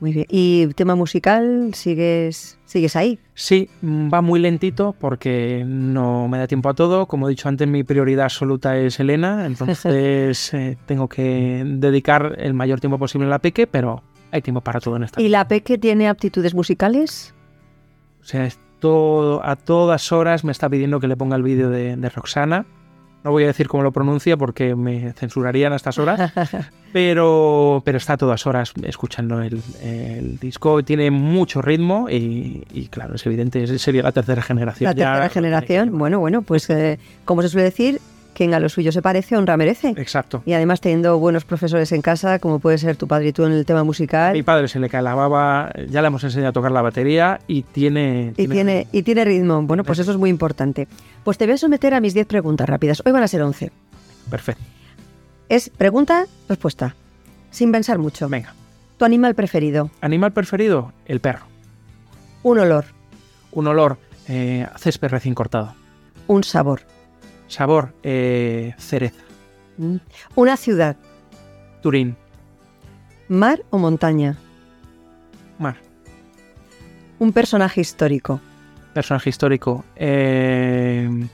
Muy 0.01 0.13
bien. 0.13 0.27
¿Y 0.29 0.67
tema 0.75 0.95
musical 0.95 1.71
sigues 1.75 2.59
sigues 2.65 2.95
ahí? 2.97 3.19
Sí, 3.35 3.69
mm, 3.83 4.13
va 4.13 4.21
muy 4.23 4.39
lentito 4.41 4.95
porque 4.99 5.65
no 5.67 6.29
me 6.29 6.39
da 6.39 6.47
tiempo 6.47 6.69
a 6.69 6.75
todo. 6.75 7.07
Como 7.07 7.27
he 7.27 7.31
dicho 7.31 7.49
antes, 7.49 7.67
mi 7.67 7.83
prioridad 7.85 8.25
absoluta 8.27 8.77
es 8.79 9.01
Elena, 9.01 9.47
entonces 9.47 10.53
eh, 10.55 10.77
tengo 10.87 11.09
que 11.09 11.63
dedicar 11.67 12.37
el 12.39 12.55
mayor 12.55 12.81
tiempo 12.81 12.99
posible 12.99 13.27
a 13.27 13.31
la 13.31 13.39
peque, 13.39 13.67
pero 13.67 14.03
hay 14.31 14.43
tiempo 14.43 14.61
para 14.61 14.81
todo 14.81 14.97
en 14.97 15.05
esta. 15.05 15.21
¿Y 15.23 15.29
la 15.29 15.49
Peque 15.49 15.79
tiene 15.79 16.07
aptitudes 16.09 16.55
musicales? 16.55 17.35
O 18.21 18.25
sea, 18.25 18.45
es 18.45 18.59
todo- 18.79 19.45
a 19.45 19.57
todas 19.57 20.13
horas 20.13 20.45
me 20.45 20.53
está 20.53 20.69
pidiendo 20.69 21.01
que 21.01 21.09
le 21.09 21.17
ponga 21.17 21.35
el 21.37 21.43
vídeo 21.43 21.71
de, 21.71 21.97
de 21.97 22.09
Roxana. 22.11 22.67
No 23.25 23.33
voy 23.33 23.45
a 23.45 23.49
decir 23.49 23.67
cómo 23.69 23.83
lo 23.83 23.93
pronuncia 23.93 24.37
porque 24.37 24.75
me 24.77 25.13
censurarían 25.13 25.73
a 25.73 25.77
estas 25.77 25.99
horas, 25.99 26.33
pero, 26.93 27.83
pero 27.85 27.99
está 27.99 28.15
a 28.15 28.17
todas 28.17 28.47
horas 28.47 28.73
escuchando 28.85 29.43
el, 29.43 29.61
el 29.83 30.39
disco. 30.39 30.83
Tiene 30.85 31.11
mucho 31.11 31.61
ritmo 31.61 32.09
y, 32.09 32.65
y 32.73 32.87
claro, 32.89 33.17
es 33.17 33.27
evidente, 33.27 33.79
sería 33.79 34.03
la 34.03 34.13
tercera 34.13 34.43
generación. 34.43 34.89
La 34.89 34.95
Ya- 34.95 35.07
tercera 35.13 35.29
generación. 35.31 35.99
Bueno, 35.99 36.21
bueno, 36.21 36.43
pues 36.43 36.71
eh, 36.71 36.99
como 37.25 37.43
se 37.43 37.49
suele 37.49 37.65
decir, 37.65 38.01
quien 38.35 38.55
a 38.55 38.61
lo 38.61 38.69
suyo 38.69 38.93
se 38.93 39.03
parece, 39.03 39.37
honra 39.37 39.57
merece. 39.57 39.89
Exacto. 39.97 40.43
Y 40.47 40.53
además 40.53 40.81
teniendo 40.81 41.19
buenos 41.19 41.45
profesores 41.45 41.91
en 41.93 42.03
casa, 42.03 42.39
como 42.39 42.59
puede 42.61 42.79
ser 42.79 42.97
tu 42.97 43.09
padre 43.09 43.29
y 43.29 43.33
tú 43.33 43.45
en 43.45 43.53
el 43.53 43.67
tema 43.67 43.81
A 43.81 43.85
musical. 43.85 44.33
mi 44.33 44.43
padre 44.43 44.69
se 44.69 44.79
le 44.79 44.89
cae 44.89 45.03
la 45.03 45.15
baba, 45.15 45.73
ya 45.89 46.01
le 46.03 46.09
hemos 46.09 46.23
enseñado 46.25 46.51
a 46.51 46.53
tocar 46.53 46.71
la 46.71 46.83
batería 46.83 47.41
y 47.49 47.63
tiene... 47.63 48.33
Y 48.37 48.47
tiene, 48.49 48.87
y 48.93 49.03
tiene 49.03 49.25
ritmo. 49.25 49.63
Bueno, 49.63 49.83
pues 49.85 49.99
eso 49.99 50.13
es 50.13 50.17
muy 50.17 50.31
importante. 50.31 50.87
Pues 51.25 51.37
te 51.39 51.47
voy 51.47 51.55
a 51.55 51.59
someter 51.59 51.95
a 51.95 52.01
mis 52.01 52.15
10 52.15 52.27
preguntas 52.27 52.69
rápidas. 52.69 53.03
Hoy 53.05 53.13
van 53.13 53.23
a 53.23 53.29
ser 53.29 53.43
11. 53.43 53.73
Perfecto. 54.31 54.63
Es 55.49 55.71
pregunta, 55.71 56.27
respuesta. 56.49 56.95
Sin 57.51 57.73
pensar 57.73 57.99
mucho. 57.99 58.29
Venga. 58.29 58.55
Tu 58.99 59.05
animal 59.05 59.35
preferido. 59.35 59.91
Animal 60.01 60.33
preferido, 60.33 60.93
el 61.07 61.21
perro. 61.21 61.47
Un 62.43 62.59
olor. 62.59 62.85
Un 63.53 63.67
olor, 63.67 63.99
eh, 64.29 64.67
césped 64.77 65.09
recién 65.09 65.35
cortado. 65.35 65.75
Un 66.27 66.45
sabor. 66.45 66.83
Sabor, 67.49 67.95
eh, 68.03 68.75
cereza. 68.79 69.23
Mm. 69.79 69.97
Una 70.35 70.57
ciudad. 70.57 70.97
Turín. 71.83 72.17
Mar 73.29 73.65
o 73.71 73.79
montaña. 73.79 74.37
Mar. 75.59 75.77
Un 77.19 77.33
personaje 77.33 77.81
histórico. 77.81 78.41
Personaje 78.95 79.31
histórico. 79.31 79.85
Eh... 79.97 81.29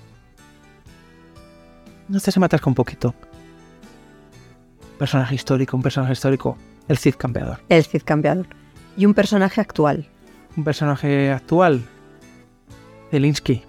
No 2.09 2.21
sé, 2.21 2.31
se 2.31 2.41
me 2.41 2.47
atasca 2.47 2.69
un 2.69 2.75
poquito. 2.75 3.15
Personaje 4.99 5.35
histórico, 5.35 5.77
un 5.77 5.83
personaje 5.83 6.13
histórico. 6.13 6.57
El 6.87 6.99
Cid 6.99 7.15
Campeador. 7.17 7.61
El 7.69 7.85
Cid 7.85 8.03
Campeador. 8.05 8.47
Y 8.97 9.07
un 9.07 9.15
personaje 9.15 9.61
actual. 9.61 10.09
Un 10.57 10.65
personaje 10.65 11.33
actual. 11.33 11.83
Zelinsky. 13.11 13.63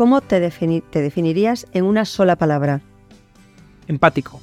¿Cómo 0.00 0.22
te, 0.22 0.40
defini- 0.40 0.82
te 0.88 1.02
definirías 1.02 1.66
en 1.74 1.84
una 1.84 2.06
sola 2.06 2.34
palabra? 2.36 2.80
Empático. 3.86 4.40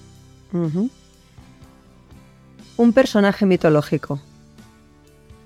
Un 2.78 2.94
personaje 2.94 3.48
mitológico. 3.48 4.22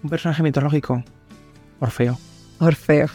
Un 0.03 0.09
personaje 0.09 0.43
mitológico. 0.43 1.01
Orfeo. 1.79 2.17
Orfeo. 2.59 3.07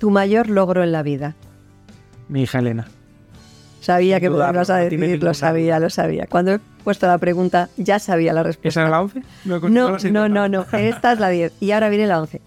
Tu 0.00 0.10
mayor 0.10 0.50
logro 0.50 0.82
en 0.82 0.90
la 0.90 1.04
vida. 1.04 1.36
Mi 2.28 2.42
hija 2.42 2.58
Elena. 2.58 2.88
Sabía 3.80 4.16
Sin 4.16 4.22
que 4.22 4.28
dudarlo, 4.28 4.58
ibas 4.58 4.70
a 4.70 4.78
decir, 4.78 5.22
lo 5.22 5.34
sabía, 5.34 5.78
lo 5.78 5.88
sabía. 5.88 6.26
Cuando 6.28 6.54
he 6.54 6.58
puesto 6.82 7.06
la 7.06 7.18
pregunta, 7.18 7.68
ya 7.76 8.00
sabía 8.00 8.32
la 8.32 8.42
respuesta. 8.42 8.68
¿Esa 8.70 8.80
era 8.80 8.90
la 8.90 9.02
11? 9.02 9.22
No, 9.44 9.60
no, 9.60 10.28
no, 10.28 10.48
no. 10.48 10.66
Esta 10.72 11.12
es 11.12 11.20
la 11.20 11.28
10. 11.28 11.52
Y 11.60 11.70
ahora 11.70 11.90
viene 11.90 12.08
la 12.08 12.20
11. 12.20 12.42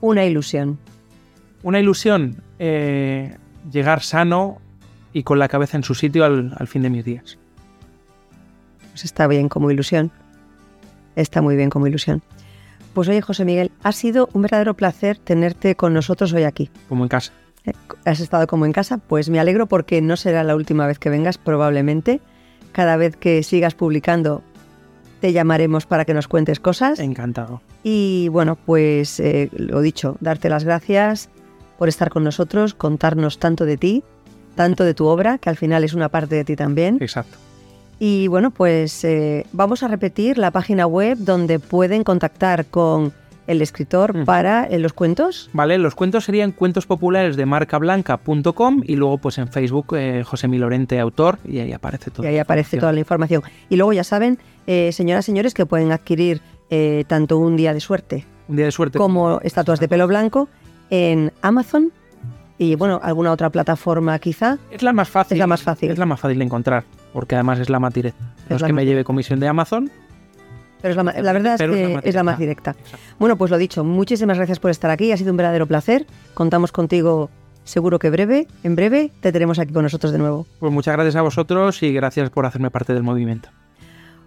Una 0.00 0.24
ilusión. 0.24 0.78
Una 1.62 1.80
ilusión. 1.80 2.42
eh, 2.58 3.36
llegar 3.70 4.02
sano 4.02 4.58
y 5.12 5.22
con 5.24 5.38
la 5.38 5.48
cabeza 5.48 5.76
en 5.76 5.82
su 5.82 5.94
sitio 5.94 6.24
al, 6.24 6.54
al 6.56 6.68
fin 6.68 6.82
de 6.82 6.90
mis 6.90 7.04
días. 7.04 7.38
Pues 8.90 9.04
está 9.04 9.26
bien 9.26 9.48
como 9.48 9.70
ilusión. 9.70 10.10
Está 11.16 11.42
muy 11.42 11.56
bien 11.56 11.70
como 11.70 11.86
ilusión. 11.86 12.22
Pues 12.94 13.08
oye, 13.08 13.20
José 13.20 13.44
Miguel, 13.44 13.70
ha 13.82 13.92
sido 13.92 14.28
un 14.32 14.42
verdadero 14.42 14.74
placer 14.74 15.18
tenerte 15.18 15.74
con 15.74 15.92
nosotros 15.92 16.32
hoy 16.32 16.44
aquí. 16.44 16.70
Como 16.88 17.04
en 17.04 17.08
casa. 17.08 17.32
Eh, 17.64 17.72
¿Has 18.04 18.20
estado 18.20 18.46
como 18.46 18.64
en 18.64 18.72
casa? 18.72 18.98
Pues 18.98 19.28
me 19.28 19.40
alegro 19.40 19.66
porque 19.66 20.00
no 20.00 20.16
será 20.16 20.44
la 20.44 20.56
última 20.56 20.86
vez 20.86 20.98
que 20.98 21.10
vengas, 21.10 21.36
probablemente. 21.36 22.20
Cada 22.72 22.96
vez 22.96 23.16
que 23.16 23.42
sigas 23.42 23.74
publicando, 23.74 24.42
te 25.20 25.32
llamaremos 25.32 25.86
para 25.86 26.04
que 26.04 26.14
nos 26.14 26.28
cuentes 26.28 26.60
cosas. 26.60 26.98
Encantado. 27.00 27.60
Y 27.88 28.26
bueno, 28.30 28.56
pues 28.56 29.20
eh, 29.20 29.48
lo 29.52 29.80
dicho, 29.80 30.16
darte 30.18 30.48
las 30.48 30.64
gracias 30.64 31.28
por 31.78 31.88
estar 31.88 32.10
con 32.10 32.24
nosotros, 32.24 32.74
contarnos 32.74 33.38
tanto 33.38 33.64
de 33.64 33.76
ti, 33.76 34.02
tanto 34.56 34.82
de 34.82 34.92
tu 34.92 35.06
obra, 35.06 35.38
que 35.38 35.50
al 35.50 35.56
final 35.56 35.84
es 35.84 35.94
una 35.94 36.08
parte 36.08 36.34
de 36.34 36.42
ti 36.42 36.56
también. 36.56 36.98
Exacto. 37.00 37.38
Y 38.00 38.26
bueno, 38.26 38.50
pues 38.50 39.04
eh, 39.04 39.46
vamos 39.52 39.84
a 39.84 39.88
repetir 39.88 40.36
la 40.36 40.50
página 40.50 40.88
web 40.88 41.16
donde 41.20 41.60
pueden 41.60 42.02
contactar 42.02 42.66
con 42.66 43.12
el 43.46 43.62
escritor 43.62 44.16
Mm. 44.16 44.24
para 44.24 44.64
eh, 44.64 44.80
los 44.80 44.92
cuentos. 44.92 45.48
Vale, 45.52 45.78
los 45.78 45.94
cuentos 45.94 46.24
serían 46.24 46.50
cuentos 46.50 46.86
populares 46.86 47.36
de 47.36 47.46
marcablanca.com 47.46 48.82
y 48.84 48.96
luego 48.96 49.18
pues 49.18 49.38
en 49.38 49.46
Facebook 49.46 49.94
eh, 49.96 50.24
José 50.24 50.48
Milorente 50.48 50.98
autor 50.98 51.38
y 51.44 51.60
ahí 51.60 51.72
aparece 51.72 52.10
todo. 52.10 52.26
Y 52.26 52.30
ahí 52.30 52.38
aparece 52.38 52.78
toda 52.78 52.92
la 52.92 52.98
información. 52.98 53.42
Y 53.68 53.76
luego 53.76 53.92
ya 53.92 54.02
saben, 54.02 54.38
eh, 54.66 54.90
señoras 54.92 55.24
y 55.24 55.26
señores, 55.26 55.54
que 55.54 55.66
pueden 55.66 55.92
adquirir 55.92 56.40
eh, 56.70 57.04
tanto 57.06 57.38
un 57.38 57.56
día 57.56 57.72
de 57.74 57.80
suerte 57.80 58.24
Un 58.48 58.56
día 58.56 58.66
de 58.66 58.72
suerte. 58.72 58.98
como 58.98 59.40
estatuas 59.42 59.80
de 59.80 59.88
pelo 59.88 60.06
blanco 60.06 60.48
en 60.90 61.32
Amazon 61.42 61.92
y 62.58 62.74
bueno, 62.74 63.00
alguna 63.02 63.32
otra 63.32 63.50
plataforma 63.50 64.18
quizá. 64.18 64.58
Es 64.70 64.82
la 64.82 64.92
más 64.94 65.10
fácil. 65.10 65.34
Es 65.36 65.38
la 65.38 65.46
más 65.46 65.62
fácil. 65.62 65.90
Es 65.90 65.98
la 65.98 66.06
más 66.06 66.18
fácil 66.20 66.38
de 66.38 66.44
encontrar, 66.44 66.84
porque 67.12 67.34
además 67.34 67.58
es 67.58 67.68
la 67.68 67.78
más 67.78 67.92
directa. 67.92 68.32
Es 68.44 68.50
No 68.50 68.56
es 68.56 68.62
que 68.62 68.72
me 68.72 68.86
lleve 68.86 69.04
comisión 69.04 69.40
de 69.40 69.48
Amazon. 69.48 69.90
Pero 70.80 70.90
es 70.92 70.96
la, 70.96 71.02
la 71.20 71.32
verdad 71.32 71.54
es 71.54 71.70
que 71.70 72.00
es 72.02 72.14
la 72.14 72.22
más 72.22 72.38
directa. 72.38 72.70
Exacto. 72.70 73.06
Bueno, 73.18 73.36
pues 73.36 73.50
lo 73.50 73.58
dicho, 73.58 73.84
muchísimas 73.84 74.38
gracias 74.38 74.58
por 74.58 74.70
estar 74.70 74.90
aquí, 74.90 75.12
ha 75.12 75.16
sido 75.16 75.32
un 75.32 75.36
verdadero 75.36 75.66
placer. 75.66 76.06
Contamos 76.34 76.72
contigo 76.72 77.28
seguro 77.64 77.98
que 77.98 78.08
breve, 78.10 78.46
en 78.62 78.76
breve 78.76 79.10
te 79.20 79.32
tenemos 79.32 79.58
aquí 79.58 79.72
con 79.72 79.82
nosotros 79.82 80.12
de 80.12 80.18
nuevo. 80.18 80.46
Pues 80.60 80.72
muchas 80.72 80.94
gracias 80.94 81.16
a 81.16 81.22
vosotros 81.22 81.82
y 81.82 81.92
gracias 81.92 82.30
por 82.30 82.46
hacerme 82.46 82.70
parte 82.70 82.94
del 82.94 83.02
movimiento. 83.02 83.50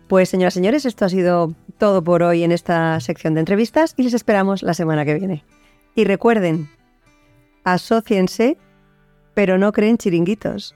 Pues 0.09 0.29
señoras 0.29 0.55
y 0.55 0.57
señores, 0.57 0.85
esto 0.85 1.05
ha 1.05 1.09
sido 1.09 1.53
todo 1.77 2.03
por 2.03 2.23
hoy 2.23 2.43
en 2.43 2.51
esta 2.51 2.99
sección 2.99 3.35
de 3.35 3.41
entrevistas 3.41 3.93
y 3.95 4.01
les 4.01 4.15
esperamos 4.15 4.63
la 4.63 4.73
semana 4.73 5.05
que 5.05 5.13
viene. 5.13 5.45
Y 5.93 6.03
recuerden, 6.03 6.67
asóciense, 7.63 8.57
pero 9.35 9.59
no 9.59 9.71
creen 9.71 9.99
chiringuitos. 9.99 10.73